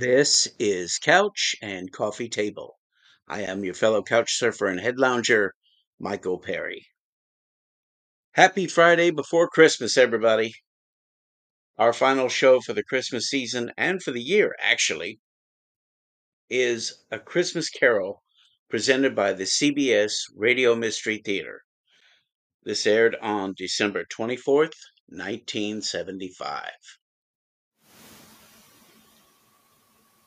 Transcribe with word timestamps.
This 0.00 0.48
is 0.58 0.96
Couch 0.98 1.54
and 1.60 1.92
Coffee 1.92 2.30
Table. 2.30 2.78
I 3.28 3.42
am 3.42 3.66
your 3.66 3.74
fellow 3.74 4.02
couch 4.02 4.32
surfer 4.32 4.66
and 4.66 4.80
head 4.80 4.98
lounger, 4.98 5.54
Michael 5.98 6.38
Perry. 6.38 6.86
Happy 8.32 8.66
Friday 8.66 9.10
before 9.10 9.46
Christmas, 9.50 9.98
everybody. 9.98 10.54
Our 11.76 11.92
final 11.92 12.30
show 12.30 12.62
for 12.62 12.72
the 12.72 12.82
Christmas 12.82 13.28
season 13.28 13.72
and 13.76 14.02
for 14.02 14.10
the 14.10 14.22
year, 14.22 14.56
actually, 14.58 15.20
is 16.48 17.04
A 17.10 17.18
Christmas 17.18 17.68
Carol 17.68 18.22
presented 18.70 19.14
by 19.14 19.34
the 19.34 19.44
CBS 19.44 20.14
Radio 20.34 20.74
Mystery 20.74 21.18
Theater. 21.18 21.60
This 22.62 22.86
aired 22.86 23.16
on 23.20 23.52
December 23.54 24.06
24th, 24.06 24.72
1975. 25.08 26.70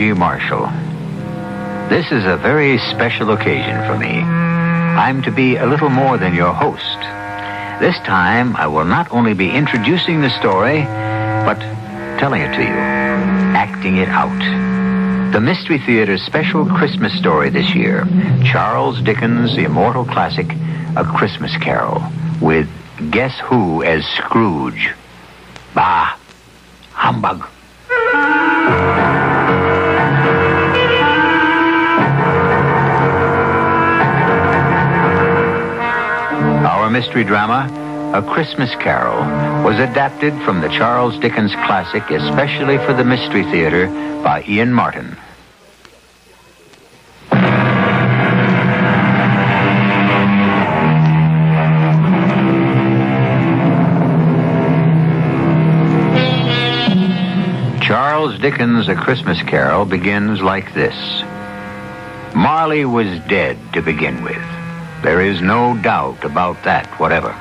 I'm 0.00 0.18
Marshall. 0.18 0.66
This 1.90 2.10
is 2.10 2.24
a 2.24 2.38
very 2.38 2.78
special 2.78 3.32
occasion 3.32 3.84
for 3.86 3.98
me. 3.98 4.22
I'm 4.22 5.20
to 5.24 5.30
be 5.30 5.56
a 5.56 5.66
little 5.66 5.90
more 5.90 6.16
than 6.16 6.34
your 6.34 6.54
host. 6.54 6.98
This 7.80 7.96
time, 8.06 8.56
I 8.56 8.66
will 8.66 8.86
not 8.86 9.12
only 9.12 9.34
be 9.34 9.50
introducing 9.50 10.22
the 10.22 10.30
story, 10.30 10.84
but 11.44 11.58
telling 12.18 12.40
it 12.40 12.54
to 12.54 12.62
you, 12.62 12.78
acting 13.54 13.98
it 13.98 14.08
out. 14.08 15.32
The 15.34 15.40
Mystery 15.40 15.78
Theater's 15.78 16.22
special 16.22 16.64
Christmas 16.64 17.12
story 17.12 17.50
this 17.50 17.74
year 17.74 18.06
Charles 18.50 19.02
Dickens' 19.02 19.58
immortal 19.58 20.06
classic, 20.06 20.50
A 20.96 21.04
Christmas 21.04 21.54
Carol, 21.58 22.02
with 22.40 22.70
Guess 23.10 23.38
Who 23.40 23.82
as 23.82 24.06
Scrooge. 24.06 24.94
Bah! 25.74 26.16
Humbug! 26.92 27.46
Mystery 36.90 37.24
drama, 37.24 37.70
A 38.14 38.22
Christmas 38.22 38.74
Carol, 38.76 39.20
was 39.64 39.78
adapted 39.78 40.32
from 40.42 40.60
the 40.60 40.68
Charles 40.68 41.16
Dickens 41.20 41.52
classic 41.66 42.10
especially 42.10 42.78
for 42.78 42.92
the 42.92 43.04
Mystery 43.04 43.44
Theater 43.44 43.86
by 44.22 44.44
Ian 44.48 44.72
Martin. 44.72 45.16
Charles 57.82 58.38
Dickens' 58.40 58.88
A 58.88 58.94
Christmas 58.94 59.40
Carol 59.42 59.84
begins 59.84 60.40
like 60.40 60.74
this 60.74 61.22
Marley 62.34 62.84
was 62.84 63.20
dead 63.28 63.58
to 63.74 63.82
begin 63.82 64.22
with. 64.22 64.59
There 65.02 65.22
is 65.22 65.40
no 65.40 65.76
doubt 65.78 66.24
about 66.24 66.62
that 66.64 66.86
whatever. 67.00 67.34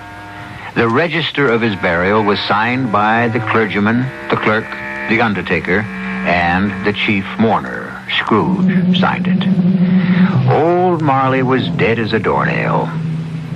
The 0.76 0.88
register 0.88 1.50
of 1.50 1.60
his 1.60 1.76
burial 1.76 2.24
was 2.24 2.40
signed 2.40 2.90
by 2.90 3.28
the 3.28 3.42
clergyman, 3.42 4.04
the 4.30 4.38
clerk, 4.38 4.64
the 5.10 5.20
undertaker, 5.20 5.82
and 5.82 6.86
the 6.86 6.94
chief 6.94 7.26
mourner. 7.38 8.02
Scrooge 8.18 8.98
signed 8.98 9.28
it. 9.28 10.50
Old 10.50 11.02
Marley 11.02 11.44
was 11.44 11.68
dead 11.72 12.00
as 12.00 12.14
a 12.14 12.20
doornail. 12.20 12.90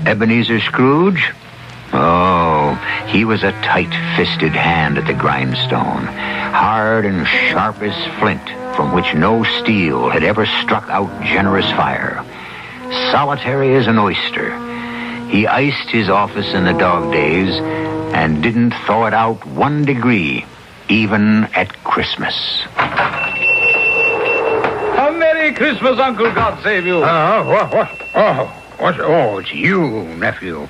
Ebenezer 0.05 0.59
Scrooge? 0.59 1.31
Oh, 1.93 2.75
he 3.07 3.23
was 3.23 3.43
a 3.43 3.53
tight-fisted 3.61 4.51
hand 4.51 4.97
at 4.97 5.07
the 5.07 5.13
grindstone, 5.13 6.07
hard 6.07 7.05
and 7.05 7.25
sharp 7.25 7.81
as 7.81 7.95
flint, 8.19 8.45
from 8.75 8.93
which 8.93 9.13
no 9.13 9.43
steel 9.61 10.09
had 10.09 10.23
ever 10.23 10.45
struck 10.45 10.89
out 10.89 11.23
generous 11.23 11.69
fire 11.71 12.25
solitary 13.11 13.75
as 13.75 13.87
an 13.87 13.97
oyster. 13.97 14.51
He 15.29 15.47
iced 15.47 15.89
his 15.89 16.09
office 16.09 16.53
in 16.53 16.65
the 16.65 16.73
dog 16.73 17.11
days 17.11 17.59
and 18.13 18.43
didn't 18.43 18.71
thaw 18.85 19.05
it 19.07 19.13
out 19.13 19.45
one 19.47 19.83
degree, 19.85 20.45
even 20.89 21.45
at 21.55 21.73
Christmas. 21.83 22.63
A 25.03 25.11
Merry 25.11 25.53
Christmas, 25.53 25.99
Uncle. 25.99 26.31
God 26.33 26.61
save 26.61 26.85
you. 26.85 27.01
Ah, 27.03 27.39
oh, 27.39 27.49
what, 27.49 27.73
what? 27.73 27.89
Oh, 28.15 28.45
what? 28.77 28.99
Oh, 28.99 29.39
it's 29.39 29.51
you, 29.51 30.03
nephew. 30.17 30.67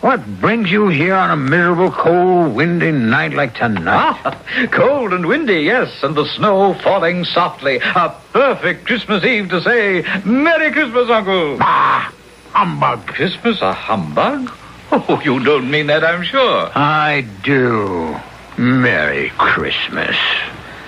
What 0.00 0.40
brings 0.40 0.70
you 0.70 0.88
here 0.88 1.14
on 1.14 1.30
a 1.30 1.36
miserable, 1.36 1.90
cold, 1.90 2.54
windy 2.54 2.90
night 2.90 3.34
like 3.34 3.54
tonight? 3.54 4.18
Ah, 4.24 4.42
cold 4.70 5.12
and 5.12 5.26
windy, 5.26 5.60
yes, 5.60 6.02
and 6.02 6.14
the 6.14 6.24
snow 6.24 6.72
falling 6.72 7.26
softly. 7.26 7.80
A 7.82 8.14
perfect 8.32 8.86
Christmas 8.86 9.22
Eve 9.24 9.50
to 9.50 9.60
say 9.60 10.02
Merry 10.24 10.72
Christmas, 10.72 11.10
Uncle. 11.10 11.58
Ah, 11.60 12.10
humbug. 12.52 13.06
Christmas 13.08 13.60
a 13.60 13.74
humbug? 13.74 14.50
Oh, 14.90 15.20
you 15.22 15.38
don't 15.44 15.70
mean 15.70 15.88
that, 15.88 16.02
I'm 16.02 16.22
sure. 16.22 16.70
I 16.74 17.26
do. 17.42 18.16
Merry 18.56 19.30
Christmas. 19.36 20.16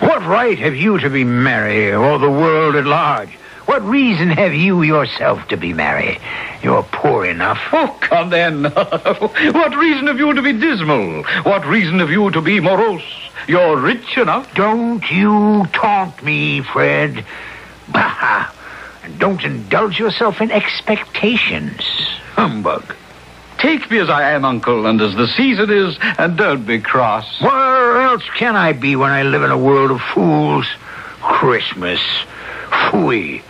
What 0.00 0.25
right 0.27 0.59
have 0.59 0.75
you 0.75 0.99
to 0.99 1.11
be 1.11 1.23
merry, 1.23 1.93
or 1.93 2.19
the 2.19 2.31
world 2.31 2.77
at 2.77 2.87
large? 2.87 3.39
What 3.72 3.88
reason 3.88 4.28
have 4.28 4.53
you 4.53 4.83
yourself 4.83 5.49
to 5.49 5.56
be 5.56 5.72
merry? 5.72 6.19
You're 6.62 6.83
poor 6.83 7.25
enough. 7.25 7.59
Oh, 7.72 7.97
come 8.03 8.28
then. 8.28 8.65
what 8.65 9.75
reason 9.75 10.09
have 10.09 10.19
you 10.19 10.34
to 10.34 10.43
be 10.43 10.53
dismal? 10.53 11.22
What 11.44 11.65
reason 11.65 11.99
have 12.00 12.11
you 12.11 12.31
to 12.32 12.43
be 12.43 12.61
morose? 12.61 13.03
You're 13.49 13.78
rich 13.78 14.19
enough. 14.19 14.55
Don't 14.55 15.11
you 15.11 15.65
taunt 15.72 16.22
me, 16.22 16.61
Fred. 16.61 17.25
Bah! 17.88 18.53
And 19.05 19.19
don't 19.19 19.43
indulge 19.43 19.99
yourself 19.99 20.43
in 20.43 20.50
expectations. 20.50 21.81
Humbug. 22.34 22.94
Take 23.56 23.91
me 23.91 24.00
as 24.00 24.11
I 24.11 24.32
am, 24.32 24.44
Uncle, 24.44 24.84
and 24.84 25.00
as 25.00 25.16
the 25.16 25.28
season 25.28 25.71
is, 25.71 25.97
and 26.19 26.37
don't 26.37 26.66
be 26.66 26.78
cross. 26.78 27.41
Where 27.41 28.03
else 28.03 28.25
can 28.37 28.55
I 28.55 28.75
be 28.75 28.97
when 28.97 29.12
I 29.12 29.22
live 29.22 29.43
in 29.43 29.50
a 29.50 29.56
world 29.56 29.93
of 29.93 30.03
fools? 30.03 30.66
Christmas. 31.22 32.03
Phooey. 32.69 33.43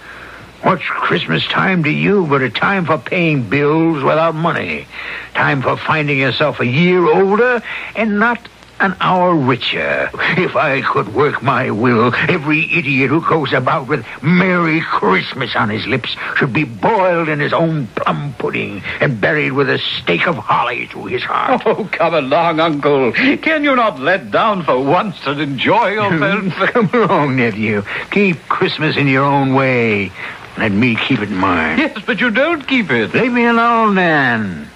What's 0.62 0.84
Christmas 0.84 1.44
time 1.46 1.82
to 1.84 1.90
you 1.90 2.24
but 2.26 2.40
a 2.40 2.48
time 2.48 2.86
for 2.86 2.96
paying 2.96 3.48
bills 3.48 4.02
without 4.04 4.36
money? 4.36 4.86
Time 5.34 5.60
for 5.60 5.76
finding 5.76 6.18
yourself 6.18 6.60
a 6.60 6.66
year 6.66 7.04
older 7.04 7.60
and 7.96 8.20
not 8.20 8.38
an 8.78 8.96
hour 9.00 9.34
richer. 9.34 10.10
If 10.36 10.56
I 10.56 10.82
could 10.82 11.14
work 11.14 11.42
my 11.42 11.70
will, 11.70 12.12
every 12.28 12.72
idiot 12.72 13.10
who 13.10 13.20
goes 13.20 13.52
about 13.52 13.86
with 13.88 14.04
Merry 14.22 14.80
Christmas 14.80 15.54
on 15.54 15.68
his 15.68 15.86
lips 15.86 16.16
should 16.36 16.52
be 16.52 16.64
boiled 16.64 17.28
in 17.28 17.38
his 17.38 17.52
own 17.52 17.86
plum 17.88 18.34
pudding 18.38 18.82
and 19.00 19.20
buried 19.20 19.52
with 19.52 19.68
a 19.68 19.78
stake 19.78 20.26
of 20.26 20.36
holly 20.36 20.86
through 20.86 21.06
his 21.06 21.22
heart. 21.22 21.62
Oh, 21.64 21.88
come 21.90 22.14
along, 22.14 22.60
Uncle. 22.60 23.12
Can 23.12 23.62
you 23.62 23.76
not 23.76 24.00
let 24.00 24.30
down 24.30 24.64
for 24.64 24.82
once 24.82 25.16
and 25.26 25.40
enjoy 25.40 25.90
yourself? 25.90 26.52
Come 26.72 26.90
along, 26.92 27.36
nephew. 27.36 27.82
Keep 28.10 28.48
Christmas 28.48 28.96
in 28.96 29.06
your 29.06 29.24
own 29.24 29.54
way. 29.54 30.10
Let 30.58 30.72
me 30.72 30.96
keep 30.96 31.20
it 31.20 31.30
in 31.30 31.36
mine. 31.36 31.78
yes, 31.78 31.98
but 32.04 32.20
you 32.20 32.30
don't 32.30 32.66
keep 32.66 32.90
it. 32.90 33.14
Leave 33.14 33.32
me 33.32 33.44
alone, 33.44 33.94
then. 33.94 34.68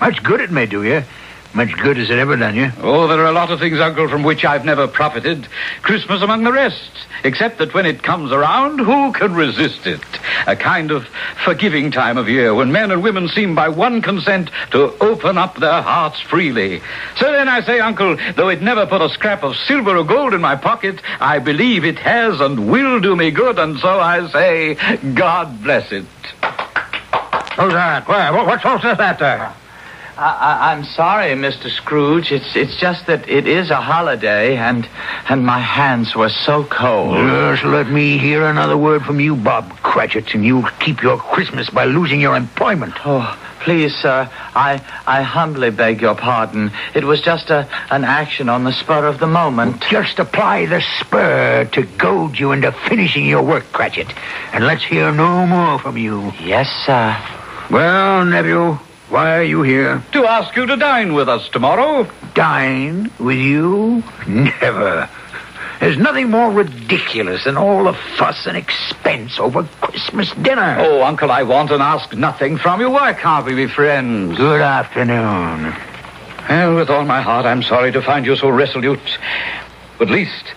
Much 0.00 0.22
good 0.22 0.40
it 0.40 0.50
may 0.50 0.66
do 0.66 0.82
you. 0.82 1.04
Much 1.54 1.76
good 1.76 1.98
has 1.98 2.08
it 2.10 2.18
ever 2.18 2.36
done 2.36 2.56
you? 2.56 2.70
Oh, 2.80 3.06
there 3.08 3.20
are 3.20 3.26
a 3.26 3.32
lot 3.32 3.50
of 3.50 3.60
things, 3.60 3.78
Uncle, 3.78 4.08
from 4.08 4.22
which 4.22 4.44
I've 4.44 4.64
never 4.64 4.88
profited. 4.88 5.46
Christmas 5.82 6.22
among 6.22 6.44
the 6.44 6.52
rest. 6.52 6.90
Except 7.24 7.58
that 7.58 7.74
when 7.74 7.86
it 7.86 8.02
comes 8.02 8.32
around, 8.32 8.78
who 8.78 9.12
can 9.12 9.34
resist 9.34 9.86
it? 9.86 10.00
a 10.46 10.56
kind 10.56 10.90
of 10.90 11.06
forgiving 11.44 11.90
time 11.90 12.18
of 12.18 12.28
year 12.28 12.54
when 12.54 12.72
men 12.72 12.90
and 12.90 13.02
women 13.02 13.28
seem 13.28 13.54
by 13.54 13.68
one 13.68 14.02
consent 14.02 14.50
to 14.70 14.92
open 15.02 15.38
up 15.38 15.56
their 15.56 15.82
hearts 15.82 16.20
freely. 16.20 16.80
So 17.16 17.30
then 17.32 17.48
I 17.48 17.62
say, 17.62 17.80
Uncle, 17.80 18.16
though 18.36 18.48
it 18.48 18.62
never 18.62 18.86
put 18.86 19.00
a 19.00 19.08
scrap 19.10 19.42
of 19.42 19.56
silver 19.56 19.96
or 19.96 20.04
gold 20.04 20.34
in 20.34 20.40
my 20.40 20.56
pocket, 20.56 21.00
I 21.20 21.38
believe 21.38 21.84
it 21.84 21.98
has 21.98 22.40
and 22.40 22.70
will 22.70 23.00
do 23.00 23.16
me 23.16 23.30
good, 23.30 23.58
and 23.58 23.78
so 23.78 24.00
I 24.00 24.28
say, 24.30 24.74
God 25.14 25.62
bless 25.62 25.90
it. 25.92 26.06
Who's 27.56 27.72
that? 27.74 28.08
Where? 28.08 28.32
What, 28.32 28.46
what's 28.46 28.64
all 28.64 28.78
that 28.78 29.18
there? 29.18 29.54
I, 30.16 30.72
am 30.72 30.84
sorry, 30.84 31.30
Mr. 31.30 31.70
Scrooge. 31.70 32.32
It's 32.32 32.54
it's 32.54 32.76
just 32.76 33.06
that 33.06 33.28
it 33.28 33.46
is 33.46 33.70
a 33.70 33.80
holiday, 33.80 34.56
and 34.56 34.86
and 35.28 35.44
my 35.44 35.58
hands 35.58 36.14
were 36.14 36.28
so 36.28 36.64
cold. 36.64 37.16
Just 37.16 37.64
let 37.64 37.88
me 37.88 38.18
hear 38.18 38.44
another 38.44 38.76
word 38.76 39.02
from 39.02 39.20
you, 39.20 39.34
Bob 39.36 39.70
Cratchit, 39.82 40.34
and 40.34 40.44
you'll 40.44 40.68
keep 40.80 41.02
your 41.02 41.16
Christmas 41.16 41.70
by 41.70 41.86
losing 41.86 42.20
your 42.20 42.36
employment. 42.36 42.94
Oh, 43.06 43.38
please, 43.60 43.94
sir. 43.96 44.28
I 44.54 44.82
I 45.06 45.22
humbly 45.22 45.70
beg 45.70 46.02
your 46.02 46.14
pardon. 46.14 46.72
It 46.94 47.04
was 47.04 47.22
just 47.22 47.48
a 47.48 47.66
an 47.90 48.04
action 48.04 48.50
on 48.50 48.64
the 48.64 48.72
spur 48.72 49.06
of 49.06 49.18
the 49.18 49.26
moment. 49.26 49.82
Just 49.90 50.18
apply 50.18 50.66
the 50.66 50.82
spur 51.00 51.64
to 51.72 51.82
goad 51.84 52.38
you 52.38 52.52
into 52.52 52.70
finishing 52.70 53.24
your 53.24 53.42
work, 53.42 53.64
Cratchit, 53.72 54.12
and 54.52 54.66
let's 54.66 54.84
hear 54.84 55.10
no 55.10 55.46
more 55.46 55.78
from 55.78 55.96
you. 55.96 56.32
Yes, 56.38 56.68
sir. 56.84 57.16
Well, 57.70 58.26
nephew. 58.26 58.78
Why 59.12 59.36
are 59.36 59.42
you 59.42 59.60
here? 59.60 60.02
To 60.12 60.24
ask 60.24 60.56
you 60.56 60.64
to 60.64 60.74
dine 60.78 61.12
with 61.12 61.28
us 61.28 61.46
tomorrow. 61.50 62.10
Dine 62.32 63.10
with 63.18 63.36
you? 63.36 64.02
Never. 64.26 65.06
There's 65.80 65.98
nothing 65.98 66.30
more 66.30 66.50
ridiculous 66.50 67.44
than 67.44 67.58
all 67.58 67.84
the 67.84 67.92
fuss 67.92 68.46
and 68.46 68.56
expense 68.56 69.38
over 69.38 69.64
Christmas 69.82 70.32
dinner. 70.32 70.78
Oh, 70.78 71.02
Uncle, 71.02 71.30
I 71.30 71.42
want 71.42 71.70
and 71.72 71.82
ask 71.82 72.14
nothing 72.14 72.56
from 72.56 72.80
you. 72.80 72.88
Why 72.88 73.12
can't 73.12 73.44
we 73.44 73.54
be 73.54 73.66
friends? 73.66 74.38
Good 74.38 74.62
afternoon. 74.62 75.74
Well, 76.48 76.76
with 76.76 76.88
all 76.88 77.04
my 77.04 77.20
heart, 77.20 77.44
I'm 77.44 77.62
sorry 77.62 77.92
to 77.92 78.00
find 78.00 78.24
you 78.24 78.34
so 78.34 78.48
resolute. 78.48 79.18
But 79.98 80.08
at 80.08 80.14
least 80.14 80.54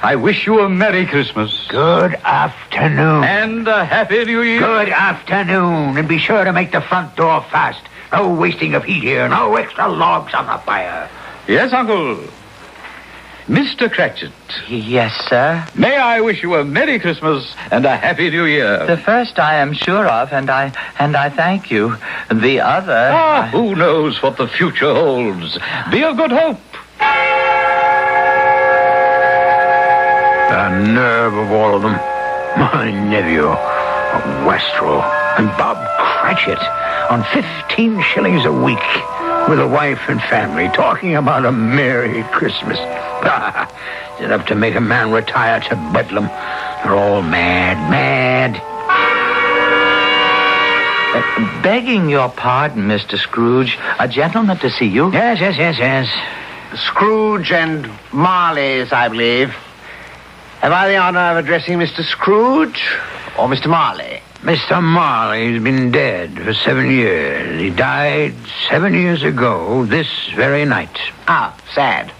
I 0.00 0.14
wish 0.14 0.46
you 0.46 0.60
a 0.60 0.68
Merry 0.68 1.06
Christmas. 1.06 1.66
Good 1.68 2.14
afternoon. 2.14 3.24
And 3.24 3.66
a 3.66 3.84
Happy 3.84 4.24
New 4.24 4.42
Year. 4.42 4.60
Good 4.60 4.90
afternoon. 4.90 5.98
And 5.98 6.06
be 6.06 6.18
sure 6.18 6.44
to 6.44 6.52
make 6.52 6.70
the 6.70 6.80
front 6.80 7.16
door 7.16 7.44
fast. 7.50 7.82
No 8.12 8.32
wasting 8.32 8.74
of 8.74 8.84
heat 8.84 9.02
here. 9.02 9.28
No 9.28 9.56
extra 9.56 9.88
logs 9.88 10.34
on 10.34 10.46
the 10.46 10.56
fire. 10.58 11.10
Yes, 11.48 11.72
Uncle. 11.72 12.16
Mr. 13.48 13.90
Cratchit. 13.90 14.30
Yes, 14.68 15.12
sir. 15.28 15.66
May 15.74 15.96
I 15.96 16.20
wish 16.20 16.44
you 16.44 16.54
a 16.54 16.64
Merry 16.64 17.00
Christmas 17.00 17.52
and 17.72 17.84
a 17.84 17.96
Happy 17.96 18.30
New 18.30 18.44
Year? 18.44 18.86
The 18.86 18.98
first 18.98 19.40
I 19.40 19.56
am 19.56 19.72
sure 19.72 20.06
of, 20.06 20.32
and 20.32 20.48
I 20.48 20.72
and 20.98 21.16
I 21.16 21.28
thank 21.30 21.70
you. 21.70 21.96
The 22.32 22.60
other. 22.60 23.10
Ah, 23.12 23.44
I... 23.44 23.48
who 23.48 23.74
knows 23.74 24.22
what 24.22 24.36
the 24.36 24.46
future 24.46 24.94
holds? 24.94 25.58
Be 25.90 26.04
of 26.04 26.16
good 26.16 26.30
hope. 26.30 26.60
The 30.48 30.68
nerve 30.94 31.34
of 31.34 31.50
all 31.50 31.76
of 31.76 31.82
them. 31.82 31.92
My 31.92 32.90
nephew, 32.90 33.46
a 33.46 34.44
Wastrel, 34.46 35.02
and 35.36 35.46
Bob 35.58 35.76
Cratchit 35.98 36.58
on 37.10 37.22
15 37.34 38.00
shillings 38.02 38.46
a 38.46 38.52
week 38.52 38.78
with 39.48 39.60
a 39.60 39.68
wife 39.68 40.00
and 40.08 40.22
family 40.22 40.68
talking 40.68 41.16
about 41.16 41.44
a 41.44 41.52
Merry 41.52 42.22
Christmas. 42.32 42.78
Is 44.18 44.24
it 44.24 44.32
up 44.32 44.46
to 44.46 44.54
make 44.54 44.74
a 44.74 44.80
man 44.80 45.10
retire 45.10 45.60
to 45.60 45.76
Bedlam? 45.92 46.24
They're 46.24 46.94
all 46.94 47.20
mad, 47.20 47.90
mad. 47.90 48.56
Uh, 51.14 51.62
begging 51.62 52.08
your 52.08 52.30
pardon, 52.30 52.88
Mr. 52.88 53.18
Scrooge, 53.18 53.78
a 53.98 54.08
gentleman 54.08 54.56
to 54.58 54.70
see 54.70 54.86
you. 54.86 55.12
Yes, 55.12 55.40
yes, 55.40 55.58
yes, 55.58 55.78
yes. 55.78 56.80
Scrooge 56.80 57.52
and 57.52 57.90
Marley's, 58.12 58.92
I 58.92 59.08
believe. 59.08 59.54
Have 60.60 60.72
I 60.72 60.88
the 60.88 60.96
honor 60.96 61.20
of 61.20 61.36
addressing 61.36 61.78
Mr. 61.78 62.02
Scrooge 62.04 62.82
or 63.38 63.46
Mr. 63.48 63.68
Marley? 63.68 64.20
Mr. 64.40 64.82
Marley's 64.82 65.62
been 65.62 65.90
dead 65.92 66.34
for 66.34 66.52
seven 66.52 66.90
years. 66.90 67.60
He 67.60 67.70
died 67.70 68.34
seven 68.68 68.92
years 68.92 69.22
ago 69.22 69.84
this 69.84 70.08
very 70.34 70.64
night. 70.64 70.96
Ah, 71.28 71.56
sad. 71.74 72.12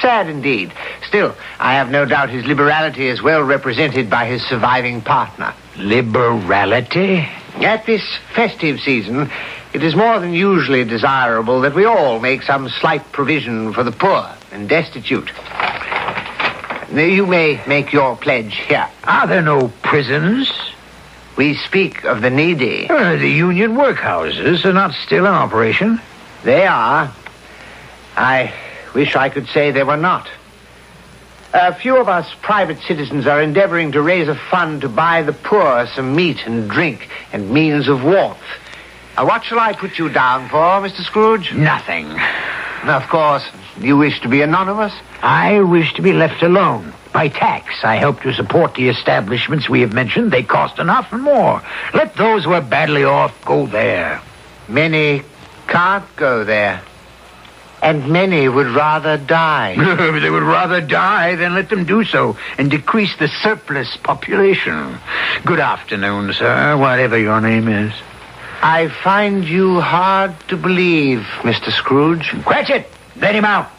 Sad 0.00 0.28
indeed. 0.28 0.72
Still, 1.06 1.34
I 1.60 1.74
have 1.74 1.90
no 1.90 2.04
doubt 2.04 2.28
his 2.30 2.44
liberality 2.44 3.06
is 3.06 3.22
well 3.22 3.42
represented 3.42 4.10
by 4.10 4.26
his 4.26 4.42
surviving 4.42 5.00
partner. 5.00 5.54
Liberality? 5.76 7.28
At 7.56 7.86
this 7.86 8.02
festive 8.34 8.80
season, 8.80 9.30
it 9.72 9.82
is 9.82 9.94
more 9.94 10.18
than 10.18 10.32
usually 10.34 10.84
desirable 10.84 11.60
that 11.62 11.74
we 11.74 11.84
all 11.84 12.18
make 12.20 12.42
some 12.42 12.68
slight 12.68 13.12
provision 13.12 13.72
for 13.72 13.82
the 13.84 13.92
poor 13.92 14.28
and 14.52 14.68
destitute. 14.68 15.30
You 16.96 17.26
may 17.26 17.60
make 17.66 17.92
your 17.92 18.16
pledge 18.16 18.54
here. 18.54 18.88
Are 19.04 19.26
there 19.26 19.42
no 19.42 19.68
prisons? 19.82 20.50
We 21.36 21.54
speak 21.54 22.04
of 22.04 22.22
the 22.22 22.30
needy. 22.30 22.88
Uh, 22.88 23.16
the 23.16 23.28
union 23.28 23.74
workhouses 23.74 24.64
are 24.64 24.72
not 24.72 24.94
still 24.94 25.26
in 25.26 25.32
operation. 25.32 26.00
They 26.42 26.66
are. 26.66 27.12
I 28.16 28.54
wish 28.94 29.14
I 29.14 29.28
could 29.28 29.46
say 29.48 29.72
they 29.72 29.82
were 29.82 29.98
not. 29.98 30.26
A 31.52 31.74
few 31.74 31.98
of 31.98 32.08
us 32.08 32.26
private 32.40 32.80
citizens 32.80 33.26
are 33.26 33.42
endeavoring 33.42 33.92
to 33.92 34.00
raise 34.00 34.28
a 34.28 34.34
fund 34.34 34.80
to 34.80 34.88
buy 34.88 35.22
the 35.22 35.34
poor 35.34 35.86
some 35.94 36.16
meat 36.16 36.46
and 36.46 36.70
drink 36.70 37.10
and 37.30 37.50
means 37.50 37.88
of 37.88 38.04
warmth. 38.04 38.38
Uh, 39.18 39.24
what 39.26 39.44
shall 39.44 39.60
I 39.60 39.74
put 39.74 39.98
you 39.98 40.08
down 40.08 40.48
for, 40.48 40.58
Mr. 40.58 41.02
Scrooge? 41.02 41.52
Nothing. 41.52 42.18
Of 42.84 43.08
course, 43.08 43.44
you 43.80 43.96
wish 43.96 44.20
to 44.20 44.28
be 44.28 44.42
anonymous? 44.42 44.92
I 45.22 45.60
wish 45.60 45.94
to 45.94 46.02
be 46.02 46.12
left 46.12 46.42
alone. 46.42 46.92
By 47.12 47.28
tax, 47.28 47.82
I 47.82 47.96
help 47.96 48.20
to 48.22 48.34
support 48.34 48.74
the 48.74 48.88
establishments 48.88 49.68
we 49.68 49.80
have 49.80 49.92
mentioned. 49.92 50.30
They 50.30 50.42
cost 50.42 50.78
enough 50.78 51.12
and 51.12 51.22
more. 51.22 51.62
Let 51.94 52.14
those 52.14 52.44
who 52.44 52.52
are 52.52 52.60
badly 52.60 53.04
off 53.04 53.44
go 53.44 53.66
there. 53.66 54.20
Many 54.68 55.22
can't 55.66 56.04
go 56.16 56.44
there. 56.44 56.82
And 57.82 58.08
many 58.08 58.48
would 58.48 58.66
rather 58.66 59.16
die. 59.16 59.76
they 60.20 60.30
would 60.30 60.42
rather 60.42 60.80
die 60.80 61.36
than 61.36 61.54
let 61.54 61.68
them 61.68 61.84
do 61.84 62.04
so 62.04 62.36
and 62.58 62.70
decrease 62.70 63.16
the 63.16 63.28
surplus 63.28 63.96
population. 63.96 64.98
Good 65.44 65.60
afternoon, 65.60 66.32
sir, 66.32 66.76
whatever 66.76 67.18
your 67.18 67.40
name 67.40 67.68
is. 67.68 67.92
I 68.66 68.88
find 68.88 69.44
you 69.44 69.80
hard 69.80 70.34
to 70.48 70.56
believe, 70.56 71.20
Mr. 71.42 71.70
Scrooge. 71.70 72.34
Cratchit, 72.44 72.90
let 73.14 73.32
him 73.32 73.44
out. 73.44 73.70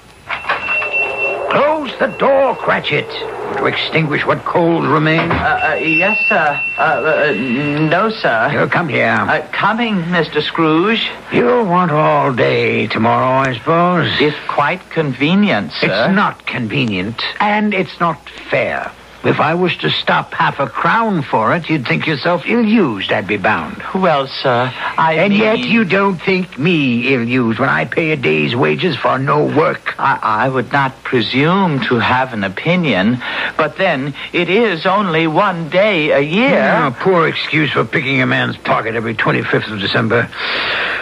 Close 1.51 1.91
the 2.00 2.08
door, 2.17 2.56
Cratchit, 2.56 3.10
to 3.58 3.65
extinguish 3.65 4.25
what 4.25 4.46
coals 4.46 4.88
remain. 4.88 5.29
Uh, 5.29 5.72
uh, 5.72 5.74
yes, 5.75 6.17
sir. 6.29 6.63
Uh, 6.77 6.82
uh 6.82 7.34
no, 7.36 8.10
sir. 8.10 8.50
You 8.53 8.70
come 8.70 8.88
here. 8.88 9.10
Uh, 9.10 9.46
coming, 9.51 9.96
Mr. 10.03 10.41
Scrooge. 10.41 11.12
You'll 11.34 11.65
want 11.65 11.91
all 11.91 12.32
day 12.32 12.88
tomorrow, 12.88 13.50
I 13.50 13.58
suppose. 13.58 14.10
If 14.22 14.36
quite 14.48 14.89
convenient, 14.89 15.74
sir. 15.74 15.88
It's 15.88 16.15
not 16.15 16.46
convenient, 16.46 17.22
and 17.41 17.74
it's 17.74 18.00
not 18.00 18.29
fair. 18.50 18.89
If 19.24 19.40
I 19.40 19.56
was 19.56 19.76
to 19.78 19.90
stop 19.90 20.34
half 20.34 20.60
a 20.60 20.68
crown 20.68 21.22
for 21.24 21.56
it, 21.56 21.70
you'd 21.70 21.88
think 21.88 22.06
yourself 22.08 22.44
ill-used, 22.46 23.12
I'd 23.12 23.28
be 23.28 23.38
bound. 23.38 23.82
Well, 23.94 24.28
sir, 24.28 24.72
I 24.98 25.16
And 25.16 25.34
mean... 25.34 25.42
yet 25.42 25.60
you 25.60 25.84
don't 25.84 26.18
think 26.22 26.58
me 26.58 27.14
ill-used 27.14 27.60
when 27.60 27.68
I 27.68 27.86
pay 27.86 28.12
a 28.12 28.16
day's 28.16 28.56
wages 28.56 28.96
for 28.96 29.18
no 29.20 29.44
work. 29.46 29.96
I, 30.00 30.20
I 30.22 30.50
would 30.50 30.72
not 30.72 31.04
presume 31.04 31.80
to 31.86 31.96
have 32.00 32.34
an 32.34 32.44
opinion, 32.44 33.22
but 33.58 33.78
then 33.78 34.14
it 34.34 34.50
is 34.50 34.86
only 34.86 35.28
one 35.28 35.70
day 35.70 36.12
a 36.12 36.20
year. 36.20 36.50
Yeah, 36.52 36.88
a 36.88 36.92
poor 36.92 37.28
excuse 37.28 37.72
for 37.72 37.84
picking 37.86 38.22
a 38.22 38.28
man's 38.28 38.56
pocket 38.58 38.96
every 38.96 39.16
25th 39.16 39.72
of 39.74 39.80
December. 39.80 40.30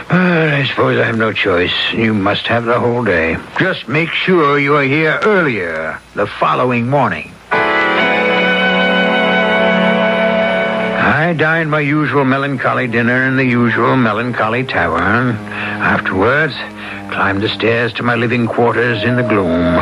But 0.07 0.17
I 0.53 0.65
suppose 0.65 0.99
I 0.99 1.05
have 1.05 1.17
no 1.17 1.33
choice. 1.33 1.73
You 1.93 2.13
must 2.13 2.47
have 2.47 2.65
the 2.65 2.79
whole 2.79 3.03
day. 3.03 3.37
Just 3.59 3.87
make 3.87 4.09
sure 4.09 4.57
you 4.57 4.75
are 4.77 4.83
here 4.83 5.19
earlier 5.23 5.99
the 6.13 6.27
following 6.27 6.87
morning. 6.87 7.31
I 11.15 11.31
dined 11.31 11.71
my 11.71 11.79
usual 11.79 12.25
melancholy 12.25 12.87
dinner 12.87 13.25
in 13.25 13.37
the 13.37 13.45
usual 13.45 13.95
melancholy 13.95 14.65
tavern. 14.65 15.37
Afterwards, 15.79 16.53
climbed 17.09 17.41
the 17.41 17.47
stairs 17.47 17.93
to 17.93 18.03
my 18.03 18.15
living 18.15 18.47
quarters 18.47 19.01
in 19.01 19.15
the 19.15 19.23
gloom. 19.23 19.75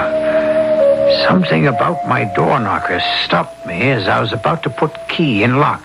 Something 1.28 1.66
about 1.66 2.08
my 2.08 2.26
door 2.36 2.60
knocker 2.60 3.02
stopped 3.26 3.66
me 3.66 3.82
as 3.82 4.08
I 4.08 4.22
was 4.22 4.32
about 4.32 4.62
to 4.62 4.70
put 4.70 5.10
key 5.10 5.42
in 5.42 5.58
lock. 5.58 5.84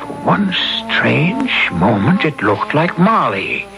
For 0.00 0.14
one 0.24 0.54
strange 0.54 1.70
moment, 1.72 2.24
it 2.24 2.42
looked 2.42 2.72
like 2.72 2.98
Marley. 2.98 3.68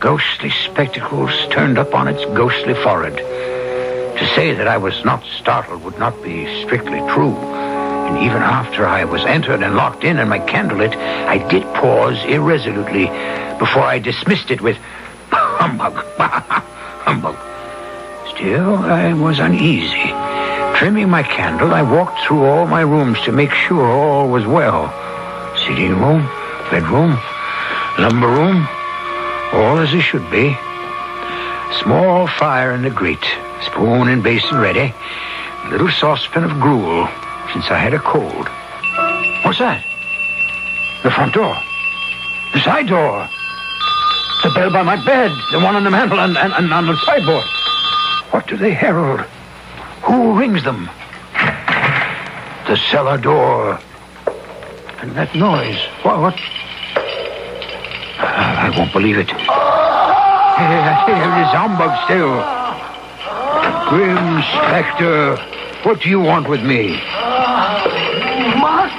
Ghostly 0.00 0.50
spectacles 0.50 1.46
turned 1.50 1.78
up 1.78 1.94
on 1.94 2.08
its 2.08 2.24
ghostly 2.34 2.74
forehead. 2.74 3.16
To 3.16 4.26
say 4.34 4.54
that 4.54 4.66
I 4.66 4.76
was 4.76 5.04
not 5.04 5.22
startled 5.38 5.84
would 5.84 6.00
not 6.00 6.20
be 6.20 6.64
strictly 6.64 6.98
true. 7.14 7.69
And 8.10 8.18
even 8.24 8.42
after 8.42 8.84
I 8.88 9.04
was 9.04 9.24
entered 9.24 9.62
and 9.62 9.76
locked 9.76 10.02
in 10.02 10.18
and 10.18 10.28
my 10.28 10.40
candle 10.40 10.78
lit, 10.78 10.96
I 10.96 11.38
did 11.48 11.62
pause 11.74 12.18
irresolutely 12.24 13.06
before 13.56 13.84
I 13.84 14.00
dismissed 14.00 14.50
it 14.50 14.60
with 14.60 14.76
humbug, 15.30 15.94
humbug. 16.18 17.36
Still, 18.34 18.74
I 18.74 19.12
was 19.12 19.38
uneasy. 19.38 20.10
Trimming 20.76 21.08
my 21.08 21.22
candle, 21.22 21.72
I 21.72 21.82
walked 21.82 22.18
through 22.26 22.46
all 22.46 22.66
my 22.66 22.80
rooms 22.80 23.20
to 23.20 23.32
make 23.32 23.52
sure 23.52 23.86
all 23.86 24.28
was 24.28 24.44
well. 24.44 24.90
Sitting 25.68 25.94
room, 25.94 26.28
bedroom, 26.68 27.16
lumber 27.96 28.26
room, 28.26 28.66
all 29.52 29.78
as 29.78 29.94
it 29.94 30.00
should 30.00 30.28
be. 30.32 30.58
Small 31.80 32.26
fire 32.26 32.72
in 32.72 32.82
the 32.82 32.90
grate, 32.90 33.30
spoon 33.62 34.08
and 34.08 34.20
basin 34.20 34.58
ready, 34.58 34.92
little 35.70 35.90
saucepan 35.90 36.42
of 36.42 36.58
gruel, 36.58 37.08
since 37.52 37.70
I 37.70 37.78
had 37.78 37.94
a 37.94 37.98
cold. 37.98 38.48
What's 39.44 39.58
that? 39.58 39.84
The 41.02 41.10
front 41.10 41.34
door. 41.34 41.56
The 42.52 42.60
side 42.60 42.86
door. 42.86 43.28
The 44.42 44.50
bell 44.50 44.70
by 44.70 44.82
my 44.82 44.96
bed. 45.04 45.32
The 45.52 45.58
one 45.60 45.76
on 45.76 45.84
the 45.84 45.90
mantel 45.90 46.20
and, 46.20 46.36
and, 46.36 46.52
and 46.52 46.72
on 46.72 46.86
the 46.86 46.96
sideboard. 47.04 47.44
What 48.30 48.46
do 48.46 48.56
they 48.56 48.72
herald? 48.72 49.20
Who 50.02 50.38
rings 50.38 50.62
them? 50.64 50.88
The 52.66 52.76
cellar 52.90 53.18
door. 53.18 53.80
And 55.00 55.12
that 55.16 55.34
noise. 55.34 55.78
What? 56.02 56.20
what? 56.20 56.40
I 58.18 58.72
won't 58.76 58.92
believe 58.92 59.18
it. 59.18 59.30
Here, 59.30 59.46
is 61.40 61.52
humbug 61.56 61.92
still. 62.04 62.36
Grim 63.88 64.42
Spectre, 64.42 65.36
what 65.84 66.00
do 66.00 66.08
you 66.08 66.20
want 66.20 66.48
with 66.48 66.62
me? 66.62 66.92
Much. 68.60 68.92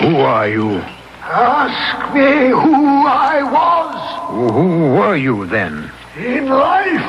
Who 0.00 0.16
are 0.18 0.48
you? 0.48 0.78
Ask 1.22 2.14
me 2.14 2.48
who 2.48 3.06
I 3.06 3.42
was. 3.42 4.50
Who 4.52 4.92
were 4.94 5.16
you 5.16 5.46
then? 5.46 5.90
In 6.16 6.48
life, 6.48 7.00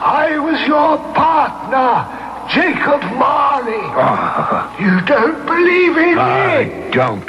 I 0.00 0.38
was 0.38 0.60
your 0.66 0.98
partner, 1.14 2.04
Jacob 2.52 3.02
Marley. 3.18 3.80
Ah, 3.98 4.76
You 4.80 5.00
don't 5.06 5.44
believe 5.46 5.96
in 5.96 6.18
I 6.18 6.64
me? 6.64 6.90
don't. 6.92 7.28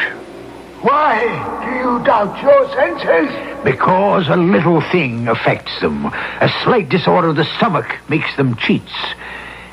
Why 0.82 1.20
do 1.66 1.70
you 1.78 2.04
doubt 2.06 2.42
your 2.42 2.70
senses? 2.74 3.64
Because 3.64 4.28
a 4.30 4.36
little 4.36 4.82
thing 4.92 5.28
affects 5.28 5.80
them. 5.82 6.06
A 6.06 6.50
slight 6.64 6.90
disorder 6.90 7.30
of 7.30 7.36
the 7.36 7.46
stomach 7.58 7.96
makes 8.10 8.36
them 8.38 8.56
cheats. 8.56 8.94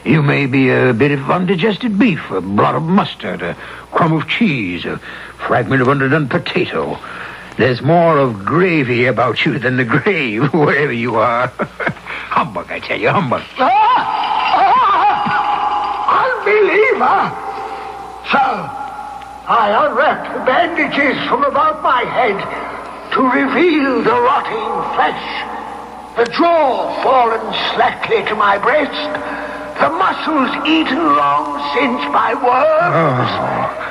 You 0.04 0.22
may 0.22 0.44
be 0.44 0.68
a 0.68 0.92
bit 0.92 1.12
of 1.12 1.30
undigested 1.30 1.98
beef, 1.98 2.30
a 2.30 2.42
blot 2.42 2.74
of 2.74 2.82
mustard, 2.82 3.40
a 3.40 3.54
crumb 3.90 4.12
of 4.12 4.28
cheese, 4.28 4.84
a 4.84 4.98
fragment 5.46 5.80
of 5.80 5.88
underdone 5.88 6.28
potato. 6.28 6.98
There's 7.56 7.80
more 7.80 8.18
of 8.18 8.44
gravy 8.44 9.06
about 9.06 9.46
you 9.46 9.58
than 9.58 9.78
the 9.78 9.84
grave, 9.84 10.42
wherever 10.52 10.92
you 10.92 11.16
are. 11.16 11.48
humbug, 11.48 12.70
I 12.70 12.80
tell 12.80 13.00
you, 13.00 13.08
humbug. 13.08 13.42
Ah! 13.58 14.04
Ah! 14.76 15.04
Unbeliever! 16.26 17.32
So, 18.30 18.44
I 19.48 19.86
unwrapped 19.86 20.34
the 20.34 20.44
bandages 20.44 21.16
from 21.28 21.44
about 21.44 21.82
my 21.82 22.04
head 22.04 22.36
to 23.14 23.22
reveal 23.22 24.02
the 24.02 24.10
rotting 24.10 24.94
flesh, 24.96 25.24
the 26.16 26.26
jaw 26.36 27.02
fallen 27.02 27.40
slackly 27.72 28.22
to 28.24 28.34
my 28.34 28.58
breast, 28.58 29.43
the 29.80 29.90
muscles 29.90 30.50
eaten 30.66 31.16
long 31.16 31.58
since 31.74 32.00
by 32.12 32.34
worms. 32.34 33.30
Oh. 33.34 33.84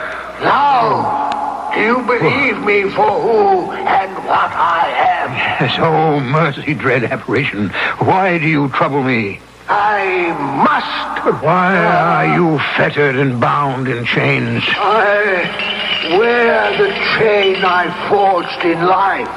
Now, 0.43 1.71
do 1.73 1.81
you 1.81 2.01
believe 2.03 2.59
me 2.63 2.83
for 2.91 3.21
who 3.21 3.71
and 3.71 4.15
what 4.25 4.51
I 4.51 4.89
am? 5.21 5.31
Yes, 5.61 5.75
oh, 5.79 6.19
mercy, 6.19 6.73
dread 6.73 7.03
apparition. 7.03 7.69
Why 7.99 8.37
do 8.37 8.47
you 8.47 8.69
trouble 8.69 9.03
me? 9.03 9.39
I 9.69 10.33
must. 10.63 11.43
Why 11.43 11.77
are 11.77 12.35
you 12.35 12.59
fettered 12.75 13.15
and 13.15 13.39
bound 13.39 13.87
in 13.87 14.05
chains? 14.05 14.63
I 14.67 16.17
wear 16.17 16.77
the 16.77 16.89
chain 17.17 17.63
I 17.63 17.87
forged 18.09 18.65
in 18.65 18.85
life. 18.85 19.27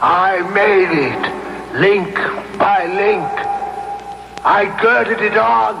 I 0.00 0.40
made 0.54 0.92
it, 0.92 1.78
link 1.78 2.14
by 2.58 2.86
link. 2.86 3.57
I 4.44 4.64
girded 4.80 5.20
it 5.20 5.36
on 5.36 5.76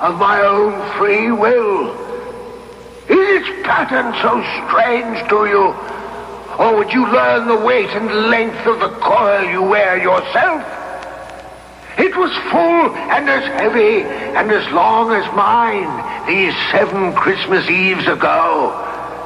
of 0.00 0.18
my 0.18 0.40
own 0.40 0.98
free 0.98 1.30
will. 1.30 1.90
Is 3.08 3.42
its 3.42 3.66
pattern 3.66 4.14
so 4.22 4.42
strange 4.66 5.28
to 5.28 5.46
you? 5.46 5.74
Or 6.58 6.76
would 6.76 6.92
you 6.92 7.06
learn 7.10 7.48
the 7.48 7.56
weight 7.56 7.90
and 7.90 8.30
length 8.30 8.66
of 8.66 8.80
the 8.80 8.90
coil 8.98 9.44
you 9.50 9.62
wear 9.62 9.96
yourself? 9.96 10.62
It 11.98 12.16
was 12.16 12.30
full 12.50 12.94
and 13.10 13.28
as 13.28 13.44
heavy 13.60 14.02
and 14.02 14.50
as 14.50 14.70
long 14.72 15.12
as 15.12 15.24
mine 15.34 16.26
these 16.26 16.54
seven 16.70 17.12
Christmas 17.14 17.68
Eves 17.68 18.06
ago, 18.06 18.72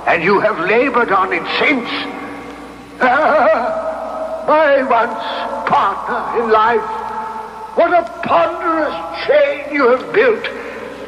and 0.06 0.22
you 0.22 0.40
have 0.40 0.58
labored 0.60 1.12
on 1.12 1.32
it 1.32 1.42
since. 1.58 1.88
Ah, 3.00 4.44
my 4.48 4.82
once 4.84 5.68
partner 5.68 6.42
in 6.42 6.50
life, 6.50 7.01
what 7.74 7.92
a 7.92 8.02
ponderous 8.22 9.26
chain 9.26 9.74
you 9.74 9.88
have 9.96 10.12
built 10.12 10.44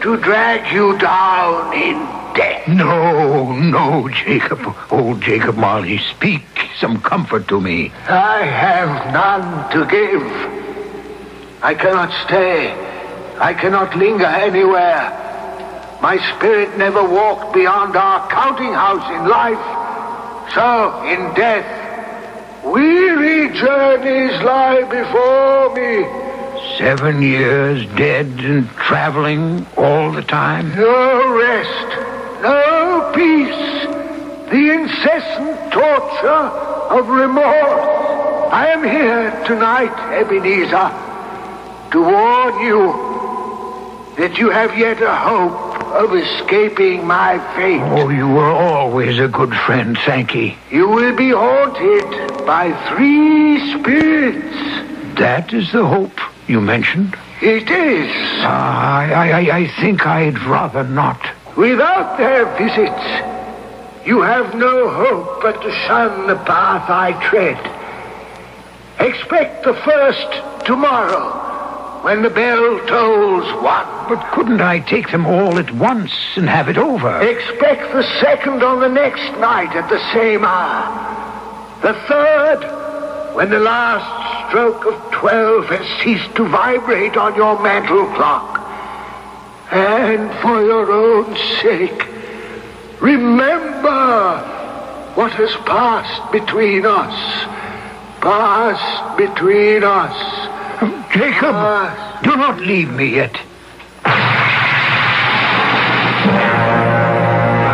to 0.03 0.17
drag 0.19 0.73
you 0.73 0.97
down 0.99 1.73
in 1.75 1.97
death. 2.35 2.67
No, 2.69 3.53
no, 3.53 4.09
Jacob. 4.09 4.61
Old 4.91 5.21
Jacob 5.21 5.57
Marley, 5.57 5.99
speak 5.99 6.43
some 6.79 7.01
comfort 7.01 7.49
to 7.49 7.61
me. 7.61 7.91
I 8.09 8.45
have 8.45 9.13
none 9.13 9.71
to 9.73 9.87
give. 9.91 10.23
I 11.63 11.75
cannot 11.75 12.13
stay. 12.27 12.73
I 13.39 13.55
cannot 13.55 13.97
linger 13.97 14.27
anywhere. 14.27 15.21
My 16.03 16.19
spirit 16.37 16.77
never 16.77 17.03
walked 17.03 17.55
beyond 17.55 17.97
our 17.97 18.29
counting 18.31 18.73
house 18.73 19.09
in 19.11 19.27
life. 19.29 19.65
So, 20.55 21.03
in 21.05 21.35
death, 21.35 22.65
weary 22.65 23.49
journeys 23.59 24.43
lie 24.43 24.83
before 24.83 25.75
me. 25.75 26.24
Seven 26.79 27.23
years 27.23 27.87
dead 27.95 28.27
and 28.27 28.69
traveling 28.71 29.65
all 29.77 30.11
the 30.11 30.23
time? 30.23 30.75
No 30.75 31.37
rest, 31.39 32.43
no 32.43 33.13
peace, 33.15 34.51
the 34.51 34.71
incessant 34.73 35.73
torture 35.73 36.51
of 36.91 37.09
remorse. 37.09 38.51
I 38.53 38.67
am 38.71 38.83
here 38.83 39.31
tonight, 39.47 39.95
Ebenezer, 40.15 40.91
to 41.93 42.03
warn 42.03 42.59
you 42.61 44.17
that 44.17 44.39
you 44.39 44.51
have 44.51 44.77
yet 44.77 45.01
a 45.01 45.15
hope 45.15 45.81
of 45.93 46.13
escaping 46.13 47.07
my 47.07 47.39
fate. 47.55 47.83
Oh, 47.83 48.09
you 48.09 48.27
were 48.27 48.51
always 48.51 49.21
a 49.21 49.29
good 49.29 49.55
friend, 49.55 49.97
ye. 50.35 50.57
You 50.73 50.89
will 50.89 51.15
be 51.15 51.31
haunted 51.31 52.45
by 52.45 52.73
three 52.89 53.79
spirits. 53.79 55.19
That 55.19 55.53
is 55.53 55.71
the 55.71 55.87
hope 55.87 56.19
you 56.47 56.61
mentioned? 56.61 57.17
It 57.41 57.71
is. 57.71 58.11
Ah, 58.43 59.01
I, 59.01 59.31
I, 59.31 59.57
I 59.59 59.69
think 59.81 60.07
I'd 60.07 60.39
rather 60.43 60.85
not. 60.85 61.21
Without 61.57 62.17
their 62.19 62.47
visits, 62.57 64.07
you 64.07 64.21
have 64.23 64.55
no 64.55 64.89
hope 64.91 65.43
but 65.43 65.63
to 65.63 65.71
shun 65.87 66.27
the 66.27 66.37
path 66.37 66.91
I 66.91 67.13
tread. 67.29 67.59
Expect 69.01 69.65
the 69.65 69.75
first 69.75 70.67
tomorrow, 70.67 72.03
when 72.05 72.23
the 72.23 72.31
bell 72.31 72.79
tolls 72.87 73.63
one. 73.63 73.87
But 74.09 74.23
couldn't 74.33 74.61
I 74.61 74.81
take 74.81 75.11
them 75.11 75.27
all 75.27 75.59
at 75.59 75.71
once 75.73 76.13
and 76.37 76.49
have 76.49 76.69
it 76.69 76.77
over? 76.77 77.21
Expect 77.23 77.93
the 77.93 78.03
second 78.21 78.63
on 78.63 78.81
the 78.81 78.89
next 78.89 79.39
night 79.39 79.75
at 79.75 79.89
the 79.89 80.01
same 80.13 80.45
hour. 80.45 81.01
The 81.83 81.95
third, 82.09 83.35
when 83.35 83.51
the 83.51 83.59
last 83.59 84.24
stroke 84.55 84.87
of 84.87 85.11
twelve 85.11 85.67
has 85.67 85.85
ceased 86.01 86.33
to 86.37 86.47
vibrate 86.47 87.17
on 87.17 87.35
your 87.35 87.61
mantel 87.61 88.07
clock. 88.15 88.61
And 89.73 90.31
for 90.41 90.63
your 90.63 90.93
own 90.93 91.35
sake, 91.61 92.07
remember 93.01 94.39
what 95.17 95.33
has 95.33 95.51
passed 95.67 96.31
between 96.31 96.87
us. 96.87 97.49
Passed 98.21 99.17
between 99.17 99.83
us. 99.83 100.15
Jacob, 101.13 101.51
Passed. 101.51 102.23
do 102.23 102.37
not 102.37 102.61
leave 102.61 102.93
me 102.93 103.07
yet. 103.07 103.33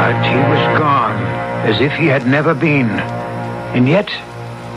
But 0.00 0.22
he 0.24 0.36
was 0.48 0.78
gone, 0.78 1.22
as 1.66 1.78
if 1.82 1.92
he 1.92 2.06
had 2.06 2.26
never 2.26 2.54
been. 2.54 2.88
And 3.76 3.86
yet, 3.86 4.08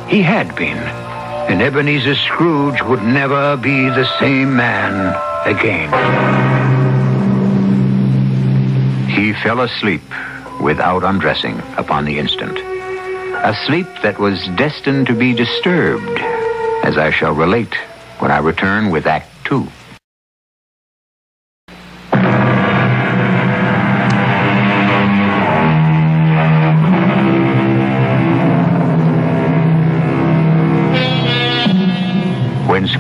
he 0.10 0.22
had 0.22 0.54
been. 0.58 1.03
And 1.50 1.62
Ebenezer 1.62 2.16
Scrooge 2.16 2.82
would 2.82 3.04
never 3.04 3.58
be 3.58 3.90
the 3.90 4.06
same 4.20 4.56
man 4.56 5.14
again. 5.46 5.90
He 9.10 9.34
fell 9.34 9.62
asleep 9.62 10.02
without 10.62 11.04
undressing 11.04 11.60
upon 11.78 12.06
the 12.06 12.18
instant. 12.18 12.58
A 12.58 13.54
sleep 13.66 13.88
that 14.02 14.20
was 14.20 14.48
destined 14.56 15.08
to 15.08 15.14
be 15.14 15.34
disturbed, 15.34 16.20
as 16.84 16.98
I 16.98 17.12
shall 17.12 17.34
relate 17.34 17.76
when 18.20 18.32
I 18.32 18.38
return 18.38 18.90
with 18.90 19.06
Act 19.06 19.30
Two. 19.44 19.68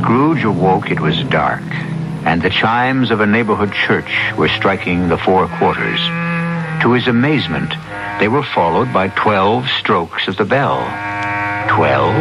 Scrooge 0.03 0.43
awoke, 0.43 0.91
it 0.91 0.99
was 0.99 1.23
dark, 1.29 1.63
and 2.25 2.41
the 2.41 2.49
chimes 2.49 3.09
of 3.09 3.21
a 3.21 3.25
neighborhood 3.25 3.71
church 3.71 4.33
were 4.37 4.49
striking 4.49 5.07
the 5.07 5.17
four 5.17 5.47
quarters. 5.47 5.97
To 6.81 6.91
his 6.91 7.07
amazement, 7.07 7.73
they 8.19 8.27
were 8.27 8.43
followed 8.43 8.91
by 8.91 9.07
twelve 9.07 9.65
strokes 9.69 10.27
of 10.27 10.35
the 10.35 10.43
bell. 10.43 10.81
Twelve? 11.69 12.13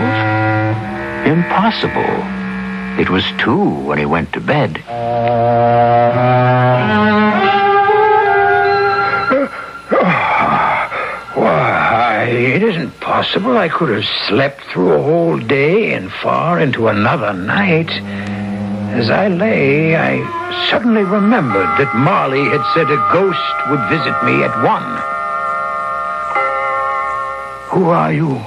Impossible. 1.26 2.22
It 3.00 3.10
was 3.10 3.24
two 3.38 3.68
when 3.80 3.98
he 3.98 4.06
went 4.06 4.32
to 4.34 4.40
bed. 4.40 4.80
It 12.52 12.62
isn't 12.62 13.00
possible 13.00 13.56
I 13.56 13.70
could 13.70 13.88
have 13.88 14.04
slept 14.28 14.60
through 14.64 14.92
a 14.92 15.02
whole 15.02 15.38
day 15.38 15.94
and 15.94 16.12
far 16.12 16.60
into 16.60 16.88
another 16.88 17.32
night. 17.32 17.90
As 18.92 19.08
I 19.08 19.28
lay, 19.28 19.96
I 19.96 20.18
suddenly 20.68 21.02
remembered 21.02 21.70
that 21.78 21.96
Marley 21.96 22.44
had 22.44 22.62
said 22.74 22.90
a 22.90 23.08
ghost 23.10 23.40
would 23.70 23.80
visit 23.88 24.22
me 24.22 24.44
at 24.44 24.54
one. 24.62 24.84
Who 27.70 27.88
are 27.88 28.12
you? 28.12 28.44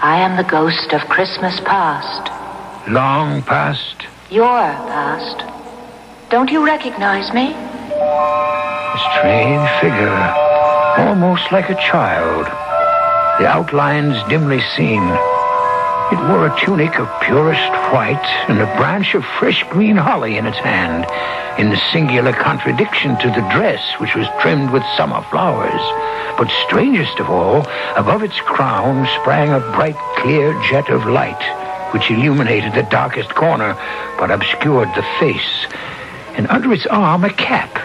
I 0.00 0.20
am 0.20 0.36
the 0.36 0.48
ghost 0.48 0.92
of 0.92 1.00
Christmas 1.08 1.58
past. 1.60 2.30
Long 2.88 3.42
past? 3.42 4.06
Your 4.30 4.46
past. 4.46 5.42
Don't 6.30 6.48
you 6.48 6.64
recognize 6.64 7.34
me? 7.34 7.54
A 7.54 8.98
strange 9.18 9.68
figure, 9.80 10.14
almost 11.08 11.50
like 11.50 11.70
a 11.70 11.74
child. 11.74 12.69
The 13.40 13.46
outlines 13.46 14.22
dimly 14.28 14.60
seen. 14.76 15.02
It 16.12 16.20
wore 16.28 16.44
a 16.44 16.60
tunic 16.60 16.98
of 16.98 17.08
purest 17.22 17.72
white 17.90 18.28
and 18.50 18.60
a 18.60 18.76
branch 18.76 19.14
of 19.14 19.24
fresh 19.24 19.64
green 19.70 19.96
holly 19.96 20.36
in 20.36 20.44
its 20.44 20.58
hand, 20.58 21.06
in 21.58 21.74
singular 21.90 22.34
contradiction 22.34 23.16
to 23.16 23.28
the 23.28 23.48
dress, 23.50 23.80
which 23.96 24.14
was 24.14 24.28
trimmed 24.42 24.72
with 24.72 24.82
summer 24.94 25.22
flowers. 25.30 25.80
But 26.36 26.52
strangest 26.66 27.18
of 27.18 27.30
all, 27.30 27.66
above 27.96 28.22
its 28.22 28.38
crown 28.40 29.08
sprang 29.22 29.48
a 29.54 29.60
bright, 29.72 29.96
clear 30.18 30.52
jet 30.68 30.90
of 30.90 31.06
light, 31.06 31.42
which 31.94 32.10
illuminated 32.10 32.74
the 32.74 32.90
darkest 32.90 33.30
corner, 33.30 33.74
but 34.18 34.30
obscured 34.30 34.90
the 34.94 35.06
face. 35.18 35.66
And 36.36 36.46
under 36.48 36.74
its 36.74 36.86
arm, 36.88 37.24
a 37.24 37.32
cap, 37.32 37.78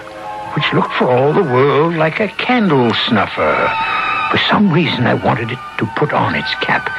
which 0.54 0.74
looked 0.74 0.92
for 0.96 1.10
all 1.10 1.32
the 1.32 1.44
world 1.44 1.96
like 1.96 2.20
a 2.20 2.28
candle 2.28 2.94
snuffer. 3.08 3.72
For 4.32 4.38
some 4.50 4.72
reason, 4.72 5.06
I 5.06 5.14
wanted 5.14 5.52
it 5.52 5.60
to 5.78 5.86
put 5.96 6.12
on 6.14 6.36
its 6.36 6.54
cap. 6.56 6.90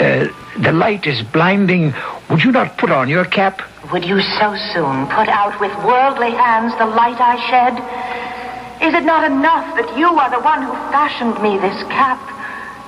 Uh, 0.00 0.28
the 0.58 0.72
light 0.72 1.06
is 1.06 1.22
blinding. 1.22 1.94
Would 2.30 2.42
you 2.42 2.52
not 2.52 2.76
put 2.78 2.90
on 2.90 3.08
your 3.08 3.24
cap? 3.24 3.62
Would 3.92 4.04
you 4.04 4.20
so 4.20 4.56
soon 4.74 5.06
put 5.06 5.28
out 5.28 5.58
with 5.60 5.72
worldly 5.84 6.30
hands 6.32 6.76
the 6.78 6.86
light 6.86 7.20
I 7.20 7.36
shed? 7.48 7.74
Is 8.82 8.94
it 8.94 9.04
not 9.04 9.24
enough 9.24 9.76
that 9.76 9.96
you 9.98 10.06
are 10.06 10.30
the 10.30 10.40
one 10.40 10.62
who 10.62 10.72
fashioned 10.92 11.40
me 11.42 11.58
this 11.58 11.82
cap 11.88 12.20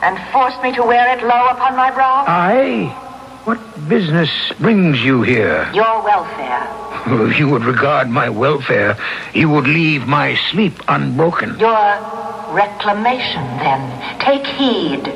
and 0.02 0.18
forced 0.32 0.62
me 0.62 0.72
to 0.74 0.82
wear 0.82 1.16
it 1.16 1.22
low 1.22 1.48
upon 1.48 1.76
my 1.76 1.90
brow? 1.90 2.24
I? 2.26 3.09
What 3.44 3.88
business 3.88 4.30
brings 4.58 5.02
you 5.02 5.22
here? 5.22 5.70
Your 5.72 6.02
welfare. 6.02 6.66
Oh, 7.06 7.26
if 7.30 7.38
you 7.38 7.48
would 7.48 7.64
regard 7.64 8.10
my 8.10 8.28
welfare, 8.28 8.98
you 9.32 9.48
would 9.48 9.66
leave 9.66 10.06
my 10.06 10.34
sleep 10.50 10.74
unbroken. 10.88 11.58
Your 11.58 11.96
reclamation, 12.52 13.42
then. 13.58 14.20
Take 14.20 14.46
heed. 14.46 15.06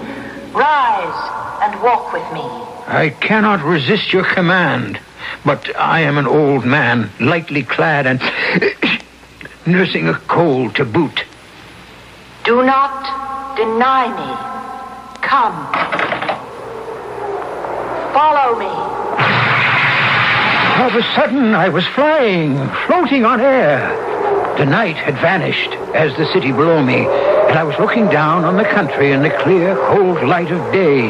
Rise 0.54 1.60
and 1.62 1.82
walk 1.82 2.12
with 2.14 2.22
me. 2.32 2.40
I 2.86 3.14
cannot 3.20 3.62
resist 3.62 4.12
your 4.12 4.24
command, 4.24 4.98
but 5.44 5.76
I 5.76 6.00
am 6.00 6.16
an 6.16 6.26
old 6.26 6.64
man, 6.64 7.10
lightly 7.20 7.62
clad 7.62 8.06
and 8.06 8.22
nursing 9.66 10.08
a 10.08 10.14
cold 10.14 10.76
to 10.76 10.86
boot. 10.86 11.24
Do 12.44 12.64
not 12.64 13.56
deny 13.56 14.08
me. 14.08 15.20
Come. 15.20 16.23
Follow 18.14 18.56
me. 18.56 18.66
All 20.80 20.88
of 20.88 20.94
a 20.94 21.02
sudden, 21.16 21.52
I 21.52 21.68
was 21.68 21.84
flying, 21.88 22.56
floating 22.86 23.24
on 23.24 23.40
air. 23.40 23.90
The 24.56 24.66
night 24.66 24.94
had 24.94 25.14
vanished 25.16 25.72
as 25.96 26.16
the 26.16 26.26
city 26.32 26.52
below 26.52 26.80
me, 26.80 27.06
and 27.06 27.58
I 27.58 27.64
was 27.64 27.76
looking 27.80 28.08
down 28.08 28.44
on 28.44 28.56
the 28.56 28.64
country 28.64 29.10
in 29.10 29.22
the 29.22 29.30
clear, 29.30 29.74
cold 29.88 30.22
light 30.22 30.52
of 30.52 30.72
day, 30.72 31.08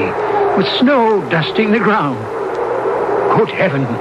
with 0.57 0.67
snow 0.79 1.21
dusting 1.29 1.73
the 1.73 1.79
ground. 1.79 2.19
Good 3.39 3.51
heavens! 3.51 4.01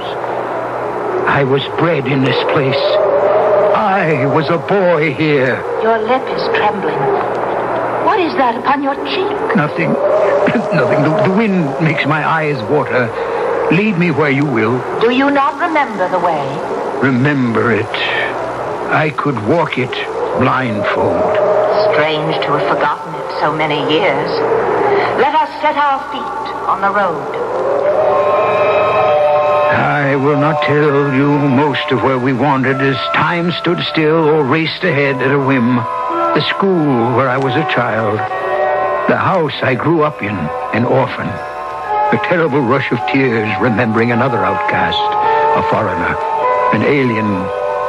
I 1.28 1.44
was 1.44 1.62
bred 1.76 2.06
in 2.06 2.24
this 2.24 2.42
place. 2.54 2.84
I 3.76 4.24
was 4.34 4.48
a 4.48 4.56
boy 4.56 5.12
here. 5.12 5.56
Your 5.82 5.98
lip 5.98 6.22
is 6.28 6.42
trembling. 6.56 6.98
What 8.06 8.18
is 8.18 8.32
that 8.36 8.56
upon 8.56 8.82
your 8.82 8.94
cheek? 9.04 9.56
Nothing. 9.56 9.94
Nothing. 10.54 11.02
The, 11.02 11.28
the 11.28 11.34
wind 11.36 11.80
makes 11.80 12.06
my 12.06 12.26
eyes 12.26 12.62
water. 12.70 13.10
Lead 13.72 13.98
me 13.98 14.10
where 14.10 14.30
you 14.30 14.44
will. 14.44 14.78
Do 15.00 15.10
you 15.10 15.30
not 15.30 15.58
remember 15.58 16.08
the 16.10 16.18
way? 16.18 16.44
Remember 17.00 17.72
it. 17.72 17.94
I 18.92 19.10
could 19.10 19.36
walk 19.46 19.78
it 19.78 19.90
blindfold. 20.38 21.34
Strange 21.92 22.36
to 22.44 22.52
have 22.52 22.68
forgotten 22.68 23.14
it 23.14 23.40
so 23.40 23.54
many 23.54 23.80
years. 23.92 24.30
Let 25.18 25.34
us 25.34 25.48
set 25.60 25.76
our 25.76 26.00
feet 26.12 26.54
on 26.68 26.80
the 26.80 26.90
road. 26.90 27.34
I 29.74 30.16
will 30.16 30.38
not 30.38 30.62
tell 30.62 31.14
you 31.14 31.38
most 31.48 31.90
of 31.90 32.02
where 32.02 32.18
we 32.18 32.32
wandered 32.32 32.80
as 32.80 32.96
time 33.14 33.50
stood 33.52 33.80
still 33.90 34.28
or 34.28 34.44
raced 34.44 34.84
ahead 34.84 35.16
at 35.22 35.32
a 35.32 35.38
whim. 35.38 35.76
The 35.76 36.46
school 36.50 37.16
where 37.16 37.28
I 37.28 37.38
was 37.38 37.54
a 37.54 37.64
child. 37.74 38.43
The 39.08 39.20
house 39.20 39.52
I 39.62 39.74
grew 39.74 40.02
up 40.02 40.22
in, 40.22 40.34
an 40.72 40.84
orphan. 40.84 41.28
A 41.28 42.18
terrible 42.24 42.60
rush 42.60 42.90
of 42.90 42.98
tears 43.12 43.52
remembering 43.60 44.12
another 44.12 44.38
outcast, 44.38 44.96
a 44.96 45.62
foreigner, 45.68 46.16
an 46.72 46.82
alien 46.82 47.28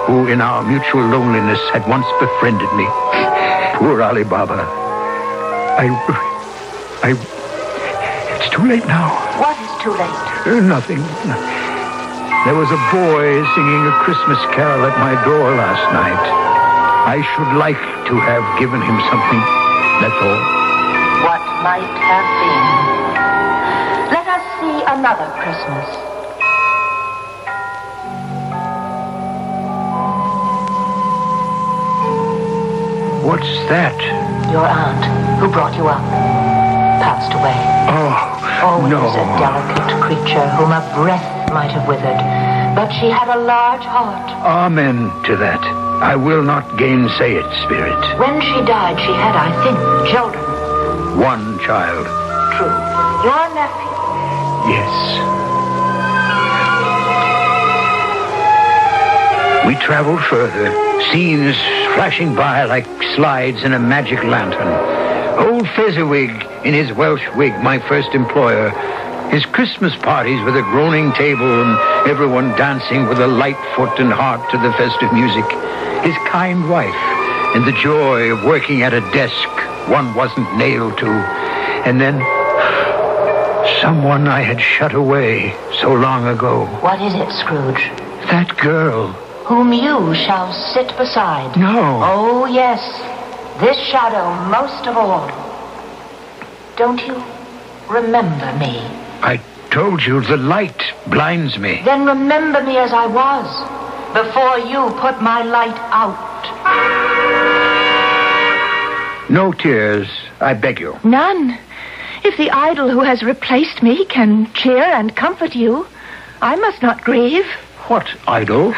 who 0.06 0.28
in 0.28 0.42
our 0.42 0.62
mutual 0.68 1.08
loneliness 1.08 1.60
had 1.72 1.88
once 1.88 2.06
befriended 2.20 2.68
me. 2.76 2.86
Poor 3.80 4.04
Ali 4.04 4.24
Baba. 4.24 4.60
I... 5.80 5.88
I... 7.02 7.16
It's 8.36 8.50
too 8.52 8.68
late 8.68 8.86
now. 8.86 9.08
What 9.40 9.56
is 9.56 9.72
too 9.82 9.96
late? 9.96 10.20
Uh, 10.46 10.60
nothing. 10.68 11.00
There 12.44 12.60
was 12.60 12.70
a 12.70 12.82
boy 12.92 13.40
singing 13.56 13.84
a 13.88 13.96
Christmas 14.04 14.38
carol 14.52 14.84
at 14.84 15.00
my 15.00 15.16
door 15.24 15.56
last 15.56 15.86
night. 15.96 16.24
I 17.08 17.24
should 17.34 17.58
like 17.58 17.80
to 17.80 18.16
have 18.20 18.44
given 18.60 18.82
him 18.82 19.00
something, 19.10 19.42
that's 20.04 20.20
all. 20.22 20.55
Might 21.66 21.82
have 21.82 22.28
been. 22.46 24.14
Let 24.14 24.28
us 24.28 24.44
see 24.62 24.84
another 24.86 25.26
Christmas. 25.42 25.88
What's 33.26 33.50
that? 33.74 33.98
Your 34.54 34.62
aunt, 34.70 35.02
who 35.42 35.50
brought 35.50 35.76
you 35.76 35.88
up, 35.88 36.06
passed 37.02 37.34
away. 37.34 37.58
Oh, 37.90 38.14
Always 38.62 38.92
no. 38.94 39.10
a 39.10 39.26
delicate 39.42 39.90
creature 40.06 40.48
whom 40.62 40.70
a 40.72 40.82
breath 40.94 41.26
might 41.52 41.72
have 41.72 41.88
withered. 41.88 42.22
But 42.78 42.92
she 42.94 43.10
had 43.10 43.28
a 43.34 43.42
large 43.42 43.82
heart. 43.84 44.30
Amen 44.46 45.10
to 45.26 45.36
that. 45.38 45.62
I 46.04 46.16
will 46.16 46.44
not 46.44 46.78
gainsay 46.78 47.34
it, 47.36 47.50
Spirit. 47.66 47.98
When 48.20 48.40
she 48.42 48.62
died, 48.70 49.00
she 49.02 49.14
had, 49.18 49.34
I 49.34 49.50
think, 49.66 50.14
children. 50.14 50.46
One 51.18 51.55
child. 51.66 52.06
True. 52.54 52.78
Your 53.26 53.46
nephew. 53.58 53.90
Yes. 54.70 54.94
We 59.66 59.74
traveled 59.84 60.22
further, 60.26 60.70
scenes 61.12 61.56
flashing 61.96 62.36
by 62.36 62.66
like 62.66 62.86
slides 63.16 63.64
in 63.64 63.74
a 63.74 63.80
magic 63.80 64.24
lantern. 64.24 64.70
Old 65.40 65.68
Fezziwig 65.70 66.30
in 66.64 66.74
his 66.76 66.94
Welsh 66.94 67.28
wig, 67.36 67.54
my 67.64 67.80
first 67.80 68.14
employer. 68.14 68.70
His 69.32 69.44
Christmas 69.48 69.96
parties 70.04 70.44
with 70.46 70.56
a 70.56 70.62
groaning 70.62 71.12
table 71.14 71.64
and 71.64 72.08
everyone 72.08 72.56
dancing 72.58 73.08
with 73.08 73.20
a 73.20 73.28
light 73.28 73.58
foot 73.76 74.00
and 74.00 74.14
heart 74.14 74.52
to 74.52 74.58
the 74.60 74.72
festive 74.74 75.12
music. 75.12 75.46
His 76.06 76.16
kind 76.30 76.70
wife, 76.70 76.94
and 77.56 77.66
the 77.66 77.78
joy 77.82 78.32
of 78.32 78.44
working 78.44 78.84
at 78.84 78.94
a 78.94 79.02
desk 79.12 79.50
one 79.90 80.14
wasn't 80.14 80.58
nailed 80.58 80.98
to. 81.00 81.35
And 81.86 82.02
then 82.02 82.20
someone 83.82 84.28
I 84.28 84.42
had 84.42 84.60
shut 84.60 84.94
away 84.96 85.54
so 85.80 85.94
long 85.94 86.28
ago. 86.28 86.66
What 86.82 87.00
is 87.00 87.14
it, 87.14 87.30
Scrooge? 87.42 87.92
That 88.32 88.58
girl. 88.58 89.10
Whom 89.46 89.72
you 89.72 90.16
shall 90.16 90.52
sit 90.74 90.88
beside. 90.98 91.56
No. 91.56 92.02
Oh, 92.04 92.46
yes. 92.48 92.82
This 93.60 93.78
shadow 93.88 94.34
most 94.50 94.88
of 94.88 94.98
all. 94.98 95.30
Don't 96.76 97.00
you 97.06 97.24
remember 97.88 98.52
me? 98.58 98.82
I 99.22 99.40
told 99.70 100.04
you 100.04 100.22
the 100.22 100.38
light 100.38 100.82
blinds 101.08 101.60
me. 101.60 101.82
Then 101.86 102.06
remember 102.06 102.64
me 102.64 102.78
as 102.78 102.92
I 102.92 103.06
was 103.06 103.46
before 104.14 104.58
you 104.60 104.90
put 105.00 105.22
my 105.22 105.44
light 105.44 105.78
out. 105.92 106.16
No 109.30 109.52
tears, 109.52 110.08
I 110.40 110.54
beg 110.54 110.80
you. 110.80 110.98
None. 111.04 111.58
If 112.28 112.38
the 112.38 112.50
idol 112.50 112.90
who 112.90 113.02
has 113.02 113.22
replaced 113.22 113.84
me 113.84 114.04
can 114.04 114.52
cheer 114.54 114.82
and 114.82 115.16
comfort 115.16 115.54
you, 115.54 115.86
I 116.42 116.56
must 116.56 116.82
not 116.82 117.04
grieve. 117.04 117.46
What 117.88 118.08
idol? 118.28 118.74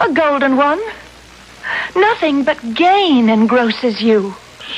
A 0.00 0.12
golden 0.12 0.58
one. 0.58 0.82
Nothing 1.96 2.44
but 2.44 2.74
gain 2.74 3.30
engrosses 3.30 4.02
you. 4.02 4.36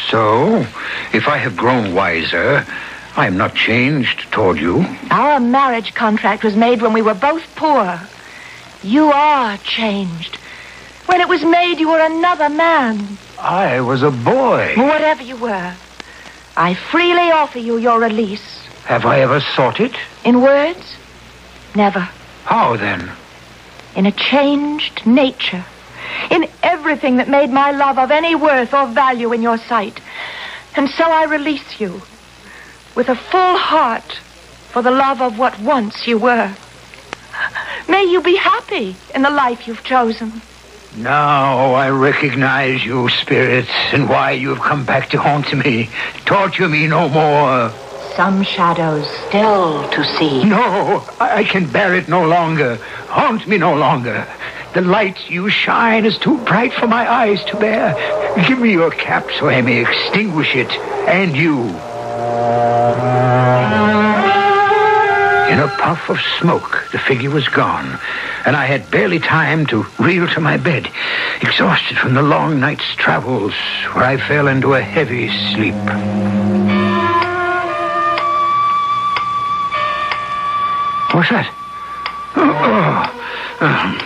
So, 0.09 0.65
if 1.13 1.27
I 1.27 1.37
have 1.39 1.57
grown 1.57 1.97
wiser, 1.97 2.65
I 3.17 3.27
am 3.27 3.37
not 3.37 3.57
changed 3.57 4.31
toward 4.31 4.59
you. 4.59 4.87
Our 5.11 5.41
marriage 5.41 5.93
contract 5.95 6.45
was 6.45 6.55
made 6.55 6.83
when 6.83 6.93
we 6.93 7.03
were 7.03 7.15
both 7.15 7.43
poor. 7.57 8.01
You 8.85 9.07
are 9.11 9.59
changed. 9.59 10.37
When 11.07 11.21
it 11.21 11.29
was 11.29 11.43
made, 11.43 11.81
you 11.81 11.89
were 11.89 12.01
another 12.01 12.51
man. 12.51 13.19
I 13.41 13.81
was 13.81 14.05
a 14.05 14.13
boy. 14.13 14.75
Whatever 14.77 15.25
you 15.25 15.37
were, 15.37 15.75
I 16.57 16.75
freely 16.75 17.31
offer 17.31 17.59
you 17.59 17.77
your 17.77 18.01
release. 18.01 18.67
Have 18.85 19.05
I 19.05 19.21
ever 19.21 19.41
sought 19.41 19.79
it? 19.79 19.95
In 20.25 20.41
words? 20.41 20.97
Never. 21.75 22.09
How 22.45 22.77
then? 22.77 23.11
In 23.95 24.07
a 24.07 24.13
changed 24.13 25.07
nature. 25.07 25.65
In 26.31 26.49
everything 26.63 27.17
that 27.17 27.29
made 27.29 27.51
my 27.51 27.73
love 27.73 27.99
of 27.99 28.11
any 28.11 28.35
worth 28.35 28.73
or 28.73 28.87
value 28.87 29.33
in 29.33 29.43
your 29.43 29.59
sight. 29.59 30.01
And 30.77 30.89
so 30.89 31.05
I 31.05 31.25
release 31.25 31.79
you 31.79 32.01
with 32.95 33.09
a 33.09 33.17
full 33.17 33.59
heart 33.59 34.19
for 34.71 34.81
the 34.81 34.91
love 34.91 35.21
of 35.21 35.39
what 35.39 35.59
once 35.61 36.07
you 36.07 36.17
were. 36.17 36.55
May 37.89 38.05
you 38.05 38.23
be 38.23 38.37
happy 38.37 38.97
in 39.15 39.23
the 39.23 39.31
life 39.31 39.67
you've 39.67 39.85
chosen. 39.85 40.41
Now 40.97 41.75
I 41.75 41.91
recognize 41.91 42.83
you, 42.83 43.11
spirits, 43.11 43.71
and 43.93 44.09
why 44.09 44.31
you 44.31 44.49
have 44.55 44.65
come 44.65 44.87
back 44.87 45.11
to 45.11 45.19
haunt 45.19 45.53
me. 45.53 45.91
Torture 46.25 46.69
me 46.69 46.87
no 46.87 47.11
more. 47.11 47.71
Some 48.17 48.43
shadows 48.43 49.07
still 49.29 49.87
to 49.91 50.05
see. 50.17 50.45
No, 50.45 51.07
I 51.21 51.37
I 51.37 51.45
can 51.45 51.71
bear 51.71 51.95
it 51.95 52.09
no 52.09 52.27
longer. 52.27 52.77
Haunt 53.09 53.47
me 53.47 53.59
no 53.59 53.75
longer. 53.75 54.27
The 54.73 54.81
light 54.81 55.31
you 55.31 55.51
shine 55.51 56.07
is 56.07 56.17
too 56.17 56.39
bright 56.45 56.73
for 56.73 56.87
my 56.87 57.11
eyes 57.11 57.45
to 57.45 57.57
bear. 57.57 57.95
Give 58.49 58.59
me 58.59 58.73
your 58.73 58.91
cap 58.91 59.31
so 59.39 59.49
I 59.51 59.61
may 59.61 59.83
extinguish 59.83 60.55
it, 60.55 60.71
and 61.07 61.37
you. 61.37 61.77
In 65.49 65.61
a 65.61 65.69
puff 65.79 66.11
of 66.11 66.19
smoke, 66.41 66.89
the 66.91 66.99
figure 66.99 67.31
was 67.31 67.49
gone, 67.49 67.99
and 68.45 68.57
I 68.57 68.67
had 68.67 68.91
barely 68.91 69.21
time 69.21 69.65
to 69.67 69.87
reel 69.99 70.27
to 70.29 70.41
my 70.41 70.57
bed, 70.57 70.91
exhausted 71.41 71.97
from 71.99 72.15
the 72.15 72.23
long 72.23 72.59
night's 72.59 72.95
travels, 72.97 73.55
where 73.93 74.05
I 74.05 74.17
fell 74.17 74.49
into 74.49 74.75
a 74.75 74.83
heavy 74.83 75.29
sleep. 75.55 75.75
What's 81.15 81.31
that? 81.31 81.51
Oh, 82.35 83.09
oh, 83.61 83.67
um, 83.67 83.99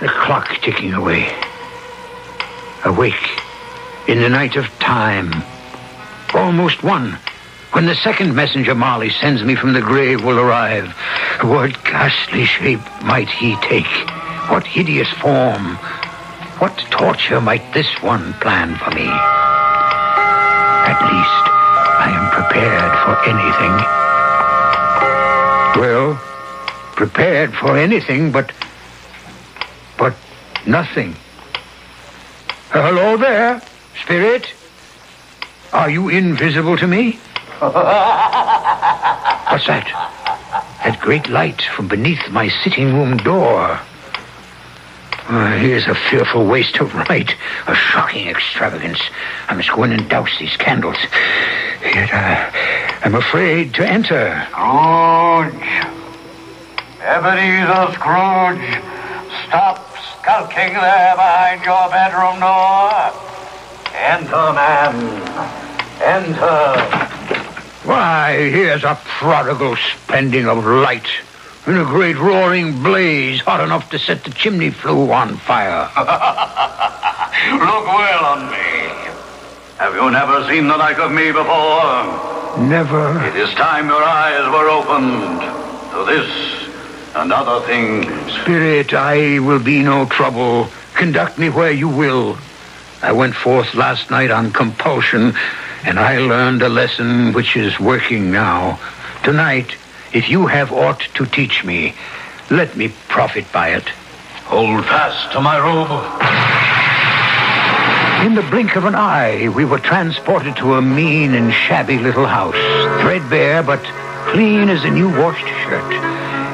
the 0.00 0.08
clock 0.08 0.48
ticking 0.62 0.94
away. 0.94 1.28
Awake 2.84 3.40
in 4.06 4.20
the 4.20 4.28
night 4.28 4.56
of 4.56 4.66
time. 4.78 5.42
Almost 6.32 6.82
one. 6.82 7.18
When 7.74 7.86
the 7.86 7.96
second 7.96 8.36
messenger 8.36 8.72
Marley 8.72 9.10
sends 9.10 9.42
me 9.42 9.56
from 9.56 9.72
the 9.72 9.80
grave 9.80 10.22
will 10.22 10.38
arrive, 10.38 10.92
what 11.42 11.82
ghastly 11.82 12.44
shape 12.44 12.78
might 13.02 13.28
he 13.28 13.56
take? 13.62 13.90
What 14.48 14.64
hideous 14.64 15.10
form? 15.14 15.74
What 16.60 16.78
torture 16.92 17.40
might 17.40 17.74
this 17.74 17.88
one 18.00 18.32
plan 18.34 18.76
for 18.76 18.90
me? 18.90 19.08
At 20.86 21.00
least 21.02 21.44
I 21.98 22.10
am 22.14 22.30
prepared 22.30 22.94
for 23.02 23.18
anything. 23.26 23.74
Well, 25.82 26.14
prepared 26.94 27.56
for 27.56 27.76
anything 27.76 28.30
but. 28.30 28.52
but 29.98 30.14
nothing. 30.64 31.16
Hello 32.70 33.16
there, 33.16 33.60
spirit. 34.00 34.52
Are 35.72 35.90
you 35.90 36.08
invisible 36.08 36.76
to 36.76 36.86
me? 36.86 37.18
What's 37.60 37.74
that? 39.68 39.86
That 40.82 40.98
great 41.00 41.28
light 41.28 41.62
from 41.62 41.86
beneath 41.86 42.28
my 42.30 42.48
sitting 42.48 42.92
room 42.92 43.16
door. 43.18 43.78
Uh, 45.28 45.56
here's 45.58 45.86
a 45.86 45.94
fearful 45.94 46.46
waste 46.46 46.80
of 46.80 46.92
light, 46.94 47.36
a 47.68 47.74
shocking 47.74 48.26
extravagance. 48.28 49.00
I 49.48 49.54
must 49.54 49.70
go 49.70 49.84
in 49.84 49.92
and 49.92 50.10
douse 50.10 50.36
these 50.38 50.56
candles. 50.56 50.96
Yet 51.80 52.12
uh, 52.12 52.50
I'm 53.04 53.14
afraid 53.14 53.72
to 53.74 53.86
enter. 53.88 54.44
Scrooge. 54.50 55.54
Ebenezer 57.00 57.92
Scrooge. 57.94 58.82
Stop 59.46 59.78
skulking 60.18 60.74
there 60.74 61.14
behind 61.14 61.62
your 61.64 61.88
bedroom 61.88 62.40
door. 62.40 63.12
Enter, 63.94 64.52
man. 64.52 65.22
Enter. 66.02 67.43
Why, 67.84 68.48
here's 68.50 68.82
a 68.82 68.98
prodigal 69.18 69.76
spending 69.76 70.48
of 70.48 70.64
light. 70.64 71.06
In 71.66 71.76
a 71.76 71.84
great 71.84 72.16
roaring 72.16 72.82
blaze, 72.82 73.40
hot 73.40 73.60
enough 73.60 73.90
to 73.90 73.98
set 73.98 74.24
the 74.24 74.30
chimney 74.30 74.70
flue 74.70 75.12
on 75.12 75.36
fire. 75.36 75.90
Look 75.96 77.86
well 77.86 78.24
on 78.24 78.50
me. 78.50 79.10
Have 79.78 79.94
you 79.94 80.10
never 80.10 80.48
seen 80.48 80.66
the 80.66 80.76
like 80.76 80.98
of 80.98 81.12
me 81.12 81.30
before? 81.30 82.58
Never. 82.66 83.22
It 83.26 83.36
is 83.36 83.52
time 83.54 83.88
your 83.88 84.02
eyes 84.02 84.46
were 84.52 84.68
opened 84.68 85.40
to 85.92 86.04
this 86.06 86.64
and 87.14 87.32
other 87.32 87.66
things. 87.66 88.32
Spirit, 88.42 88.94
I 88.94 89.40
will 89.40 89.58
be 89.58 89.82
no 89.82 90.06
trouble. 90.06 90.68
Conduct 90.94 91.38
me 91.38 91.50
where 91.50 91.72
you 91.72 91.88
will. 91.88 92.38
I 93.02 93.12
went 93.12 93.34
forth 93.34 93.74
last 93.74 94.10
night 94.10 94.30
on 94.30 94.52
compulsion, 94.52 95.34
and 95.84 95.98
I 95.98 96.18
learned 96.18 96.62
a 96.62 96.68
lesson 96.68 97.32
which 97.34 97.56
is 97.56 97.78
working 97.78 98.30
now. 98.30 98.80
Tonight, 99.22 99.76
if 100.12 100.28
you 100.30 100.46
have 100.46 100.72
aught 100.72 101.00
to 101.14 101.26
teach 101.26 101.62
me, 101.64 101.94
let 102.50 102.76
me 102.76 102.92
profit 103.08 103.50
by 103.52 103.68
it. 103.70 103.88
Hold 104.46 104.84
fast 104.84 105.32
to 105.32 105.40
my 105.40 105.58
robe. 105.58 105.90
In 108.26 108.34
the 108.34 108.50
blink 108.50 108.76
of 108.76 108.86
an 108.86 108.94
eye, 108.94 109.50
we 109.50 109.66
were 109.66 109.78
transported 109.78 110.56
to 110.56 110.74
a 110.74 110.82
mean 110.82 111.34
and 111.34 111.52
shabby 111.52 111.98
little 111.98 112.26
house, 112.26 112.54
threadbare 113.02 113.62
but 113.62 113.82
clean 114.32 114.70
as 114.70 114.84
a 114.84 114.90
new 114.90 115.08
washed 115.08 115.46
shirt, 115.46 115.92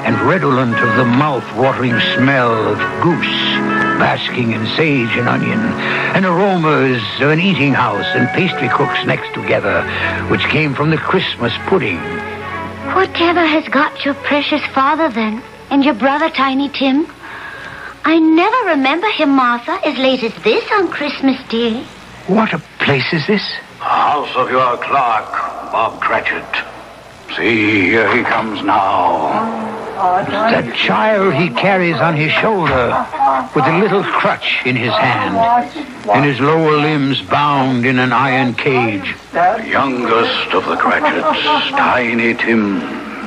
and 0.06 0.20
redolent 0.22 0.74
of 0.74 0.96
the 0.96 1.04
mouth-watering 1.04 2.00
smell 2.16 2.66
of 2.66 2.78
goose, 3.02 3.49
basking 4.00 4.52
in 4.52 4.66
sage 4.74 5.14
and 5.18 5.28
onion, 5.28 5.60
and 6.16 6.24
aromas 6.24 7.02
of 7.20 7.28
an 7.28 7.38
eating 7.38 7.74
house 7.74 8.06
and 8.16 8.26
pastry 8.30 8.68
cooks 8.70 9.04
next 9.04 9.32
together, 9.34 9.82
which 10.30 10.40
came 10.48 10.74
from 10.74 10.88
the 10.88 10.96
Christmas 10.96 11.52
pudding. 11.66 11.98
Whatever 12.96 13.44
has 13.44 13.68
got 13.68 14.02
your 14.04 14.14
precious 14.14 14.64
father 14.74 15.10
then, 15.10 15.42
and 15.70 15.84
your 15.84 15.94
brother 15.94 16.30
Tiny 16.30 16.70
Tim? 16.70 17.06
I 18.04 18.18
never 18.18 18.70
remember 18.70 19.08
him, 19.10 19.30
Martha, 19.36 19.78
as 19.84 19.98
late 19.98 20.22
as 20.24 20.34
this 20.42 20.64
on 20.72 20.88
Christmas 20.88 21.38
Day. 21.48 21.82
What 22.26 22.54
a 22.54 22.58
place 22.78 23.12
is 23.12 23.26
this? 23.26 23.46
House 23.78 24.34
of 24.34 24.50
your 24.50 24.78
clerk, 24.78 25.30
Bob 25.70 26.00
Cratchit. 26.00 26.44
See, 27.36 27.90
here 27.90 28.16
he 28.16 28.22
comes 28.22 28.62
now. 28.62 29.79
That 30.00 30.74
child 30.76 31.34
he 31.34 31.50
carries 31.50 31.96
on 31.96 32.16
his 32.16 32.32
shoulder 32.32 33.06
with 33.54 33.66
a 33.66 33.78
little 33.78 34.02
crutch 34.02 34.62
in 34.64 34.74
his 34.74 34.92
hand, 34.92 35.36
and 36.08 36.24
his 36.24 36.40
lower 36.40 36.78
limbs 36.78 37.20
bound 37.20 37.84
in 37.84 37.98
an 37.98 38.10
iron 38.10 38.54
cage. 38.54 39.14
The 39.32 39.62
youngest 39.68 40.54
of 40.54 40.64
the 40.64 40.76
Cratchits, 40.76 41.70
Tiny 41.72 42.32
Tim. 42.32 42.80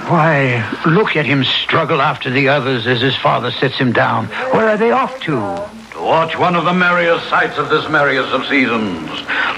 Why, 0.09 0.67
look 0.87 1.15
at 1.15 1.27
him 1.27 1.43
struggle 1.43 2.01
after 2.01 2.31
the 2.31 2.49
others 2.49 2.87
as 2.87 3.01
his 3.01 3.15
father 3.17 3.51
sets 3.51 3.77
him 3.77 3.93
down. 3.93 4.25
Where 4.51 4.67
are 4.69 4.77
they 4.77 4.91
off 4.91 5.19
to? 5.21 5.31
To 5.91 6.01
Watch 6.01 6.39
one 6.39 6.55
of 6.55 6.65
the 6.65 6.73
merriest 6.73 7.29
sights 7.29 7.59
of 7.59 7.69
this 7.69 7.87
merriest 7.87 8.33
of 8.33 8.47
seasons. 8.47 9.09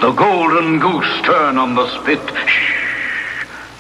The 0.02 0.12
golden 0.12 0.80
goose 0.80 1.22
turn 1.24 1.58
on 1.58 1.76
the 1.76 1.88
spit. 2.02 2.20
Shh. 2.46 2.85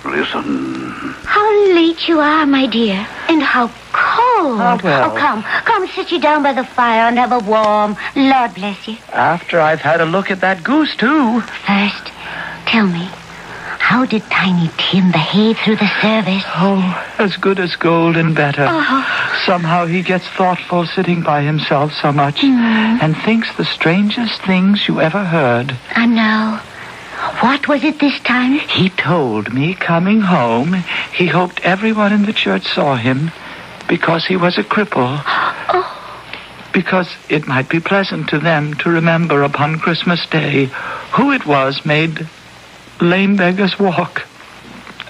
Listen. 0.06 1.14
How 1.26 1.74
late 1.74 2.08
you 2.08 2.20
are, 2.20 2.46
my 2.46 2.68
dear. 2.68 3.06
And 3.28 3.42
how 3.42 3.68
cold. 3.92 4.62
Ah, 4.62 4.80
well. 4.84 5.12
Oh, 5.12 5.16
come. 5.18 5.44
Come 5.44 5.88
sit 5.88 6.12
you 6.12 6.20
down 6.20 6.44
by 6.44 6.54
the 6.54 6.64
fire 6.64 7.08
and 7.08 7.18
have 7.18 7.32
a 7.32 7.40
warm. 7.40 7.98
Lord 8.16 8.54
bless 8.54 8.88
you. 8.88 8.98
After 9.12 9.60
I've 9.60 9.82
had 9.82 10.02
a 10.02 10.06
look 10.06 10.30
at 10.32 10.42
that 10.42 10.64
goose, 10.64 10.96
too. 10.96 11.42
First, 11.42 12.12
tell 12.66 12.88
me, 12.88 13.10
how 13.80 14.06
did 14.06 14.24
Tiny 14.30 14.70
Tim 14.78 15.12
behave 15.12 15.58
through 15.58 15.78
the 15.78 16.02
service? 16.02 16.44
Oh, 16.56 17.06
as 17.20 17.36
good 17.38 17.60
as 17.60 17.76
gold 17.76 18.16
and 18.18 18.36
better. 18.36 18.66
Oh. 18.68 19.42
Somehow 19.46 19.86
he 19.86 20.02
gets 20.02 20.28
thoughtful 20.30 20.86
sitting 20.86 21.22
by 21.22 21.42
himself 21.42 21.94
so 21.94 22.12
much 22.12 22.44
and 22.44 23.16
thinks 23.18 23.56
the 23.58 23.66
strangest 23.66 24.42
things 24.44 24.88
you 24.88 25.02
ever 25.02 25.24
heard. 25.24 25.76
I 25.92 26.06
know. 26.06 26.60
What 27.42 27.68
was 27.68 27.84
it 27.84 28.00
this 28.00 28.20
time? 28.20 28.60
He 28.60 28.90
told 28.90 29.54
me 29.54 29.74
coming 29.74 30.22
home 30.22 30.74
he 31.14 31.28
hoped 31.28 31.60
everyone 31.62 32.14
in 32.14 32.26
the 32.26 32.34
church 32.34 32.66
saw 32.66 32.96
him 32.96 33.32
because 33.88 34.26
he 34.26 34.38
was 34.38 34.58
a 34.58 34.64
cripple. 34.64 35.22
Oh. 35.68 35.92
Because 36.72 37.10
it 37.30 37.48
might 37.48 37.70
be 37.70 37.80
pleasant 37.80 38.30
to 38.30 38.38
them 38.38 38.76
to 38.76 38.90
remember 38.90 39.42
upon 39.42 39.80
Christmas 39.80 40.26
Day 40.28 40.66
who 41.14 41.32
it 41.32 41.46
was 41.46 41.86
made 41.86 42.28
lame 43.02 43.36
beggars 43.36 43.80
walk 43.80 44.28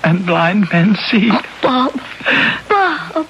and 0.04 0.26
blind 0.26 0.72
men 0.72 0.96
see. 0.96 1.30
Oh, 1.32 1.42
Bob. 1.62 1.94
Bob. 2.70 3.28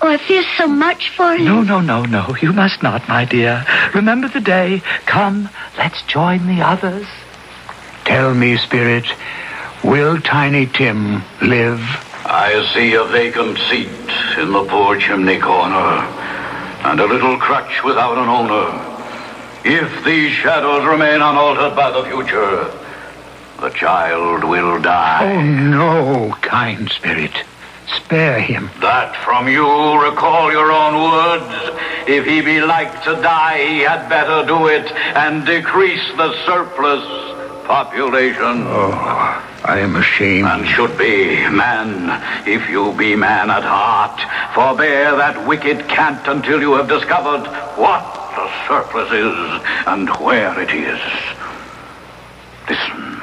Oh, 0.00 0.08
I 0.08 0.18
feel 0.18 0.44
so 0.56 0.66
much 0.68 1.08
for 1.10 1.34
him. 1.34 1.44
No, 1.46 1.62
no, 1.62 1.80
no, 1.80 2.04
no. 2.04 2.36
You 2.40 2.52
must 2.52 2.82
not, 2.82 3.08
my 3.08 3.24
dear. 3.24 3.64
Remember 3.94 4.28
the 4.28 4.40
day. 4.40 4.82
Come, 5.06 5.48
let's 5.78 6.02
join 6.02 6.46
the 6.46 6.62
others. 6.62 7.06
Tell 8.04 8.34
me, 8.34 8.56
Spirit, 8.58 9.06
will 9.82 10.20
Tiny 10.20 10.66
Tim 10.66 11.22
live? 11.40 11.80
I 12.26 12.70
see 12.74 12.94
a 12.94 13.04
vacant 13.04 13.58
seat 13.70 13.88
in 14.38 14.52
the 14.52 14.64
poor 14.64 14.98
chimney 14.98 15.38
corner, 15.38 16.04
and 16.84 17.00
a 17.00 17.06
little 17.06 17.38
crutch 17.38 17.82
without 17.82 18.18
an 18.18 18.28
owner. 18.28 18.94
If 19.64 20.04
these 20.04 20.32
shadows 20.32 20.84
remain 20.84 21.16
unaltered 21.16 21.74
by 21.74 21.90
the 21.90 22.04
future, 22.04 22.70
the 23.60 23.70
child 23.70 24.44
will 24.44 24.80
die. 24.82 25.36
Oh, 25.36 25.42
no, 25.42 26.36
kind 26.42 26.90
Spirit. 26.90 27.32
Spare 27.96 28.40
him. 28.40 28.70
That 28.80 29.16
from 29.24 29.48
you 29.48 29.64
recall 30.02 30.50
your 30.52 30.70
own 30.70 30.94
words. 31.10 32.08
If 32.08 32.26
he 32.26 32.42
be 32.42 32.60
like 32.60 33.04
to 33.04 33.12
die, 33.22 33.66
he 33.66 33.78
had 33.80 34.08
better 34.08 34.46
do 34.46 34.66
it 34.66 34.90
and 34.92 35.46
decrease 35.46 36.06
the 36.16 36.34
surplus 36.44 37.34
population. 37.64 38.64
Oh, 38.66 38.90
I 39.64 39.80
am 39.80 39.96
ashamed. 39.96 40.46
And 40.46 40.66
should 40.66 40.96
be 40.98 41.48
man, 41.48 42.46
if 42.46 42.68
you 42.68 42.92
be 42.92 43.16
man 43.16 43.50
at 43.50 43.64
heart, 43.64 44.20
forbear 44.54 45.16
that 45.16 45.46
wicked 45.46 45.88
cant 45.88 46.26
until 46.26 46.60
you 46.60 46.74
have 46.74 46.88
discovered 46.88 47.46
what 47.76 48.02
the 48.36 48.50
surplus 48.68 49.10
is 49.10 49.62
and 49.86 50.08
where 50.20 50.60
it 50.60 50.70
is. 50.70 51.00
Listen. 52.68 53.20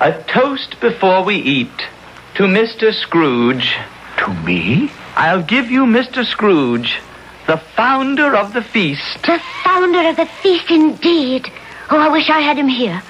A 0.00 0.22
toast 0.24 0.78
before 0.80 1.24
we 1.24 1.36
eat 1.36 1.86
to 2.34 2.42
Mr. 2.42 2.92
Scrooge. 2.92 3.76
To 4.18 4.34
me? 4.44 4.90
I'll 5.14 5.42
give 5.42 5.70
you 5.70 5.84
Mr. 5.84 6.24
Scrooge, 6.26 7.00
the 7.46 7.56
founder 7.56 8.36
of 8.36 8.52
the 8.52 8.62
feast. 8.62 9.22
The 9.22 9.40
founder 9.64 10.08
of 10.08 10.16
the 10.16 10.26
feast, 10.26 10.70
indeed. 10.70 11.50
Oh, 11.88 11.98
I 11.98 12.08
wish 12.08 12.28
I 12.28 12.40
had 12.40 12.58
him 12.58 12.68
here. 12.68 13.02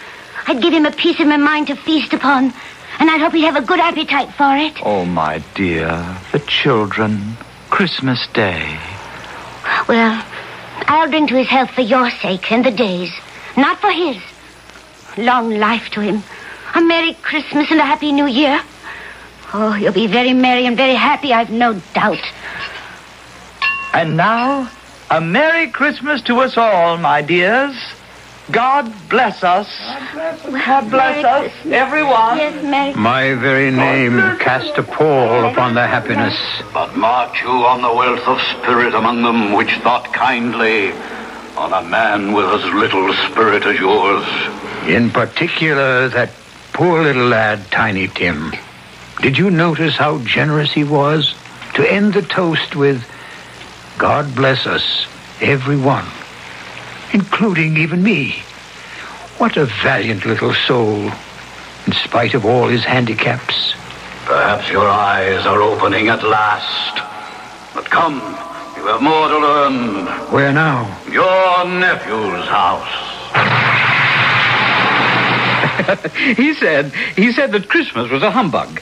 I'd 0.46 0.62
give 0.62 0.72
him 0.72 0.86
a 0.86 0.92
piece 0.92 1.18
of 1.20 1.26
my 1.26 1.36
mind 1.36 1.66
to 1.68 1.76
feast 1.76 2.12
upon, 2.12 2.52
and 2.98 3.10
I'd 3.10 3.20
hope 3.20 3.32
he'd 3.32 3.44
have 3.44 3.56
a 3.56 3.66
good 3.66 3.80
appetite 3.80 4.32
for 4.34 4.56
it. 4.56 4.74
Oh, 4.84 5.04
my 5.04 5.42
dear, 5.54 6.16
the 6.32 6.38
children. 6.40 7.36
Christmas 7.70 8.26
Day. 8.32 8.78
Well, 9.88 10.24
I'll 10.86 11.10
drink 11.10 11.28
to 11.30 11.36
his 11.36 11.48
health 11.48 11.70
for 11.72 11.80
your 11.80 12.10
sake 12.10 12.50
and 12.52 12.64
the 12.64 12.70
day's, 12.70 13.12
not 13.56 13.80
for 13.80 13.90
his. 13.90 14.16
Long 15.18 15.50
life 15.50 15.90
to 15.90 16.00
him. 16.00 16.22
A 16.74 16.80
Merry 16.80 17.14
Christmas 17.14 17.70
and 17.70 17.80
a 17.80 17.84
Happy 17.84 18.12
New 18.12 18.26
Year. 18.26 18.62
Oh, 19.52 19.74
you'll 19.74 19.92
be 19.92 20.06
very 20.06 20.32
merry 20.32 20.66
and 20.66 20.76
very 20.76 20.94
happy, 20.94 21.32
I've 21.32 21.50
no 21.50 21.74
doubt. 21.94 22.22
And 23.92 24.16
now, 24.16 24.70
a 25.10 25.20
Merry 25.20 25.68
Christmas 25.68 26.22
to 26.22 26.40
us 26.40 26.56
all, 26.56 26.98
my 26.98 27.22
dears. 27.22 27.76
God 28.50 29.08
bless 29.08 29.42
us. 29.42 29.66
God 29.78 30.90
bless 30.90 31.24
us, 31.24 31.52
everyone. 31.66 32.38
Yes, 32.38 32.96
My 32.96 33.34
very 33.34 33.72
name 33.72 34.12
cast 34.38 34.78
a 34.78 34.84
pall 34.84 35.46
upon 35.46 35.74
their 35.74 35.88
happiness. 35.88 36.34
But 36.72 36.96
mark 36.96 37.40
you 37.42 37.48
on 37.48 37.82
the 37.82 37.92
wealth 37.92 38.26
of 38.26 38.40
spirit 38.58 38.94
among 38.94 39.22
them, 39.22 39.52
which 39.54 39.70
thought 39.82 40.12
kindly 40.12 40.92
on 41.56 41.72
a 41.72 41.82
man 41.82 42.34
with 42.34 42.46
as 42.46 42.64
little 42.74 43.12
spirit 43.30 43.64
as 43.64 43.80
yours. 43.80 44.26
In 44.88 45.10
particular, 45.10 46.08
that 46.10 46.30
poor 46.72 47.02
little 47.02 47.26
lad, 47.26 47.70
Tiny 47.72 48.06
Tim. 48.06 48.52
Did 49.22 49.38
you 49.38 49.50
notice 49.50 49.96
how 49.96 50.18
generous 50.18 50.72
he 50.72 50.84
was 50.84 51.34
to 51.74 51.90
end 51.90 52.14
the 52.14 52.22
toast 52.22 52.76
with, 52.76 53.02
God 53.98 54.36
bless 54.36 54.66
us, 54.66 55.06
every 55.40 55.76
one, 55.76 56.06
including 57.12 57.76
even 57.76 58.02
me? 58.02 58.42
What 59.38 59.56
a 59.56 59.66
valiant 59.66 60.24
little 60.24 60.54
soul, 60.54 61.10
in 61.86 61.92
spite 61.92 62.34
of 62.34 62.44
all 62.44 62.68
his 62.68 62.84
handicaps. 62.84 63.74
Perhaps 64.24 64.68
your 64.70 64.88
eyes 64.88 65.44
are 65.46 65.60
opening 65.62 66.08
at 66.08 66.22
last. 66.22 67.02
But 67.74 67.90
come, 67.90 68.14
you 68.76 68.86
have 68.86 69.02
more 69.02 69.28
to 69.28 69.38
learn. 69.38 70.06
Where 70.32 70.52
now? 70.52 70.98
Your 71.10 71.64
nephew's 71.64 72.46
house. 72.46 73.65
he 76.36 76.54
said, 76.54 76.92
he 77.16 77.32
said 77.32 77.52
that 77.52 77.68
Christmas 77.68 78.10
was 78.10 78.22
a 78.22 78.30
humbug. 78.30 78.80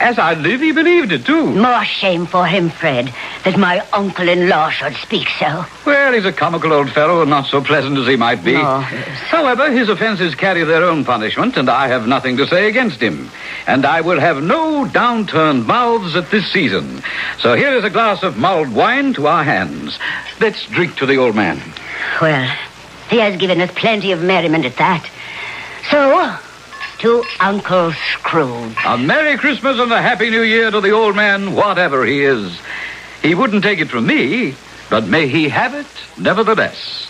As 0.00 0.18
I 0.18 0.34
live, 0.34 0.60
he 0.60 0.72
believed 0.72 1.12
it 1.12 1.26
too. 1.26 1.46
More 1.46 1.84
shame 1.84 2.26
for 2.26 2.46
him, 2.46 2.70
Fred, 2.70 3.12
that 3.44 3.58
my 3.58 3.80
uncle-in-law 3.92 4.70
should 4.70 4.94
speak 4.96 5.28
so. 5.38 5.64
Well, 5.84 6.12
he's 6.12 6.24
a 6.24 6.32
comical 6.32 6.72
old 6.72 6.90
fellow 6.90 7.20
and 7.20 7.30
not 7.30 7.46
so 7.46 7.62
pleasant 7.62 7.98
as 7.98 8.06
he 8.06 8.16
might 8.16 8.44
be. 8.44 8.54
No. 8.54 8.80
However, 8.80 9.70
his 9.70 9.88
offenses 9.88 10.34
carry 10.34 10.64
their 10.64 10.84
own 10.84 11.04
punishment, 11.04 11.56
and 11.56 11.68
I 11.68 11.88
have 11.88 12.06
nothing 12.06 12.36
to 12.38 12.46
say 12.46 12.68
against 12.68 13.00
him. 13.00 13.30
And 13.66 13.84
I 13.84 14.00
will 14.00 14.20
have 14.20 14.42
no 14.42 14.84
downturned 14.84 15.66
mouths 15.66 16.16
at 16.16 16.30
this 16.30 16.50
season. 16.52 17.02
So 17.40 17.54
here 17.54 17.74
is 17.76 17.84
a 17.84 17.90
glass 17.90 18.22
of 18.22 18.36
mulled 18.36 18.72
wine 18.72 19.14
to 19.14 19.26
our 19.26 19.44
hands. 19.44 19.98
Let's 20.40 20.66
drink 20.66 20.96
to 20.96 21.06
the 21.06 21.16
old 21.16 21.34
man. 21.34 21.60
Well, 22.20 22.48
he 23.08 23.18
has 23.18 23.36
given 23.36 23.60
us 23.60 23.70
plenty 23.74 24.12
of 24.12 24.22
merriment 24.22 24.64
at 24.64 24.76
that. 24.76 25.08
So, 25.90 26.36
to 26.98 27.24
Uncle 27.40 27.92
Scrooge. 27.92 28.76
A 28.84 28.96
Merry 28.96 29.36
Christmas 29.36 29.78
and 29.78 29.92
a 29.92 30.00
Happy 30.00 30.30
New 30.30 30.42
Year 30.42 30.70
to 30.70 30.80
the 30.80 30.90
old 30.90 31.14
man, 31.14 31.54
whatever 31.54 32.04
he 32.04 32.24
is. 32.24 32.58
He 33.22 33.34
wouldn't 33.34 33.62
take 33.62 33.80
it 33.80 33.88
from 33.88 34.06
me, 34.06 34.54
but 34.88 35.06
may 35.06 35.28
he 35.28 35.48
have 35.48 35.74
it 35.74 35.86
nevertheless. 36.16 37.08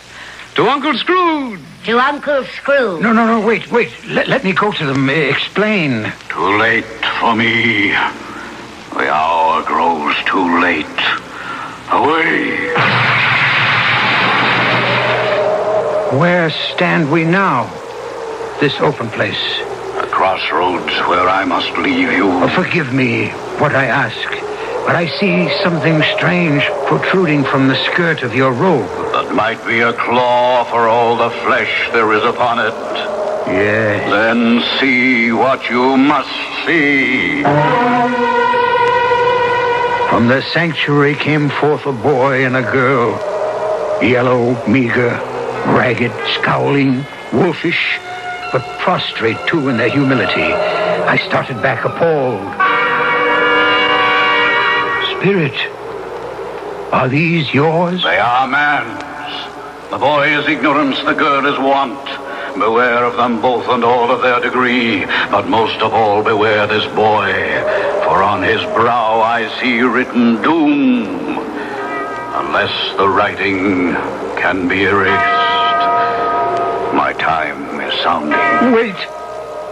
To 0.56 0.68
Uncle 0.68 0.94
Scrooge. 0.94 1.60
To 1.84 1.98
Uncle 1.98 2.44
Scrooge. 2.44 3.02
No, 3.02 3.12
no, 3.12 3.26
no, 3.26 3.46
wait, 3.46 3.70
wait. 3.70 3.92
Let, 4.06 4.28
let 4.28 4.42
me 4.42 4.52
go 4.52 4.72
to 4.72 4.86
them. 4.86 5.08
Uh, 5.08 5.12
explain. 5.12 6.12
Too 6.28 6.58
late 6.58 6.84
for 7.20 7.36
me. 7.36 7.90
The 7.90 9.08
hour 9.12 9.62
grows 9.62 10.16
too 10.24 10.60
late. 10.60 10.86
Away. 11.92 12.72
Where 16.18 16.50
stand 16.50 17.12
we 17.12 17.24
now? 17.24 17.85
This 18.60 18.80
open 18.80 19.10
place. 19.10 19.60
A 19.98 20.08
crossroads 20.10 20.92
where 21.08 21.28
I 21.28 21.44
must 21.44 21.70
leave 21.76 22.10
you. 22.10 22.26
Oh, 22.26 22.48
forgive 22.48 22.90
me 22.90 23.28
what 23.60 23.74
I 23.74 23.84
ask, 23.84 24.28
but 24.86 24.96
I 24.96 25.08
see 25.20 25.50
something 25.62 26.02
strange 26.16 26.64
protruding 26.86 27.44
from 27.44 27.68
the 27.68 27.76
skirt 27.84 28.22
of 28.22 28.34
your 28.34 28.52
robe. 28.52 28.88
That 29.12 29.34
might 29.34 29.62
be 29.66 29.80
a 29.80 29.92
claw 29.92 30.64
for 30.64 30.88
all 30.88 31.18
the 31.18 31.28
flesh 31.44 31.90
there 31.92 32.10
is 32.14 32.24
upon 32.24 32.58
it. 32.58 32.72
Yes. 33.52 34.10
Then 34.10 34.62
see 34.80 35.32
what 35.32 35.68
you 35.68 35.98
must 35.98 36.34
see. 36.64 37.42
From 40.08 40.28
the 40.28 40.42
sanctuary 40.54 41.14
came 41.14 41.50
forth 41.50 41.84
a 41.84 41.92
boy 41.92 42.46
and 42.46 42.56
a 42.56 42.62
girl. 42.62 43.12
Yellow, 44.02 44.56
meager, 44.66 45.10
ragged, 45.76 46.12
scowling, 46.40 47.04
wolfish, 47.34 48.00
but 48.56 48.78
prostrate 48.78 49.36
too 49.46 49.68
in 49.68 49.76
their 49.76 49.90
humility. 49.90 50.40
I 50.40 51.18
started 51.28 51.60
back 51.60 51.84
appalled. 51.84 52.40
Spirit, 55.18 55.52
are 56.90 57.06
these 57.06 57.52
yours? 57.52 58.02
They 58.02 58.16
are 58.16 58.48
man's. 58.48 59.90
The 59.90 59.98
boy 59.98 60.38
is 60.38 60.48
ignorance, 60.48 60.96
the 61.04 61.12
girl 61.12 61.44
is 61.44 61.58
want. 61.58 62.02
Beware 62.58 63.04
of 63.04 63.18
them 63.18 63.42
both 63.42 63.68
and 63.68 63.84
all 63.84 64.10
of 64.10 64.22
their 64.22 64.40
degree, 64.40 65.04
but 65.04 65.46
most 65.48 65.82
of 65.82 65.92
all 65.92 66.22
beware 66.22 66.66
this 66.66 66.86
boy, 66.94 67.30
for 68.04 68.22
on 68.22 68.42
his 68.42 68.62
brow 68.72 69.20
I 69.20 69.54
see 69.60 69.80
written 69.82 70.40
doom, 70.40 71.36
unless 72.40 72.96
the 72.96 73.06
writing 73.06 73.92
can 74.40 74.66
be 74.66 74.84
erased. 74.84 75.44
My 76.96 77.12
time 77.18 77.55
sounding. 78.02 78.72
Wait. 78.72 78.96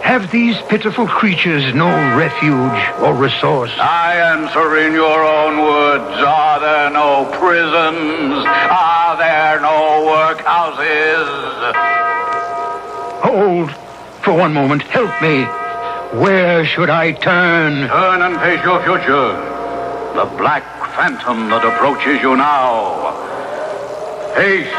Have 0.01 0.29
these 0.31 0.55
pitiful 0.69 1.07
creatures 1.07 1.73
no 1.73 1.87
refuge 2.15 2.79
or 3.01 3.15
resource? 3.15 3.71
I 3.79 4.15
answer 4.15 4.77
in 4.77 4.93
your 4.93 5.23
own 5.25 5.57
words. 5.57 6.21
Are 6.21 6.59
there 6.59 6.91
no 6.91 7.25
prisons? 7.39 8.45
Are 8.45 9.17
there 9.17 9.59
no 9.61 10.05
workhouses? 10.05 11.25
Hold 13.23 13.71
for 14.23 14.33
one 14.37 14.53
moment. 14.53 14.83
Help 14.83 15.09
me. 15.23 15.45
Where 16.21 16.65
should 16.65 16.91
I 16.91 17.11
turn? 17.13 17.87
Turn 17.87 18.21
and 18.21 18.39
face 18.41 18.63
your 18.63 18.81
future. 18.83 19.33
The 20.13 20.25
black 20.37 20.63
phantom 20.95 21.49
that 21.49 21.65
approaches 21.65 22.21
you 22.21 22.37
now. 22.37 23.11
Face 24.35 24.71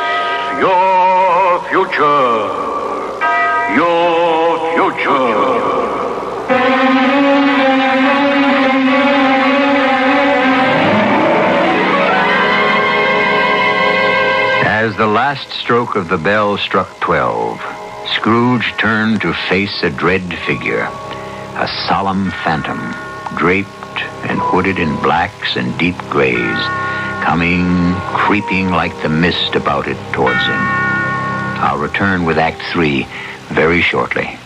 your 0.61 1.65
future. 1.69 2.66
Your 3.77 4.95
future. 4.95 5.37
As 14.65 14.97
the 14.97 15.07
last 15.07 15.51
stroke 15.51 15.95
of 15.95 16.09
the 16.09 16.17
bell 16.17 16.57
struck 16.57 16.89
twelve, 17.01 17.61
Scrooge 18.15 18.73
turned 18.79 19.21
to 19.21 19.35
face 19.51 19.83
a 19.83 19.91
dread 19.91 20.23
figure, 20.47 20.85
a 20.85 21.69
solemn 21.87 22.31
phantom, 22.31 22.81
draped 23.37 23.69
and 24.25 24.39
hooded 24.39 24.79
in 24.79 24.97
blacks 25.03 25.57
and 25.57 25.79
deep 25.79 25.99
grays, 26.09 26.63
coming 27.27 27.93
creeping 28.15 28.71
like 28.71 29.03
the 29.03 29.11
mist 29.11 29.55
about 29.55 29.87
it 29.87 29.99
towards 30.15 30.47
him. 30.47 30.63
I'll 31.59 31.79
return 31.79 32.25
with 32.25 32.39
Act 32.39 32.63
Three 32.73 33.07
very 33.49 33.81
shortly. 33.81 34.39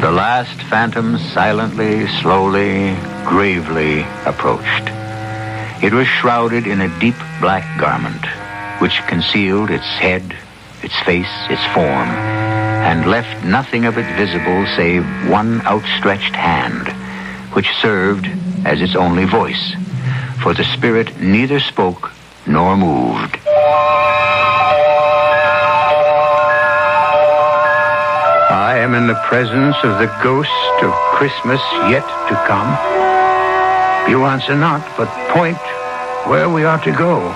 The 0.00 0.10
last 0.10 0.60
phantom 0.64 1.18
silently, 1.18 2.06
slowly, 2.20 2.94
gravely 3.24 4.02
approached. 4.26 4.90
It 5.82 5.92
was 5.92 6.06
shrouded 6.06 6.66
in 6.66 6.80
a 6.80 7.00
deep 7.00 7.16
black 7.40 7.64
garment, 7.80 8.24
which 8.80 9.02
concealed 9.08 9.70
its 9.70 9.84
head, 9.84 10.36
its 10.82 10.98
face, 11.02 11.32
its 11.50 11.64
form, 11.74 12.08
and 12.86 13.10
left 13.10 13.44
nothing 13.44 13.84
of 13.84 13.98
it 13.98 14.16
visible 14.16 14.66
save 14.76 15.04
one 15.28 15.60
outstretched 15.66 16.34
hand, 16.34 17.01
which 17.54 17.68
served 17.80 18.26
as 18.64 18.80
its 18.80 18.94
only 18.94 19.24
voice, 19.24 19.74
for 20.42 20.54
the 20.54 20.64
spirit 20.64 21.20
neither 21.20 21.60
spoke 21.60 22.10
nor 22.46 22.76
moved. 22.76 23.38
I 28.50 28.78
am 28.78 28.94
in 28.94 29.06
the 29.06 29.20
presence 29.28 29.76
of 29.82 29.98
the 29.98 30.10
ghost 30.22 30.50
of 30.82 30.92
Christmas 31.16 31.60
yet 31.88 32.06
to 32.28 32.34
come. 32.46 32.70
You 34.10 34.24
answer 34.24 34.56
not, 34.56 34.96
but 34.96 35.08
point 35.30 35.58
where 36.26 36.48
we 36.48 36.64
are 36.64 36.78
to 36.82 36.92
go. 36.92 37.34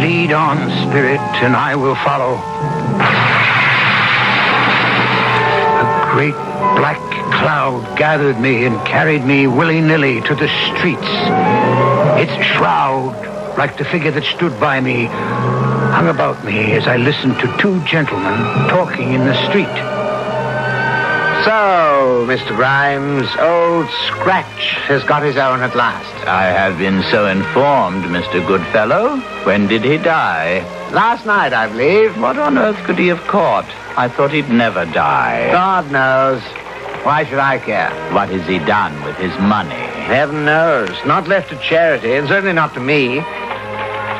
Lead 0.00 0.32
on, 0.32 0.70
spirit, 0.88 1.20
and 1.42 1.56
I 1.56 1.74
will 1.74 1.96
follow. 1.96 2.36
A 5.82 6.10
great 6.12 6.57
black 6.78 7.00
cloud 7.40 7.98
gathered 7.98 8.38
me 8.38 8.64
and 8.64 8.76
carried 8.86 9.24
me 9.24 9.48
willy-nilly 9.48 10.20
to 10.22 10.34
the 10.34 10.48
streets. 10.66 11.10
Its 12.22 12.32
shroud, 12.46 13.58
like 13.58 13.76
the 13.76 13.84
figure 13.84 14.12
that 14.12 14.22
stood 14.22 14.58
by 14.60 14.80
me, 14.80 15.06
hung 15.06 16.06
about 16.06 16.44
me 16.44 16.72
as 16.72 16.86
I 16.86 16.96
listened 16.96 17.38
to 17.40 17.56
two 17.58 17.82
gentlemen 17.84 18.38
talking 18.68 19.12
in 19.12 19.26
the 19.26 19.34
street. 19.48 19.74
So, 21.44 22.26
Mr. 22.28 22.54
Grimes, 22.54 23.28
old 23.40 23.88
Scratch 24.06 24.74
has 24.86 25.02
got 25.04 25.22
his 25.22 25.36
own 25.36 25.60
at 25.62 25.74
last. 25.74 26.26
I 26.28 26.44
have 26.44 26.78
been 26.78 27.02
so 27.10 27.26
informed, 27.26 28.04
Mr. 28.04 28.46
Goodfellow. 28.46 29.16
When 29.44 29.66
did 29.66 29.82
he 29.82 29.98
die? 29.98 30.60
Last 30.92 31.26
night, 31.26 31.52
I 31.52 31.68
believe. 31.68 32.20
What 32.20 32.38
on 32.38 32.56
earth 32.56 32.76
could 32.84 32.98
he 32.98 33.08
have 33.08 33.26
caught? 33.26 33.66
I 33.96 34.08
thought 34.08 34.30
he'd 34.30 34.48
never 34.48 34.84
die. 34.84 35.50
God 35.50 35.90
knows. 35.90 36.42
Why 37.04 37.24
should 37.24 37.38
I 37.38 37.58
care? 37.58 37.90
What 38.12 38.28
has 38.28 38.46
he 38.46 38.58
done 38.58 39.02
with 39.04 39.16
his 39.16 39.32
money? 39.40 39.74
Heaven 39.74 40.44
knows. 40.44 40.90
Not 41.06 41.28
left 41.28 41.50
to 41.50 41.56
charity, 41.58 42.14
and 42.14 42.28
certainly 42.28 42.52
not 42.52 42.74
to 42.74 42.80
me. 42.80 43.20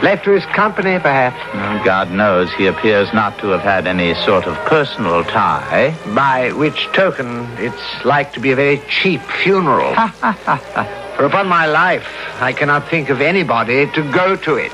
Left 0.00 0.24
to 0.24 0.30
his 0.30 0.44
company, 0.54 0.98
perhaps. 1.00 1.36
God 1.84 2.12
knows 2.12 2.52
he 2.52 2.66
appears 2.66 3.12
not 3.12 3.36
to 3.40 3.48
have 3.48 3.62
had 3.62 3.86
any 3.88 4.14
sort 4.24 4.46
of 4.46 4.54
personal 4.66 5.24
tie. 5.24 5.96
By 6.14 6.52
which 6.52 6.86
token, 6.92 7.48
it's 7.58 8.04
like 8.04 8.32
to 8.34 8.40
be 8.40 8.52
a 8.52 8.56
very 8.56 8.80
cheap 8.88 9.20
funeral. 9.42 9.92
For 9.94 11.24
upon 11.24 11.48
my 11.48 11.66
life, 11.66 12.06
I 12.40 12.52
cannot 12.52 12.88
think 12.88 13.08
of 13.08 13.20
anybody 13.20 13.90
to 13.92 14.02
go 14.12 14.36
to 14.36 14.54
it. 14.54 14.72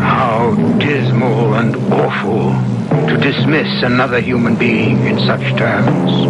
How 0.00 0.54
dismal 0.78 1.54
and 1.54 1.74
awful 1.90 2.77
to 3.20 3.32
dismiss 3.32 3.82
another 3.82 4.20
human 4.20 4.54
being 4.54 5.04
in 5.06 5.18
such 5.20 5.56
terms. 5.56 6.24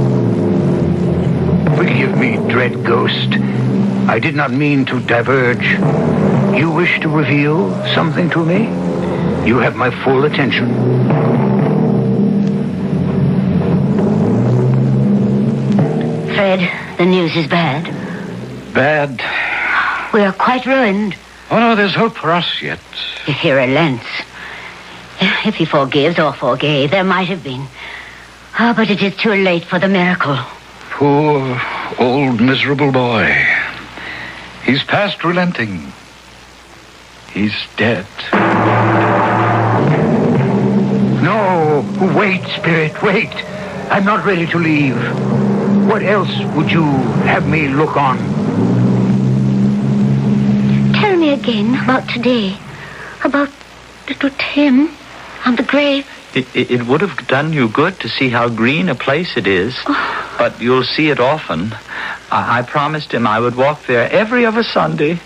Forgive 1.77 2.17
me, 2.17 2.37
dread 2.51 2.85
ghost. 2.85 3.33
I 4.09 4.19
did 4.19 4.35
not 4.35 4.51
mean 4.53 4.85
to 4.87 5.01
diverge. 5.01 5.67
You 6.59 6.71
wish 6.71 7.01
to 7.01 7.09
reveal 7.09 7.71
something 7.95 8.31
to 8.31 8.45
me? 8.45 8.65
You 9.47 9.59
have 9.59 9.77
my 9.77 9.91
full 10.03 10.25
attention. 10.25 10.69
Fred, 16.35 16.97
the 16.99 17.07
news 17.07 17.37
is 17.37 17.47
bad. 17.47 17.85
Bad. 18.73 19.21
We 20.13 20.23
are 20.23 20.33
quite 20.33 20.65
ruined. 20.65 21.17
Oh, 21.51 21.59
no, 21.59 21.77
there's 21.77 21.95
hope 21.95 22.17
for 22.17 22.31
us 22.31 22.63
yet. 22.63 22.81
If 23.27 23.37
he 23.37 23.53
relents. 23.53 24.07
If 25.45 25.55
he 25.55 25.65
forgives 25.65 26.19
or 26.19 26.33
forgave, 26.33 26.91
there 26.91 27.05
might 27.05 27.29
have 27.29 27.45
been. 27.45 27.67
Ah, 28.59 28.75
but 28.77 28.91
it 28.91 29.01
is 29.03 29.17
too 29.17 29.35
late 29.35 29.65
for 29.65 29.79
the 29.79 29.89
miracle. 29.89 30.37
Poor, 30.91 31.61
old, 31.99 32.41
miserable 32.41 32.91
boy. 32.91 33.33
He's 34.65 34.83
past 34.83 35.23
relenting. 35.23 35.93
He's 37.33 37.55
dead. 37.77 38.07
No, 41.23 41.85
wait, 42.17 42.45
Spirit, 42.57 43.01
wait. 43.01 43.33
I'm 43.91 44.05
not 44.05 44.25
ready 44.25 44.47
to 44.49 44.59
leave. 44.59 44.97
What 45.87 46.03
else 46.03 46.37
would 46.57 46.71
you 46.71 46.85
have 47.25 47.47
me 47.47 47.69
look 47.69 47.97
on? 47.97 48.19
Tell 50.95 51.17
me 51.17 51.31
again 51.31 51.75
about 51.83 52.09
today. 52.09 52.59
About 53.25 53.51
little 54.09 54.31
Tim 54.39 54.98
on 55.45 55.57
the 55.57 55.63
grave. 55.63 56.07
It, 56.35 56.47
it, 56.55 56.71
it 56.71 56.87
would 56.87 57.01
have 57.01 57.27
done 57.27 57.53
you 57.53 57.69
good 57.69 58.01
to 58.01 58.09
see 58.09 58.29
how 58.29 58.49
green 58.49 58.89
a 58.89 58.95
place 58.95 59.37
it 59.37 59.47
is. 59.47 59.77
Oh. 59.87 60.35
But 60.39 60.61
you'll 60.61 60.85
see 60.85 61.11
it 61.11 61.21
often. 61.21 61.73
I, 62.31 62.59
I 62.59 62.63
promised 62.63 63.13
him 63.13 63.27
I 63.27 63.41
would 63.41 63.57
walk 63.57 63.87
there 63.87 64.11
every 64.11 64.45
other 64.45 64.63
Sunday. 64.63 65.21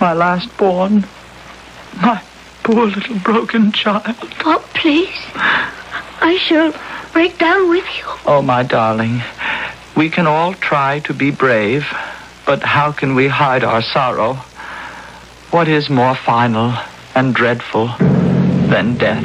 My 0.00 0.12
last 0.12 0.56
born. 0.56 1.06
My 2.00 2.22
poor 2.62 2.86
little 2.86 3.18
broken 3.20 3.72
child. 3.72 4.16
Oh, 4.44 4.64
please. 4.74 5.20
I 5.34 6.38
shall 6.46 6.74
break 7.12 7.38
down 7.38 7.68
with 7.68 7.84
you. 7.98 8.04
Oh, 8.26 8.42
my 8.42 8.62
darling. 8.62 9.22
We 9.96 10.10
can 10.10 10.26
all 10.26 10.54
try 10.54 11.00
to 11.00 11.14
be 11.14 11.30
brave, 11.30 11.86
but 12.46 12.62
how 12.62 12.92
can 12.92 13.14
we 13.14 13.28
hide 13.28 13.62
our 13.62 13.82
sorrow? 13.82 14.34
What 15.50 15.68
is 15.68 15.90
more 15.90 16.14
final 16.14 16.74
and 17.14 17.34
dreadful 17.34 17.88
than 18.72 18.96
death? 18.96 19.22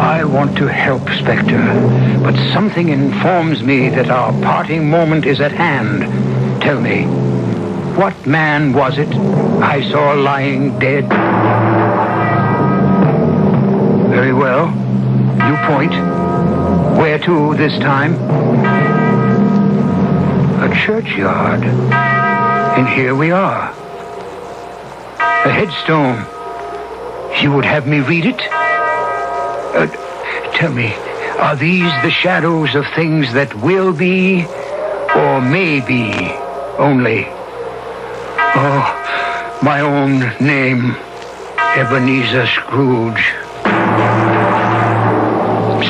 I 0.00 0.22
want 0.22 0.56
to 0.58 0.66
help, 0.68 1.02
Spectre, 1.10 2.20
but 2.22 2.36
something 2.52 2.88
informs 2.88 3.64
me 3.64 3.88
that 3.88 4.10
our 4.10 4.32
parting 4.42 4.88
moment 4.88 5.26
is 5.26 5.40
at 5.40 5.50
hand. 5.50 6.62
Tell 6.62 6.80
me, 6.80 7.02
what 7.96 8.26
man 8.26 8.72
was 8.72 8.96
it 8.96 9.08
I 9.08 9.90
saw 9.90 10.12
lying 10.12 10.78
dead? 10.78 11.08
Very 14.08 14.32
well. 14.32 14.68
You 14.68 15.56
point. 15.66 15.92
Where 16.96 17.18
to 17.18 17.56
this 17.56 17.76
time? 17.80 18.14
A 20.62 20.72
churchyard. 20.76 21.64
And 21.64 22.88
here 22.88 23.16
we 23.16 23.32
are. 23.32 23.70
A 25.18 25.50
headstone. 25.50 26.24
You 27.40 27.52
would 27.52 27.64
have 27.64 27.86
me 27.86 28.00
read 28.00 28.26
it? 28.26 28.40
Uh, 28.40 29.86
tell 30.54 30.72
me, 30.72 30.92
are 31.38 31.56
these 31.56 31.90
the 32.02 32.10
shadows 32.10 32.74
of 32.74 32.84
things 32.94 33.32
that 33.32 33.52
will 33.60 33.92
be 33.92 34.44
or 35.16 35.40
may 35.40 35.80
be 35.80 36.12
only? 36.78 37.26
Oh, 38.54 39.58
my 39.62 39.80
own 39.80 40.20
name, 40.44 40.94
Ebenezer 41.76 42.46
Scrooge. 42.46 43.34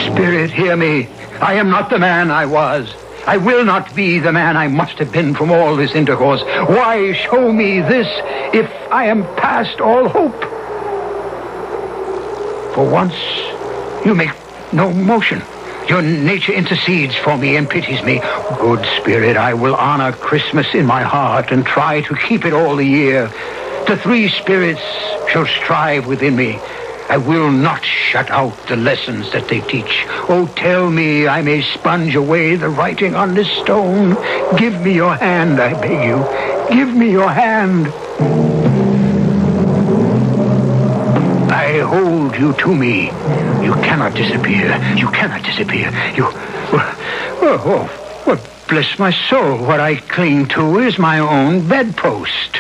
Spirit, 0.07 0.51
hear 0.51 0.77
me. 0.77 1.09
I 1.41 1.55
am 1.55 1.71
not 1.71 1.91
the 1.91 1.99
man 1.99 2.31
I 2.31 2.47
was. 2.47 2.89
I 3.27 3.37
will 3.37 3.65
not 3.65 3.95
be 3.95 4.19
the 4.21 4.33
man 4.33 4.57
I 4.57 4.69
must 4.69 4.99
have 4.99 5.13
been 5.13 5.35
from 5.35 5.51
all 5.51 5.77
this 5.77 5.95
intercourse. 5.95 6.43
Why 6.43 7.13
show 7.13 7.53
me 7.53 7.81
this 7.81 8.07
if 8.55 8.71
I 8.91 9.07
am 9.07 9.25
past 9.37 9.81
all 9.81 10.09
hope? 10.09 10.62
For 12.75 12.89
once, 12.89 13.15
you 14.05 14.15
make 14.15 14.31
no 14.73 14.93
motion. 14.93 15.43
Your 15.89 16.01
nature 16.01 16.53
intercedes 16.53 17.15
for 17.17 17.37
me 17.37 17.57
and 17.57 17.69
pities 17.69 18.03
me. 18.03 18.21
Good 18.59 18.85
Spirit, 19.01 19.37
I 19.37 19.53
will 19.55 19.75
honor 19.75 20.13
Christmas 20.13 20.67
in 20.75 20.87
my 20.87 21.03
heart 21.03 21.51
and 21.51 21.67
try 21.67 22.01
to 22.03 22.15
keep 22.15 22.45
it 22.45 22.53
all 22.53 22.77
the 22.77 22.87
year. 22.87 23.27
The 23.87 23.99
three 24.03 24.29
spirits 24.29 24.81
shall 25.29 25.45
strive 25.45 26.07
within 26.07 26.37
me. 26.37 26.53
I 27.09 27.19
will 27.19 27.51
not 27.51 27.85
shut 27.85 28.31
out 28.31 28.57
the 28.69 28.77
lessons 28.77 29.33
that 29.33 29.49
they 29.49 29.61
teach. 29.61 30.07
Oh, 30.31 30.51
tell 30.57 30.89
me 30.89 31.27
I 31.27 31.43
may 31.43 31.61
sponge 31.61 32.15
away 32.15 32.57
the 32.57 32.71
writing 32.71 33.15
on 33.17 33.35
this 33.35 33.51
stone. 33.63 34.17
Give 34.57 34.73
me 34.81 34.95
your 34.95 35.17
hand, 35.17 35.61
I 35.61 35.75
beg 35.75 36.05
you. 36.05 36.25
Give 36.75 36.95
me 36.95 37.11
your 37.11 37.31
hand. 37.31 38.62
You 42.37 42.53
to 42.55 42.75
me. 42.75 43.07
You 43.65 43.75
cannot 43.83 44.15
disappear. 44.15 44.77
You 44.97 45.09
cannot 45.11 45.43
disappear. 45.43 45.91
You. 46.15 46.27
Oh, 47.45 47.61
oh, 47.65 48.23
well, 48.27 48.41
bless 48.69 48.99
my 48.99 49.11
soul. 49.29 49.59
What 49.59 49.81
I 49.81 49.97
cling 49.97 50.49
to 50.49 50.79
is 50.79 50.99
my 50.99 51.19
own 51.19 51.69
bedpost. 51.69 52.59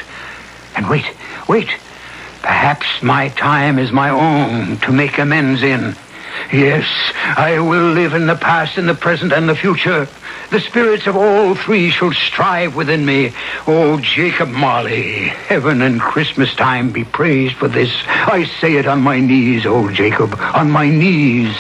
And 0.75 0.89
wait, 0.89 1.07
wait. 1.49 1.69
Perhaps 2.43 2.87
my 3.03 3.29
time 3.31 3.79
is 3.79 3.93
my 3.93 4.11
own 4.11 4.79
to 4.79 4.93
make 4.93 5.19
amends 5.19 5.63
in. 5.63 5.95
Yes, 6.53 6.87
I 7.37 7.61
will 7.61 7.93
live 7.93 8.15
in 8.15 8.27
the 8.27 8.35
past, 8.37 8.79
in 8.79 8.87
the 8.87 8.95
present, 8.95 9.33
and 9.33 9.49
the 9.49 9.55
future. 9.55 10.09
The 10.53 10.61
spirits 10.61 11.07
of 11.07 11.17
all 11.17 11.55
three 11.55 11.89
shall 11.89 12.13
strive 12.13 12.77
within 12.77 13.07
me. 13.07 13.33
Oh, 13.67 13.99
Jacob 14.01 14.51
Marley, 14.51 15.29
heaven 15.29 15.81
and 15.81 15.99
Christmas 15.99 16.55
time 16.55 16.91
be 16.93 17.05
praised 17.05 17.57
for 17.57 17.69
this. 17.69 17.91
I 18.07 18.45
say 18.61 18.75
it 18.75 18.87
on 18.87 19.01
my 19.01 19.19
knees, 19.19 19.65
oh 19.65 19.91
Jacob, 19.91 20.39
on 20.39 20.71
my 20.71 20.91
knees. 20.91 21.57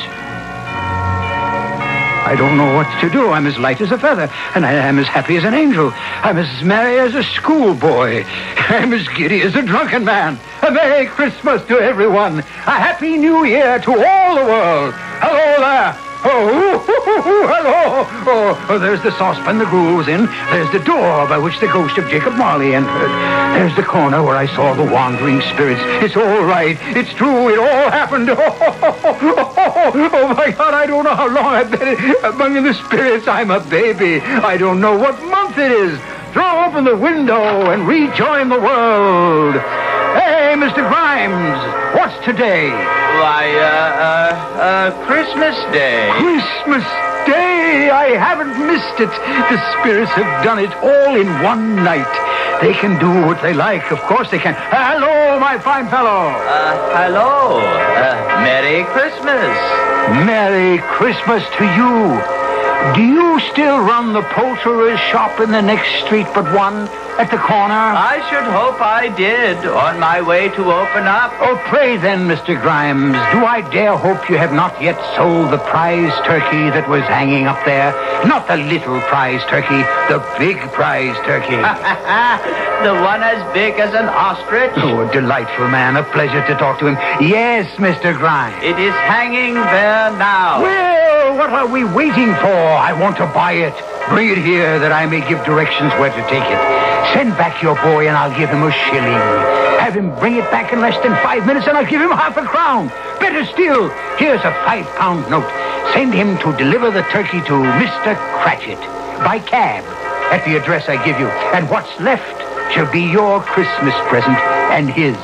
I 2.28 2.34
don't 2.36 2.58
know 2.58 2.74
what 2.74 3.00
to 3.00 3.08
do. 3.08 3.30
I'm 3.30 3.46
as 3.46 3.58
light 3.58 3.80
as 3.80 3.92
a 3.92 3.98
feather, 3.98 4.30
and 4.54 4.66
I 4.66 4.72
am 4.72 4.98
as 4.98 5.06
happy 5.06 5.36
as 5.38 5.44
an 5.44 5.54
angel. 5.54 5.90
I'm 5.94 6.36
as 6.36 6.62
merry 6.62 6.98
as 6.98 7.14
a 7.14 7.22
schoolboy. 7.22 8.24
I'm 8.68 8.92
as 8.92 9.08
giddy 9.08 9.40
as 9.40 9.56
a 9.56 9.62
drunken 9.62 10.04
man. 10.04 10.38
A 10.60 10.70
Merry 10.70 11.06
Christmas 11.06 11.64
to 11.68 11.80
everyone. 11.80 12.40
A 12.40 12.42
Happy 12.42 13.16
New 13.16 13.46
Year 13.46 13.78
to 13.78 13.90
all 13.90 14.34
the 14.34 14.44
world. 14.44 14.92
Hello 14.94 15.60
there. 15.60 15.96
Oh, 16.24 16.91
hello. 17.22 18.06
Oh, 18.26 18.66
oh, 18.70 18.78
there's 18.78 19.02
the 19.02 19.10
saucepan 19.18 19.58
the 19.58 19.64
gruel 19.66 19.96
was 19.96 20.08
in. 20.08 20.26
There's 20.50 20.70
the 20.72 20.78
door 20.78 21.26
by 21.26 21.38
which 21.38 21.58
the 21.60 21.66
ghost 21.66 21.98
of 21.98 22.08
Jacob 22.08 22.34
Marley 22.34 22.74
entered. 22.74 23.10
There's 23.58 23.74
the 23.76 23.82
corner 23.82 24.22
where 24.22 24.36
I 24.36 24.46
saw 24.46 24.74
the 24.74 24.84
wandering 24.84 25.40
spirits. 25.52 25.80
It's 26.04 26.16
all 26.16 26.44
right. 26.44 26.76
It's 26.96 27.12
true. 27.14 27.48
It 27.48 27.58
all 27.58 27.90
happened. 27.90 28.30
Oh, 28.30 28.36
Oh, 29.84 29.90
oh 30.12 30.34
my 30.34 30.50
God, 30.52 30.74
I 30.74 30.86
don't 30.86 31.04
know 31.04 31.14
how 31.14 31.26
long 31.28 31.46
I've 31.54 31.70
been 31.70 32.14
among 32.24 32.62
the 32.62 32.74
spirits. 32.74 33.26
I'm 33.26 33.50
a 33.50 33.58
baby. 33.58 34.20
I 34.20 34.56
don't 34.56 34.80
know 34.80 34.96
what 34.96 35.20
month 35.24 35.58
it 35.58 35.72
is. 35.72 35.98
Throw 36.32 36.64
open 36.66 36.84
the 36.84 36.96
window 36.96 37.70
and 37.70 37.86
rejoin 37.86 38.48
the 38.48 38.60
world. 38.60 39.54
Hey, 39.54 40.41
Mr. 40.60 40.86
Grimes, 40.86 41.58
what's 41.96 42.24
today? 42.26 42.68
Why, 42.68 43.48
uh, 43.56 43.64
uh, 43.64 44.60
uh, 44.60 45.06
Christmas 45.06 45.56
Day. 45.72 46.10
Christmas 46.12 46.84
Day! 47.26 47.88
I 47.90 48.16
haven't 48.20 48.58
missed 48.66 49.00
it. 49.00 49.08
The 49.08 49.58
spirits 49.80 50.10
have 50.12 50.44
done 50.44 50.58
it 50.58 50.72
all 50.84 51.16
in 51.16 51.26
one 51.42 51.76
night. 51.76 52.10
They 52.60 52.74
can 52.74 52.98
do 53.00 53.26
what 53.26 53.40
they 53.40 53.54
like. 53.54 53.90
Of 53.90 54.00
course 54.02 54.30
they 54.30 54.38
can. 54.38 54.54
Hello, 54.54 55.40
my 55.40 55.58
fine 55.58 55.88
fellow. 55.88 56.28
Uh, 56.28 57.08
hello. 57.08 57.58
Uh, 57.58 58.42
Merry 58.44 58.84
Christmas. 58.92 59.56
Merry 60.26 60.78
Christmas 60.92 61.42
to 61.58 61.64
you. 61.64 62.51
Do 62.94 63.00
you 63.00 63.40
still 63.52 63.78
run 63.78 64.12
the 64.12 64.20
poulterer's 64.20 65.00
shop 65.00 65.40
in 65.40 65.50
the 65.50 65.62
next 65.62 66.04
street 66.04 66.26
but 66.34 66.44
one? 66.52 66.88
At 67.16 67.30
the 67.30 67.38
corner? 67.38 67.72
I 67.72 68.18
should 68.28 68.48
hope 68.50 68.80
I 68.80 69.08
did, 69.14 69.64
on 69.64 70.00
my 70.00 70.20
way 70.20 70.48
to 70.48 70.62
open 70.72 71.04
up. 71.06 71.30
Oh, 71.40 71.60
pray 71.68 71.96
then, 71.96 72.26
Mr. 72.26 72.60
Grimes, 72.60 73.14
do 73.32 73.44
I 73.44 73.60
dare 73.70 73.96
hope 73.96 74.28
you 74.28 74.36
have 74.36 74.52
not 74.52 74.80
yet 74.82 74.98
sold 75.14 75.52
the 75.52 75.58
prize 75.58 76.12
turkey 76.26 76.72
that 76.74 76.88
was 76.88 77.02
hanging 77.04 77.46
up 77.46 77.64
there? 77.64 77.92
Not 78.26 78.48
the 78.48 78.56
little 78.56 79.00
prize 79.02 79.44
turkey, 79.48 79.84
the 80.08 80.18
big 80.36 80.58
prize 80.72 81.14
turkey. 81.24 81.56
the 82.84 82.96
one 82.98 83.22
as 83.22 83.40
big 83.54 83.78
as 83.78 83.94
an 83.94 84.08
ostrich? 84.08 84.72
Oh, 84.76 85.06
a 85.06 85.12
delightful 85.12 85.68
man. 85.68 85.96
A 85.96 86.02
pleasure 86.02 86.44
to 86.46 86.54
talk 86.56 86.80
to 86.80 86.88
him. 86.88 86.96
Yes, 87.20 87.70
Mr. 87.76 88.16
Grimes. 88.16 88.56
It 88.64 88.78
is 88.78 88.94
hanging 89.06 89.54
there 89.54 90.10
now. 90.16 90.60
Well, 90.62 91.21
what 91.36 91.50
are 91.50 91.66
we 91.66 91.84
waiting 91.84 92.34
for? 92.36 92.52
I 92.52 92.92
want 92.92 93.16
to 93.16 93.26
buy 93.26 93.52
it. 93.52 93.74
Bring 94.08 94.30
it 94.30 94.38
here 94.38 94.78
that 94.78 94.92
I 94.92 95.06
may 95.06 95.20
give 95.28 95.44
directions 95.44 95.92
where 95.96 96.10
to 96.10 96.22
take 96.28 96.44
it. 96.44 96.60
Send 97.14 97.36
back 97.36 97.62
your 97.62 97.76
boy 97.76 98.08
and 98.08 98.16
I'll 98.16 98.36
give 98.36 98.50
him 98.50 98.62
a 98.62 98.72
shilling. 98.72 99.22
Have 99.80 99.94
him 99.94 100.14
bring 100.18 100.36
it 100.36 100.50
back 100.50 100.72
in 100.72 100.80
less 100.80 100.96
than 101.02 101.12
five 101.22 101.46
minutes 101.46 101.66
and 101.66 101.76
I'll 101.76 101.88
give 101.88 102.00
him 102.00 102.10
half 102.10 102.36
a 102.36 102.44
crown. 102.44 102.88
Better 103.18 103.44
still, 103.46 103.88
here's 104.18 104.40
a 104.40 104.52
five 104.64 104.86
pound 104.96 105.28
note. 105.30 105.48
Send 105.92 106.14
him 106.14 106.38
to 106.38 106.56
deliver 106.56 106.90
the 106.90 107.02
turkey 107.10 107.40
to 107.40 107.54
Mr. 107.80 108.16
Cratchit 108.42 108.80
by 109.24 109.38
cab 109.38 109.84
at 110.32 110.44
the 110.44 110.56
address 110.56 110.88
I 110.88 111.02
give 111.04 111.18
you. 111.18 111.28
And 111.54 111.68
what's 111.70 111.92
left 112.00 112.40
shall 112.74 112.90
be 112.90 113.02
your 113.02 113.40
Christmas 113.42 113.94
present 114.08 114.38
and 114.72 114.90
his. 114.90 115.16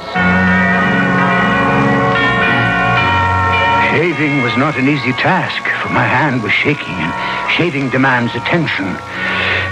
Shaving 3.90 4.42
was 4.42 4.56
not 4.56 4.76
an 4.76 4.88
easy 4.88 5.12
task, 5.12 5.62
for 5.82 5.88
my 5.88 6.04
hand 6.04 6.42
was 6.42 6.52
shaking, 6.52 6.94
and 6.94 7.12
shaving 7.52 7.90
demands 7.90 8.34
attention. 8.34 8.84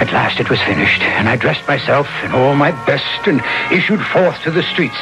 At 0.01 0.12
last 0.12 0.41
it 0.41 0.51
was 0.51 0.61
finished, 0.62 1.03
and 1.03 1.29
I 1.29 1.37
dressed 1.37 1.67
myself 1.69 2.09
in 2.25 2.33
all 2.33 2.55
my 2.55 2.73
best 2.87 3.27
and 3.27 3.43
issued 3.71 4.01
forth 4.01 4.43
to 4.43 4.51
the 4.51 4.62
streets. 4.62 4.99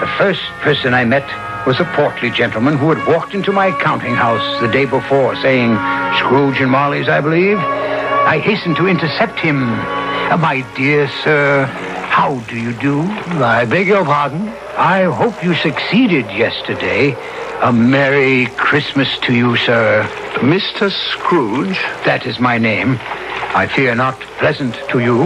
The 0.00 0.10
first 0.18 0.42
person 0.60 0.92
I 0.92 1.04
met 1.04 1.26
was 1.66 1.80
a 1.80 1.84
portly 1.94 2.30
gentleman 2.30 2.76
who 2.76 2.92
had 2.92 3.06
walked 3.06 3.34
into 3.34 3.52
my 3.52 3.70
counting 3.80 4.14
house 4.14 4.60
the 4.60 4.68
day 4.68 4.84
before, 4.84 5.34
saying, 5.36 5.74
Scrooge 6.18 6.60
and 6.60 6.70
Marley's, 6.70 7.08
I 7.08 7.20
believe. 7.20 7.58
I 7.58 8.38
hastened 8.38 8.76
to 8.76 8.86
intercept 8.86 9.38
him. 9.38 9.60
My 9.64 10.64
dear 10.76 11.08
sir, 11.22 11.64
how 12.10 12.40
do 12.48 12.58
you 12.58 12.72
do? 12.74 13.02
I 13.42 13.64
beg 13.64 13.86
your 13.86 14.04
pardon? 14.04 14.52
I 14.78 15.02
hope 15.02 15.42
you 15.42 15.54
succeeded 15.54 16.26
yesterday. 16.26 17.16
A 17.62 17.72
Merry 17.72 18.46
Christmas 18.54 19.08
to 19.22 19.34
you, 19.34 19.56
sir. 19.56 20.08
Mr. 20.36 20.88
Scrooge? 20.92 21.76
That 22.04 22.26
is 22.26 22.38
my 22.38 22.58
name. 22.58 22.96
I 23.00 23.66
fear 23.66 23.96
not 23.96 24.20
pleasant 24.38 24.76
to 24.90 25.00
you. 25.00 25.24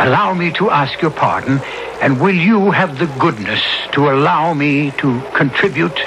Allow 0.00 0.32
me 0.32 0.50
to 0.52 0.70
ask 0.70 1.02
your 1.02 1.10
pardon, 1.10 1.58
and 2.00 2.18
will 2.22 2.34
you 2.34 2.70
have 2.70 2.98
the 2.98 3.06
goodness 3.18 3.62
to 3.92 4.08
allow 4.08 4.54
me 4.54 4.92
to 4.92 5.20
contribute? 5.36 6.00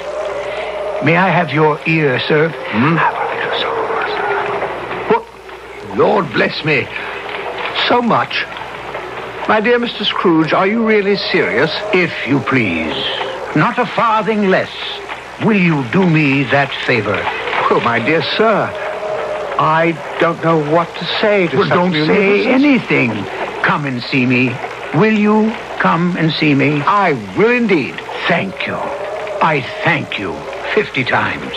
May 1.04 1.16
I 1.16 1.28
have 1.28 1.50
your 1.50 1.78
ear, 1.86 2.18
sir? 2.26 2.48
Hmm? 2.48 2.96
What? 5.12 5.96
Lord 5.96 6.32
bless 6.32 6.64
me. 6.64 6.88
So 7.86 8.02
much. 8.02 8.44
My 9.46 9.60
dear 9.60 9.78
Mr. 9.78 10.04
Scrooge, 10.06 10.52
are 10.54 10.66
you 10.66 10.86
really 10.86 11.16
serious? 11.16 11.70
If 11.92 12.26
you 12.26 12.40
please. 12.40 12.94
Not 13.54 13.78
a 13.78 13.84
farthing 13.86 14.48
less. 14.48 14.72
Will 15.44 15.60
you 15.60 15.84
do 15.90 16.08
me 16.08 16.44
that 16.44 16.72
favor? 16.86 17.20
Oh, 17.70 17.80
my 17.84 17.98
dear 17.98 18.22
sir, 18.22 18.70
I 19.58 19.92
don't 20.18 20.42
know 20.42 20.58
what 20.72 20.88
to 20.96 21.04
say 21.20 21.48
to 21.48 21.56
well, 21.58 21.68
don't 21.68 21.92
say 21.92 22.46
anything. 22.46 23.10
Come 23.62 23.84
and 23.84 24.02
see 24.02 24.24
me. 24.26 24.48
Will 24.94 25.16
you 25.16 25.50
come 25.78 26.16
and 26.16 26.32
see 26.32 26.54
me? 26.54 26.80
I 26.80 27.12
will 27.36 27.50
indeed. 27.50 27.94
Thank 28.26 28.66
you. 28.66 28.74
I 28.74 29.60
thank 29.84 30.18
you 30.18 30.34
fifty 30.74 31.04
times. 31.04 31.54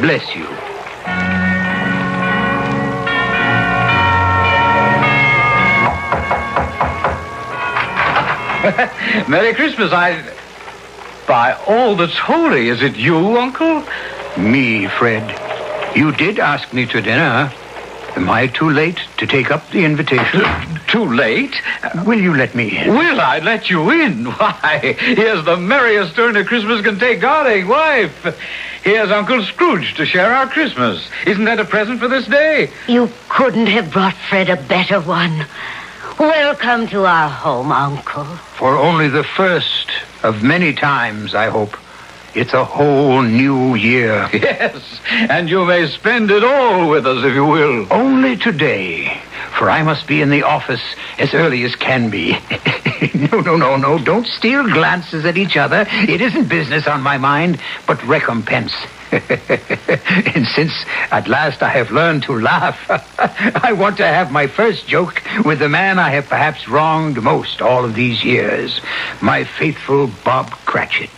Bless 0.00 0.34
you. 0.34 0.67
Merry 9.28 9.54
Christmas. 9.54 9.92
I. 9.92 10.22
By 11.26 11.52
all 11.66 11.94
that's 11.96 12.16
holy, 12.16 12.68
is 12.68 12.82
it 12.82 12.96
you, 12.96 13.36
Uncle? 13.36 13.84
Me, 14.38 14.86
Fred. 14.86 15.96
You 15.96 16.12
did 16.12 16.38
ask 16.38 16.72
me 16.72 16.86
to 16.86 17.00
dinner. 17.02 17.52
Am 18.16 18.30
I 18.30 18.46
too 18.46 18.70
late 18.70 18.98
to 19.18 19.26
take 19.26 19.50
up 19.50 19.70
the 19.70 19.84
invitation? 19.84 20.42
Too 20.88 21.04
late? 21.04 21.54
Will 22.06 22.20
you 22.20 22.34
let 22.34 22.54
me 22.54 22.76
in? 22.76 22.88
Will 22.96 23.20
I 23.20 23.38
let 23.38 23.68
you 23.70 23.90
in? 23.90 24.24
Why, 24.38 24.96
here's 24.98 25.44
the 25.44 25.56
merriest 25.56 26.16
turn 26.16 26.36
a 26.36 26.44
Christmas 26.44 26.82
can 26.82 26.98
take, 26.98 27.20
darling 27.20 27.68
wife. 27.68 28.34
Here's 28.82 29.10
Uncle 29.10 29.44
Scrooge 29.44 29.94
to 29.96 30.06
share 30.06 30.32
our 30.32 30.48
Christmas. 30.48 31.06
Isn't 31.26 31.44
that 31.44 31.60
a 31.60 31.64
present 31.64 32.00
for 32.00 32.08
this 32.08 32.26
day? 32.26 32.70
You 32.88 33.10
couldn't 33.28 33.66
have 33.66 33.92
brought 33.92 34.16
Fred 34.28 34.48
a 34.48 34.56
better 34.56 35.00
one. 35.00 35.46
Welcome 36.18 36.88
to 36.88 37.04
our 37.06 37.28
home, 37.30 37.70
Uncle. 37.70 38.24
For 38.58 38.76
only 38.76 39.06
the 39.08 39.22
first 39.22 39.88
of 40.24 40.42
many 40.42 40.74
times, 40.74 41.32
I 41.32 41.48
hope. 41.48 41.76
It's 42.34 42.52
a 42.52 42.64
whole 42.64 43.22
new 43.22 43.76
year. 43.76 44.28
Yes, 44.32 45.00
and 45.08 45.48
you 45.48 45.64
may 45.64 45.86
spend 45.86 46.32
it 46.32 46.42
all 46.42 46.90
with 46.90 47.06
us 47.06 47.24
if 47.24 47.34
you 47.34 47.44
will. 47.44 47.86
Only 47.92 48.36
today, 48.36 49.22
for 49.56 49.70
I 49.70 49.82
must 49.84 50.08
be 50.08 50.20
in 50.20 50.30
the 50.30 50.42
office 50.42 50.82
as 51.18 51.34
early 51.34 51.62
as 51.62 51.76
can 51.76 52.10
be. 52.10 52.32
no, 53.14 53.40
no, 53.40 53.56
no, 53.56 53.76
no. 53.76 53.98
Don't 53.98 54.26
steal 54.26 54.64
glances 54.64 55.24
at 55.24 55.38
each 55.38 55.56
other. 55.56 55.86
It 55.88 56.20
isn't 56.20 56.48
business 56.48 56.88
on 56.88 57.00
my 57.00 57.16
mind, 57.16 57.60
but 57.86 58.02
recompense. 58.02 58.72
and 59.12 60.46
since 60.54 60.72
at 61.10 61.28
last 61.28 61.62
I 61.62 61.70
have 61.70 61.90
learned 61.90 62.24
to 62.24 62.38
laugh, 62.38 62.76
I 63.18 63.72
want 63.72 63.96
to 63.98 64.06
have 64.06 64.30
my 64.30 64.46
first 64.46 64.86
joke 64.86 65.22
with 65.44 65.60
the 65.60 65.68
man 65.68 65.98
I 65.98 66.10
have 66.10 66.28
perhaps 66.28 66.68
wronged 66.68 67.22
most 67.22 67.62
all 67.62 67.84
of 67.84 67.94
these 67.94 68.22
years, 68.22 68.80
my 69.22 69.44
faithful 69.58 70.08
Bob 70.24 70.52
Cratchit. 70.66 71.10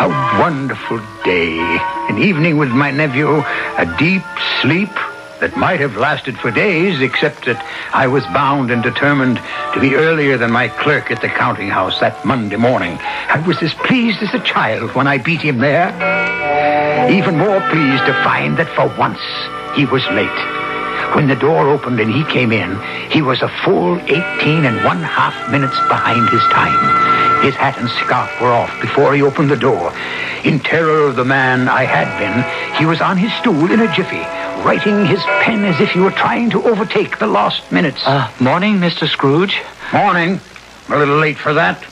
A 0.00 0.08
wonderful 0.40 0.98
day. 1.24 1.58
An 2.08 2.18
evening 2.18 2.56
with 2.56 2.70
my 2.70 2.90
nephew, 2.90 3.28
a 3.36 3.96
deep 3.98 4.22
sleep 4.62 4.90
that 5.42 5.56
might 5.56 5.80
have 5.80 5.96
lasted 5.96 6.38
for 6.38 6.52
days, 6.52 7.00
except 7.00 7.46
that 7.46 7.58
I 7.92 8.06
was 8.06 8.22
bound 8.26 8.70
and 8.70 8.80
determined 8.80 9.40
to 9.74 9.80
be 9.80 9.96
earlier 9.96 10.38
than 10.38 10.52
my 10.52 10.68
clerk 10.68 11.10
at 11.10 11.20
the 11.20 11.26
counting 11.26 11.68
house 11.68 11.98
that 11.98 12.24
Monday 12.24 12.54
morning. 12.54 12.96
I 13.02 13.42
was 13.44 13.60
as 13.60 13.74
pleased 13.74 14.22
as 14.22 14.32
a 14.34 14.44
child 14.44 14.94
when 14.94 15.08
I 15.08 15.18
beat 15.18 15.42
him 15.42 15.58
there. 15.58 15.90
Even 17.10 17.38
more 17.38 17.60
pleased 17.74 18.06
to 18.06 18.14
find 18.22 18.56
that 18.58 18.70
for 18.76 18.86
once 18.96 19.18
he 19.74 19.84
was 19.84 20.06
late. 20.14 20.30
When 21.16 21.26
the 21.26 21.34
door 21.34 21.68
opened 21.68 21.98
and 21.98 22.14
he 22.14 22.22
came 22.24 22.52
in, 22.52 22.78
he 23.10 23.20
was 23.20 23.42
a 23.42 23.50
full 23.64 23.98
18 23.98 24.64
and 24.64 24.84
one 24.84 25.02
half 25.02 25.50
minutes 25.50 25.76
behind 25.88 26.28
his 26.30 26.42
time. 26.54 27.42
His 27.42 27.56
hat 27.56 27.76
and 27.78 27.90
scarf 27.90 28.30
were 28.40 28.52
off 28.52 28.70
before 28.80 29.12
he 29.12 29.22
opened 29.22 29.50
the 29.50 29.56
door. 29.56 29.92
In 30.44 30.60
terror 30.60 31.08
of 31.08 31.16
the 31.16 31.24
man 31.24 31.68
I 31.68 31.82
had 31.82 32.06
been, 32.22 32.78
he 32.78 32.86
was 32.86 33.00
on 33.00 33.16
his 33.16 33.32
stool 33.34 33.72
in 33.72 33.80
a 33.80 33.92
jiffy, 33.92 34.22
writing 34.64 35.04
his 35.06 35.20
pen 35.42 35.64
as 35.64 35.80
if 35.80 35.90
he 35.90 36.00
were 36.00 36.10
trying 36.10 36.50
to 36.50 36.62
overtake 36.64 37.18
the 37.18 37.26
lost 37.26 37.70
minutes. 37.72 38.00
Uh, 38.04 38.30
morning, 38.40 38.74
Mr. 38.76 39.08
Scrooge. 39.08 39.60
Morning. 39.92 40.40
A 40.88 40.96
little 40.98 41.18
late 41.18 41.38
for 41.38 41.54
that. 41.54 41.82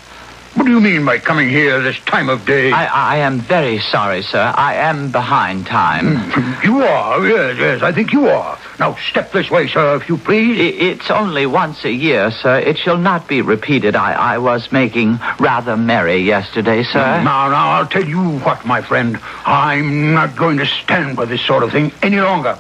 What 0.54 0.64
do 0.64 0.70
you 0.72 0.80
mean 0.80 1.04
by 1.04 1.18
coming 1.18 1.48
here 1.48 1.80
this 1.80 1.98
time 2.00 2.28
of 2.28 2.44
day? 2.44 2.72
I, 2.72 2.86
I 2.86 3.16
am 3.18 3.38
very 3.40 3.78
sorry, 3.78 4.22
sir. 4.22 4.52
I 4.56 4.74
am 4.74 5.10
behind 5.12 5.66
time. 5.66 6.30
You 6.64 6.82
are, 6.82 7.26
yes, 7.26 7.56
yes, 7.58 7.82
I 7.82 7.90
think 7.92 8.12
you 8.12 8.28
are. 8.28 8.58
Now 8.80 8.94
step 8.94 9.30
this 9.30 9.50
way, 9.50 9.68
sir, 9.68 9.94
if 9.96 10.08
you 10.08 10.16
please. 10.16 10.58
It's 10.58 11.10
only 11.10 11.44
once 11.44 11.84
a 11.84 11.92
year, 11.92 12.30
sir. 12.30 12.60
It 12.60 12.78
shall 12.78 12.96
not 12.96 13.28
be 13.28 13.42
repeated. 13.42 13.94
I, 13.94 14.14
I 14.14 14.38
was 14.38 14.72
making 14.72 15.20
rather 15.38 15.76
merry 15.76 16.16
yesterday, 16.16 16.82
sir. 16.84 17.22
Now, 17.22 17.50
now, 17.50 17.72
I'll 17.72 17.86
tell 17.86 18.08
you 18.08 18.38
what, 18.38 18.64
my 18.64 18.80
friend. 18.80 19.20
I'm 19.44 20.14
not 20.14 20.34
going 20.34 20.56
to 20.56 20.66
stand 20.66 21.14
by 21.14 21.26
this 21.26 21.44
sort 21.44 21.62
of 21.62 21.72
thing 21.72 21.92
any 22.00 22.22
longer. 22.22 22.58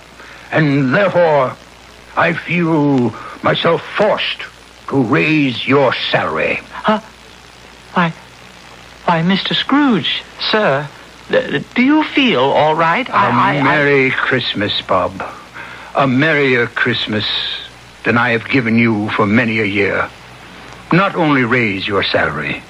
And 0.52 0.94
therefore, 0.94 1.56
I 2.14 2.34
feel 2.34 3.14
myself 3.42 3.82
forced 3.96 4.42
to 4.88 5.02
raise 5.02 5.66
your 5.66 5.94
salary. 6.10 6.56
Huh? 6.70 7.00
Why, 7.94 8.10
why, 9.06 9.22
Mr. 9.22 9.54
Scrooge, 9.54 10.22
sir, 10.50 10.86
do 11.30 11.82
you 11.82 12.04
feel 12.04 12.42
all 12.42 12.74
right? 12.74 13.08
A 13.08 13.62
Merry 13.64 14.10
Christmas, 14.10 14.82
Bob. 14.82 15.22
A 15.96 16.06
merrier 16.06 16.68
Christmas 16.68 17.26
than 18.04 18.16
I 18.16 18.30
have 18.30 18.48
given 18.48 18.78
you 18.78 19.10
for 19.10 19.26
many 19.26 19.58
a 19.58 19.64
year. 19.64 20.08
Not 20.92 21.16
only 21.16 21.44
raise 21.44 21.86
your 21.86 22.04
salary, 22.04 22.62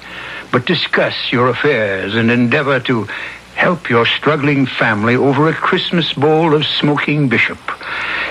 but 0.51 0.65
discuss 0.65 1.31
your 1.31 1.47
affairs 1.47 2.15
and 2.15 2.31
endeavor 2.31 2.79
to 2.81 3.07
help 3.53 3.91
your 3.91 4.07
struggling 4.07 4.65
family 4.65 5.15
over 5.15 5.47
a 5.47 5.53
Christmas 5.53 6.13
bowl 6.13 6.55
of 6.55 6.65
smoking 6.65 7.29
bishop. 7.29 7.59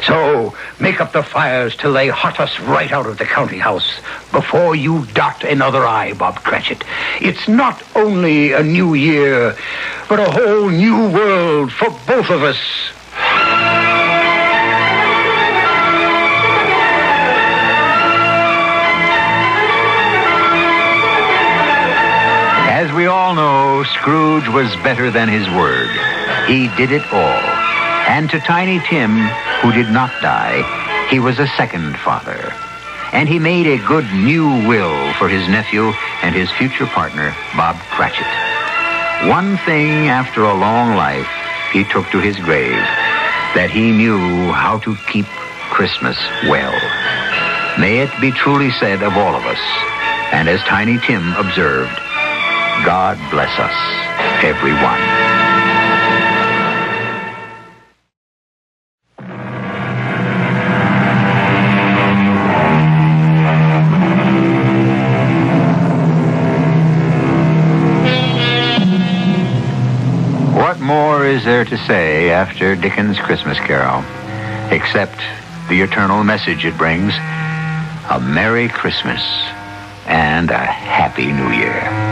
So 0.02 0.56
make 0.80 1.00
up 1.00 1.12
the 1.12 1.22
fires 1.22 1.76
till 1.76 1.92
they 1.92 2.08
hot 2.08 2.40
us 2.40 2.58
right 2.58 2.90
out 2.90 3.06
of 3.06 3.18
the 3.18 3.26
county 3.26 3.58
house 3.58 4.00
before 4.32 4.74
you 4.74 5.06
dot 5.14 5.44
another 5.44 5.86
I, 5.86 6.14
Bob 6.14 6.42
Cratchit. 6.42 6.82
It's 7.20 7.46
not 7.46 7.80
only 7.94 8.52
a 8.52 8.62
new 8.64 8.94
year, 8.94 9.56
but 10.08 10.18
a 10.18 10.30
whole 10.30 10.68
new 10.68 11.10
world 11.10 11.72
for 11.72 11.90
both 12.06 12.28
of 12.28 12.42
us. 12.42 12.58
We 23.00 23.06
all 23.06 23.34
know, 23.34 23.82
Scrooge 23.82 24.46
was 24.48 24.68
better 24.84 25.10
than 25.10 25.26
his 25.26 25.48
word. 25.56 25.88
He 26.46 26.68
did 26.76 26.92
it 26.92 27.10
all. 27.10 27.40
And 28.12 28.28
to 28.28 28.38
Tiny 28.40 28.78
Tim, 28.90 29.16
who 29.62 29.72
did 29.72 29.88
not 29.88 30.12
die, 30.20 30.60
he 31.08 31.18
was 31.18 31.38
a 31.38 31.46
second 31.56 31.96
father. 31.96 32.52
And 33.14 33.26
he 33.26 33.38
made 33.38 33.66
a 33.66 33.82
good 33.86 34.04
new 34.12 34.44
will 34.68 35.14
for 35.14 35.30
his 35.30 35.48
nephew 35.48 35.94
and 36.20 36.34
his 36.34 36.50
future 36.50 36.84
partner, 36.84 37.34
Bob 37.56 37.76
Cratchit. 37.88 38.28
One 39.30 39.56
thing 39.64 40.08
after 40.08 40.44
a 40.44 40.52
long 40.52 40.94
life 40.94 41.30
he 41.72 41.84
took 41.84 42.04
to 42.10 42.20
his 42.20 42.36
grave, 42.36 42.84
that 43.56 43.70
he 43.72 43.92
knew 43.92 44.52
how 44.52 44.78
to 44.80 44.94
keep 45.08 45.24
Christmas 45.72 46.18
well. 46.52 46.76
May 47.80 48.00
it 48.00 48.10
be 48.20 48.30
truly 48.30 48.70
said 48.72 49.02
of 49.02 49.16
all 49.16 49.34
of 49.34 49.46
us, 49.46 49.60
and 50.32 50.50
as 50.50 50.60
Tiny 50.64 50.98
Tim 50.98 51.32
observed, 51.36 51.98
God 52.84 53.18
bless 53.30 53.58
us, 53.58 53.74
everyone. 54.42 54.98
What 70.56 70.80
more 70.80 71.26
is 71.26 71.44
there 71.44 71.64
to 71.64 71.76
say 71.86 72.30
after 72.30 72.76
Dickens' 72.76 73.18
Christmas 73.18 73.58
Carol, 73.58 74.04
except 74.72 75.20
the 75.68 75.82
eternal 75.82 76.24
message 76.24 76.64
it 76.64 76.76
brings 76.78 77.12
a 78.10 78.18
Merry 78.20 78.68
Christmas 78.68 79.20
and 80.06 80.50
a 80.50 80.58
Happy 80.58 81.32
New 81.32 81.50
Year? 81.50 82.09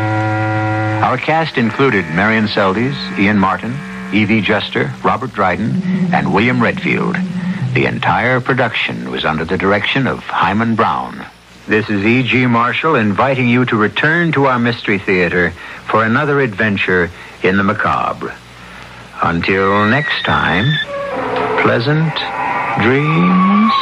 Our 1.09 1.17
cast 1.17 1.57
included 1.57 2.05
Marion 2.05 2.49
Seldes, 2.49 3.19
Ian 3.19 3.39
Martin, 3.39 3.75
Evie 4.13 4.43
Juster, 4.43 4.93
Robert 5.03 5.33
Dryden, 5.33 5.71
and 6.13 6.35
William 6.35 6.63
Redfield. 6.63 7.17
The 7.73 7.87
entire 7.87 8.43
production 8.43 9.11
was 9.11 9.25
under 9.25 9.47
the 9.47 9.57
direction 9.57 10.07
of 10.07 10.19
Himan 10.19 10.75
Brown. 10.75 11.25
This 11.67 11.89
is 11.89 12.05
E.G. 12.05 12.45
Marshall 12.45 12.97
inviting 12.97 13.49
you 13.49 13.65
to 13.65 13.75
return 13.75 14.33
to 14.33 14.49
our 14.49 14.59
Mystery 14.59 14.99
Theater 14.99 15.53
for 15.87 16.05
another 16.05 16.43
adventure 16.43 17.11
in 17.43 17.57
the 17.57 17.65
macabre. 17.65 18.37
Until 19.23 19.87
next 19.87 20.27
time, 20.27 20.67
pleasant 21.63 22.13
dreams. 22.83 23.73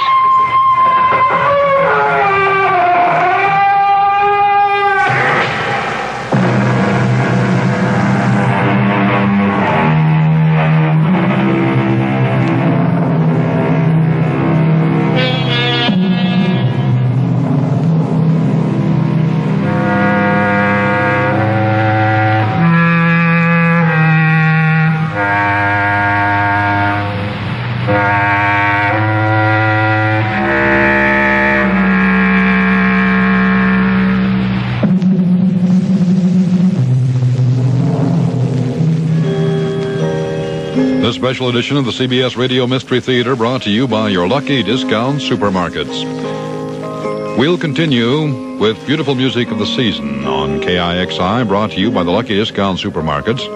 Special 41.37 41.51
edition 41.51 41.77
of 41.77 41.85
the 41.85 41.91
CBS 41.91 42.35
Radio 42.35 42.67
Mystery 42.67 42.99
Theater 42.99 43.37
brought 43.37 43.61
to 43.65 43.71
you 43.71 43.87
by 43.87 44.09
your 44.09 44.27
lucky 44.27 44.63
discount 44.63 45.21
supermarkets. 45.21 47.37
We'll 47.37 47.59
continue 47.59 48.57
with 48.57 48.87
beautiful 48.87 49.15
music 49.15 49.51
of 49.51 49.59
the 49.59 49.67
season 49.67 50.25
on 50.25 50.63
KIXI, 50.63 51.47
brought 51.47 51.73
to 51.73 51.79
you 51.79 51.91
by 51.91 52.05
the 52.05 52.11
Lucky 52.11 52.37
Discount 52.37 52.79
Supermarkets, 52.79 53.47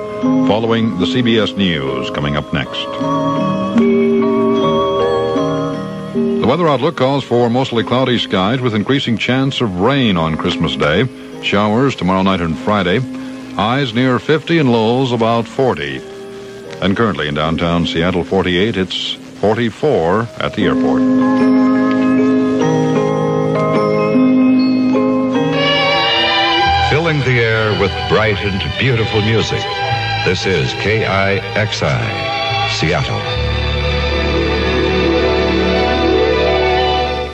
following 0.46 0.98
the 0.98 1.06
CBS 1.06 1.56
News 1.56 2.10
coming 2.10 2.36
up 2.36 2.52
next. 2.52 2.84
The 6.42 6.46
weather 6.46 6.68
outlook 6.68 6.98
calls 6.98 7.24
for 7.24 7.48
mostly 7.48 7.82
cloudy 7.82 8.18
skies 8.18 8.60
with 8.60 8.74
increasing 8.74 9.16
chance 9.16 9.62
of 9.62 9.80
rain 9.80 10.18
on 10.18 10.36
Christmas 10.36 10.76
Day. 10.76 11.08
Showers 11.42 11.96
tomorrow 11.96 12.20
night 12.20 12.42
and 12.42 12.58
Friday. 12.58 12.98
Highs 13.54 13.94
near 13.94 14.18
50 14.18 14.58
and 14.58 14.70
lows 14.70 15.12
about 15.12 15.48
40. 15.48 16.09
And 16.82 16.96
currently 16.96 17.28
in 17.28 17.34
downtown 17.34 17.86
Seattle, 17.86 18.24
48. 18.24 18.76
It's 18.76 19.12
44 19.12 20.28
at 20.38 20.54
the 20.54 20.64
airport. 20.64 21.50
filling 26.90 27.20
the 27.20 27.40
air 27.40 27.70
with 27.80 27.92
bright 28.08 28.38
and 28.38 28.60
beautiful 28.78 29.20
music. 29.22 29.62
This 30.24 30.44
is 30.44 30.72
KIXI, 30.82 31.40
Seattle. 32.70 33.20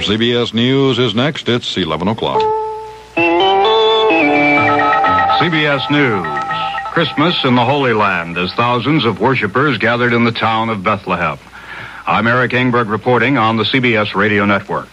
CBS 0.02 0.54
News 0.54 0.98
is 0.98 1.14
next. 1.14 1.48
It's 1.48 1.76
11 1.76 2.08
o'clock. 2.08 2.42
CBS 5.40 5.90
News. 5.90 6.75
Christmas 6.96 7.44
in 7.44 7.54
the 7.54 7.62
Holy 7.62 7.92
Land 7.92 8.38
as 8.38 8.54
thousands 8.54 9.04
of 9.04 9.20
worshippers 9.20 9.76
gathered 9.76 10.14
in 10.14 10.24
the 10.24 10.32
town 10.32 10.70
of 10.70 10.82
Bethlehem. 10.82 11.36
I'm 12.06 12.26
Eric 12.26 12.52
Engberg 12.52 12.88
reporting 12.88 13.36
on 13.36 13.58
the 13.58 13.64
CBS 13.64 14.14
radio 14.14 14.46
network. 14.46 14.88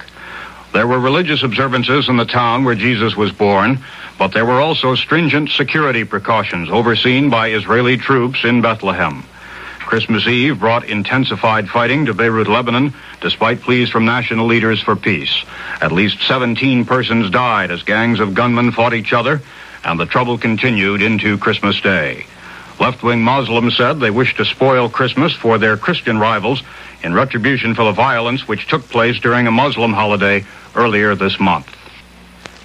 There 0.74 0.86
were 0.86 1.00
religious 1.00 1.44
observances 1.44 2.10
in 2.10 2.18
the 2.18 2.26
town 2.26 2.66
where 2.66 2.76
Jesus 2.76 3.16
was 3.16 3.32
born, 3.32 3.80
but 4.20 4.34
there 4.34 4.46
were 4.46 4.60
also 4.60 4.96
stringent 4.96 5.52
security 5.52 6.04
precautions 6.04 6.70
overseen 6.70 7.30
by 7.30 7.52
Israeli 7.52 7.96
troops 7.96 8.44
in 8.44 8.62
Bethlehem. 8.62 9.24
Christmas 9.80 10.28
Eve 10.28 10.60
brought 10.60 10.84
intensified 10.84 11.70
fighting 11.70 12.08
to 12.08 12.14
Beirut, 12.14 12.50
Lebanon, 12.50 12.94
despite 13.22 13.62
pleas 13.62 13.90
from 13.90 14.04
national 14.04 14.48
leaders 14.48 14.82
for 14.82 14.98
peace. 14.98 15.46
At 15.80 15.94
least 15.94 16.22
17 16.24 16.84
persons 16.84 17.30
died 17.30 17.72
as 17.72 17.84
gangs 17.84 18.20
of 18.20 18.34
gunmen 18.34 18.74
fought 18.74 18.94
each 18.94 19.14
other, 19.14 19.42
and 19.84 20.00
the 20.00 20.06
trouble 20.06 20.38
continued 20.38 21.02
into 21.02 21.38
Christmas 21.38 21.80
Day. 21.82 22.26
Left-wing 22.80 23.22
Muslims 23.22 23.78
said 23.78 24.00
they 24.00 24.12
wished 24.12 24.38
to 24.38 24.46
spoil 24.46 24.90
Christmas 24.90 25.34
for 25.34 25.58
their 25.58 25.78
Christian 25.78 26.18
rivals 26.18 26.64
in 27.04 27.14
retribution 27.14 27.76
for 27.76 27.84
the 27.84 27.92
violence 27.92 28.48
which 28.48 28.68
took 28.68 28.88
place 28.90 29.20
during 29.20 29.46
a 29.46 29.52
Muslim 29.52 29.94
holiday 29.94 30.46
earlier 30.76 31.16
this 31.16 31.40
month. 31.40 31.68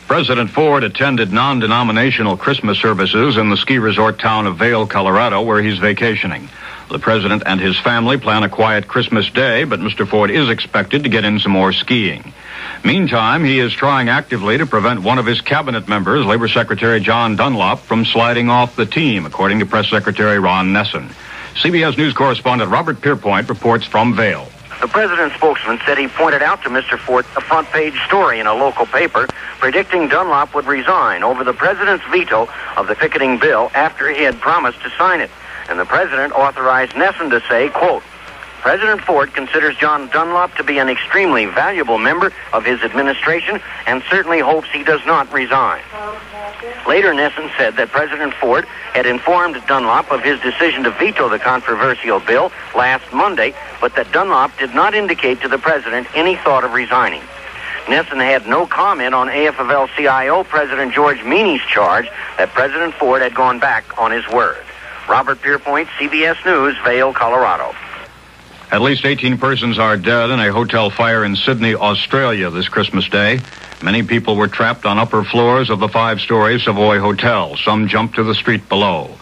President 0.07 0.51
Ford 0.51 0.85
attended 0.85 1.33
non-denominational 1.33 2.39
Christmas 2.39 2.79
services 2.79 3.37
in 3.37 3.51
the 3.51 3.59
ski 3.59 3.79
resort 3.79 4.19
town 4.19 4.47
of 4.47 4.57
Vail, 4.57 4.87
Colorado, 4.87 5.43
where 5.43 5.63
he's 5.63 5.79
vacationing. 5.79 6.49
The 6.91 6.99
president 6.99 7.43
and 7.45 7.61
his 7.61 7.79
family 7.79 8.17
plan 8.17 8.43
a 8.43 8.49
quiet 8.49 8.89
Christmas 8.89 9.29
day, 9.29 9.65
but 9.65 9.81
Mr. 9.81 10.09
Ford 10.09 10.31
is 10.31 10.49
expected 10.49 11.03
to 11.03 11.11
get 11.11 11.27
in 11.27 11.39
some 11.39 11.53
more 11.53 11.75
skiing. 11.75 12.33
Meantime, 12.85 13.45
he 13.45 13.59
is 13.59 13.73
trying 13.73 14.09
actively 14.09 14.59
to 14.59 14.67
prevent 14.67 15.03
one 15.03 15.19
of 15.19 15.27
his 15.27 15.41
cabinet 15.41 15.89
members, 15.89 16.25
Labor 16.25 16.49
Secretary 16.49 17.01
John 17.01 17.37
Dunlop, 17.37 17.81
from 17.81 18.05
sliding 18.05 18.51
off 18.51 18.77
the 18.77 18.87
team, 18.87 19.27
according 19.27 19.59
to 19.59 19.67
Press 19.67 19.91
Secretary 19.91 20.39
Ron 20.39 20.73
Nessen. 20.73 21.09
CBS 21.55 21.99
News 21.99 22.15
correspondent 22.15 22.71
Robert 22.71 23.01
Pierpoint 23.01 23.49
reports 23.49 23.85
from 23.85 24.15
Vail. 24.15 24.49
The 24.81 24.87
president's 24.87 25.35
spokesman 25.35 25.81
said 25.85 25.99
he 25.99 26.07
pointed 26.07 26.41
out 26.41 26.63
to 26.63 26.69
Mr. 26.69 26.97
Ford 26.97 27.27
a 27.37 27.41
front 27.41 27.67
page 27.69 27.99
story 28.07 28.39
in 28.39 28.47
a 28.47 28.55
local 28.55 28.87
paper 28.87 29.27
predicting 29.59 30.07
Dunlop 30.07 30.55
would 30.55 30.67
resign 30.67 31.25
over 31.25 31.43
the 31.43 31.53
president's 31.53 32.05
veto 32.13 32.49
of 32.77 32.87
the 32.87 32.95
picketing 32.95 33.39
bill 33.39 33.73
after 33.75 34.09
he 34.09 34.23
had 34.23 34.41
promised 34.41 34.81
to 34.83 34.91
sign 34.91 35.21
it. 35.21 35.31
And 35.69 35.81
the 35.81 35.85
president 35.85 36.33
authorized 36.33 36.95
Nessen 36.95 37.29
to 37.31 37.43
say, 37.49 37.71
quote, 37.71 38.05
President 38.69 39.01
Ford 39.01 39.33
considers 39.33 39.75
John 39.77 40.09
Dunlop 40.09 40.55
to 40.57 40.63
be 40.63 40.77
an 40.77 40.91
extremely 40.91 41.47
valuable 41.47 41.97
member 41.97 42.35
of 42.53 42.67
his 42.67 42.83
administration 42.83 43.63
and 43.87 44.03
certainly 44.11 44.41
hopes 44.41 44.69
he 44.71 44.85
does 44.85 45.01
not 45.07 45.33
resign. 45.33 45.81
Later, 46.87 47.15
Nessen 47.15 47.49
said 47.57 47.77
that 47.77 47.89
President 47.89 48.35
Ford 48.35 48.67
had 48.93 49.07
informed 49.07 49.57
Dunlop 49.67 50.13
of 50.13 50.23
his 50.23 50.39
decision 50.41 50.85
to 50.85 50.91
veto 50.91 51.31
the 51.31 51.39
controversial 51.39 52.21
bill 52.21 52.53
last 52.77 53.11
Monday, 53.11 53.55
but 53.81 53.97
that 53.97 54.13
Dunlop 54.13 54.55
did 54.59 54.75
not 54.75 54.93
indicate 54.93 55.41
to 55.41 55.49
the 55.49 55.57
president 55.57 56.07
any 56.15 56.37
thought 56.37 56.63
of 56.63 56.75
resigning. 56.75 57.23
Nessen 57.89 58.19
had 58.21 58.47
no 58.47 58.67
comment 58.67 59.15
on 59.15 59.29
AFL-CIO 59.29 60.45
President 60.45 60.93
George 60.93 61.25
Meany's 61.25 61.63
charge 61.63 62.11
that 62.37 62.51
President 62.51 62.93
Ford 62.93 63.23
had 63.23 63.35
gone 63.35 63.61
back 63.61 63.97
on 63.97 64.11
his 64.11 64.29
word. 64.29 64.63
Robert 65.09 65.41
Pierpoint, 65.41 65.87
CBS 65.97 66.45
News, 66.45 66.77
Vail, 66.85 67.15
Colorado. 67.15 67.75
At 68.71 68.83
least 68.83 69.07
18 69.07 69.39
persons 69.39 69.79
are 69.79 69.97
dead 69.97 70.29
in 70.29 70.41
a 70.41 70.53
hotel 70.53 70.91
fire 70.91 71.25
in 71.25 71.37
Sydney, 71.37 71.75
Australia 71.75 72.51
this 72.51 72.69
Christmas 72.69 73.09
Day. 73.09 73.41
Many 73.83 74.03
people 74.03 74.37
were 74.37 74.47
trapped 74.47 74.85
on 74.85 74.99
upper 74.99 75.25
floors 75.25 75.71
of 75.71 75.81
the 75.81 75.89
five-story 75.89 76.61
Savoy 76.61 77.01
Hotel. 77.01 77.57
Some 77.57 77.89
jumped 77.89 78.17
to 78.17 78.25
the 78.25 78.35
street 78.35 78.69
below. 78.69 79.17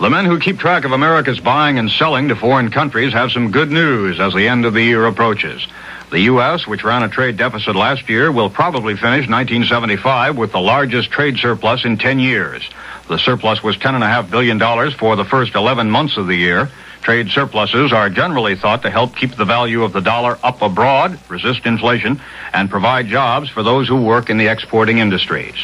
The 0.00 0.08
men 0.08 0.24
who 0.24 0.40
keep 0.40 0.58
track 0.58 0.86
of 0.86 0.92
America's 0.92 1.40
buying 1.40 1.78
and 1.78 1.90
selling 1.90 2.28
to 2.28 2.36
foreign 2.36 2.70
countries 2.70 3.12
have 3.12 3.32
some 3.32 3.50
good 3.50 3.70
news 3.70 4.18
as 4.18 4.32
the 4.32 4.48
end 4.48 4.64
of 4.64 4.72
the 4.72 4.82
year 4.82 5.04
approaches. 5.04 5.66
The 6.10 6.20
U.S., 6.20 6.66
which 6.66 6.82
ran 6.82 7.02
a 7.02 7.08
trade 7.10 7.36
deficit 7.36 7.76
last 7.76 8.08
year, 8.08 8.32
will 8.32 8.48
probably 8.48 8.94
finish 8.94 9.28
1975 9.28 10.38
with 10.38 10.52
the 10.52 10.60
largest 10.60 11.10
trade 11.10 11.36
surplus 11.36 11.84
in 11.84 11.98
10 11.98 12.18
years. 12.18 12.66
The 13.08 13.18
surplus 13.18 13.62
was 13.62 13.76
$10.5 13.76 14.30
billion 14.30 14.58
for 14.92 15.16
the 15.16 15.24
first 15.26 15.54
11 15.54 15.90
months 15.90 16.16
of 16.16 16.26
the 16.26 16.36
year. 16.36 16.70
Trade 17.02 17.30
surpluses 17.30 17.92
are 17.92 18.10
generally 18.10 18.56
thought 18.56 18.82
to 18.82 18.90
help 18.90 19.16
keep 19.16 19.34
the 19.34 19.44
value 19.44 19.82
of 19.82 19.92
the 19.92 20.00
dollar 20.00 20.38
up 20.42 20.60
abroad, 20.60 21.18
resist 21.28 21.64
inflation, 21.64 22.20
and 22.52 22.68
provide 22.68 23.06
jobs 23.06 23.48
for 23.48 23.62
those 23.62 23.88
who 23.88 24.02
work 24.02 24.28
in 24.28 24.36
the 24.36 24.48
exporting 24.48 24.98
industries. 24.98 25.56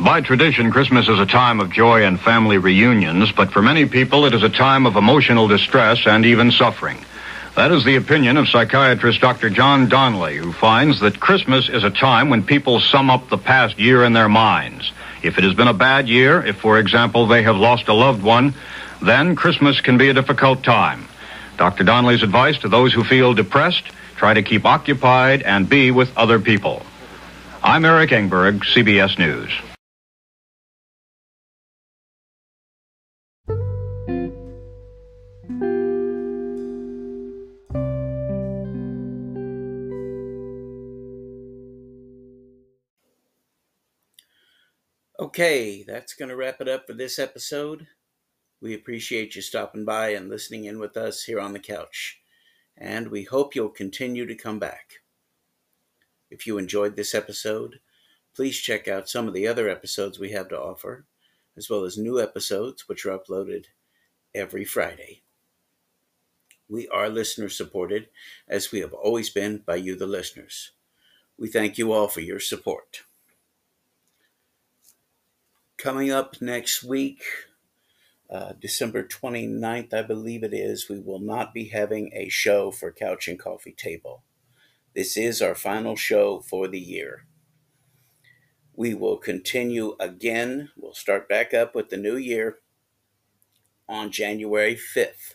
By 0.00 0.22
tradition, 0.22 0.72
Christmas 0.72 1.08
is 1.08 1.20
a 1.20 1.26
time 1.26 1.60
of 1.60 1.70
joy 1.70 2.04
and 2.04 2.18
family 2.18 2.58
reunions, 2.58 3.30
but 3.30 3.52
for 3.52 3.62
many 3.62 3.86
people 3.86 4.24
it 4.24 4.34
is 4.34 4.42
a 4.42 4.48
time 4.48 4.86
of 4.86 4.96
emotional 4.96 5.46
distress 5.46 6.06
and 6.06 6.24
even 6.24 6.50
suffering. 6.50 6.98
That 7.54 7.70
is 7.70 7.84
the 7.84 7.94
opinion 7.94 8.36
of 8.36 8.48
psychiatrist 8.48 9.20
Dr. 9.20 9.48
John 9.50 9.88
Donnelly, 9.88 10.36
who 10.36 10.52
finds 10.52 10.98
that 11.00 11.20
Christmas 11.20 11.68
is 11.68 11.84
a 11.84 11.90
time 11.90 12.28
when 12.28 12.42
people 12.42 12.80
sum 12.80 13.08
up 13.10 13.28
the 13.28 13.38
past 13.38 13.78
year 13.78 14.02
in 14.02 14.12
their 14.12 14.28
minds. 14.28 14.90
If 15.22 15.38
it 15.38 15.44
has 15.44 15.54
been 15.54 15.68
a 15.68 15.74
bad 15.74 16.08
year, 16.08 16.44
if, 16.44 16.56
for 16.56 16.80
example, 16.80 17.28
they 17.28 17.44
have 17.44 17.56
lost 17.56 17.86
a 17.86 17.94
loved 17.94 18.24
one, 18.24 18.54
then 19.04 19.36
Christmas 19.36 19.80
can 19.80 19.98
be 19.98 20.08
a 20.08 20.14
difficult 20.14 20.64
time. 20.64 21.06
Dr. 21.56 21.84
Donnelly's 21.84 22.22
advice 22.22 22.58
to 22.58 22.68
those 22.68 22.92
who 22.92 23.04
feel 23.04 23.34
depressed, 23.34 23.84
try 24.16 24.34
to 24.34 24.42
keep 24.42 24.64
occupied 24.64 25.42
and 25.42 25.68
be 25.68 25.90
with 25.90 26.16
other 26.16 26.40
people. 26.40 26.82
I'm 27.62 27.84
Eric 27.84 28.10
Engberg, 28.10 28.64
CBS 28.64 29.18
News. 29.18 29.50
Okay, 45.20 45.84
that's 45.86 46.14
going 46.14 46.28
to 46.28 46.36
wrap 46.36 46.60
it 46.60 46.68
up 46.68 46.86
for 46.86 46.92
this 46.92 47.18
episode. 47.18 47.86
We 48.64 48.72
appreciate 48.72 49.36
you 49.36 49.42
stopping 49.42 49.84
by 49.84 50.14
and 50.14 50.30
listening 50.30 50.64
in 50.64 50.78
with 50.78 50.96
us 50.96 51.24
here 51.24 51.38
on 51.38 51.52
the 51.52 51.58
couch, 51.58 52.22
and 52.78 53.08
we 53.08 53.24
hope 53.24 53.54
you'll 53.54 53.68
continue 53.68 54.24
to 54.24 54.34
come 54.34 54.58
back. 54.58 55.02
If 56.30 56.46
you 56.46 56.56
enjoyed 56.56 56.96
this 56.96 57.14
episode, 57.14 57.80
please 58.34 58.56
check 58.56 58.88
out 58.88 59.06
some 59.06 59.28
of 59.28 59.34
the 59.34 59.46
other 59.46 59.68
episodes 59.68 60.18
we 60.18 60.30
have 60.30 60.48
to 60.48 60.58
offer, 60.58 61.04
as 61.58 61.68
well 61.68 61.84
as 61.84 61.98
new 61.98 62.18
episodes 62.18 62.88
which 62.88 63.04
are 63.04 63.18
uploaded 63.18 63.66
every 64.34 64.64
Friday. 64.64 65.20
We 66.66 66.88
are 66.88 67.10
listener 67.10 67.50
supported, 67.50 68.08
as 68.48 68.72
we 68.72 68.80
have 68.80 68.94
always 68.94 69.28
been 69.28 69.58
by 69.58 69.76
you, 69.76 69.94
the 69.94 70.06
listeners. 70.06 70.70
We 71.36 71.48
thank 71.48 71.76
you 71.76 71.92
all 71.92 72.08
for 72.08 72.22
your 72.22 72.40
support. 72.40 73.02
Coming 75.76 76.10
up 76.10 76.40
next 76.40 76.82
week, 76.82 77.24
uh, 78.30 78.52
December 78.58 79.04
29th, 79.04 79.92
I 79.92 80.02
believe 80.02 80.42
it 80.42 80.54
is, 80.54 80.88
we 80.88 80.98
will 80.98 81.20
not 81.20 81.52
be 81.52 81.68
having 81.68 82.10
a 82.14 82.28
show 82.28 82.70
for 82.70 82.90
Couch 82.90 83.28
and 83.28 83.38
Coffee 83.38 83.74
Table. 83.76 84.22
This 84.94 85.16
is 85.16 85.42
our 85.42 85.54
final 85.54 85.96
show 85.96 86.40
for 86.40 86.68
the 86.68 86.80
year. 86.80 87.26
We 88.74 88.94
will 88.94 89.18
continue 89.18 89.96
again. 90.00 90.70
We'll 90.76 90.94
start 90.94 91.28
back 91.28 91.52
up 91.54 91.74
with 91.74 91.90
the 91.90 91.96
new 91.96 92.16
year 92.16 92.58
on 93.88 94.10
January 94.10 94.74
5th. 94.74 95.34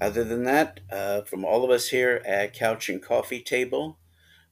Other 0.00 0.24
than 0.24 0.44
that, 0.44 0.80
uh, 0.92 1.22
from 1.22 1.44
all 1.44 1.64
of 1.64 1.70
us 1.70 1.88
here 1.88 2.22
at 2.26 2.52
Couch 2.52 2.88
and 2.88 3.02
Coffee 3.02 3.40
Table, 3.40 3.98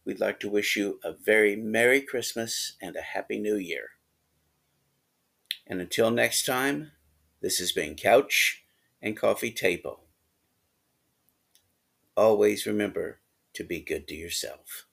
we'd 0.05 0.21
like 0.21 0.41
to 0.41 0.49
wish 0.49 0.75
you 0.75 0.99
a 1.05 1.13
very 1.13 1.55
Merry 1.55 2.01
Christmas 2.01 2.77
and 2.81 2.97
a 2.97 3.03
Happy 3.03 3.39
New 3.39 3.57
Year. 3.57 3.91
And 5.67 5.81
until 5.81 6.11
next 6.11 6.45
time, 6.45 6.93
this 7.41 7.59
has 7.59 7.73
been 7.73 7.95
Couch 7.95 8.65
and 9.01 9.17
Coffee 9.17 9.51
Table. 9.51 10.05
Always 12.17 12.67
remember 12.67 13.21
to 13.55 13.65
be 13.65 13.81
good 13.81 14.07
to 14.09 14.15
yourself. 14.15 14.87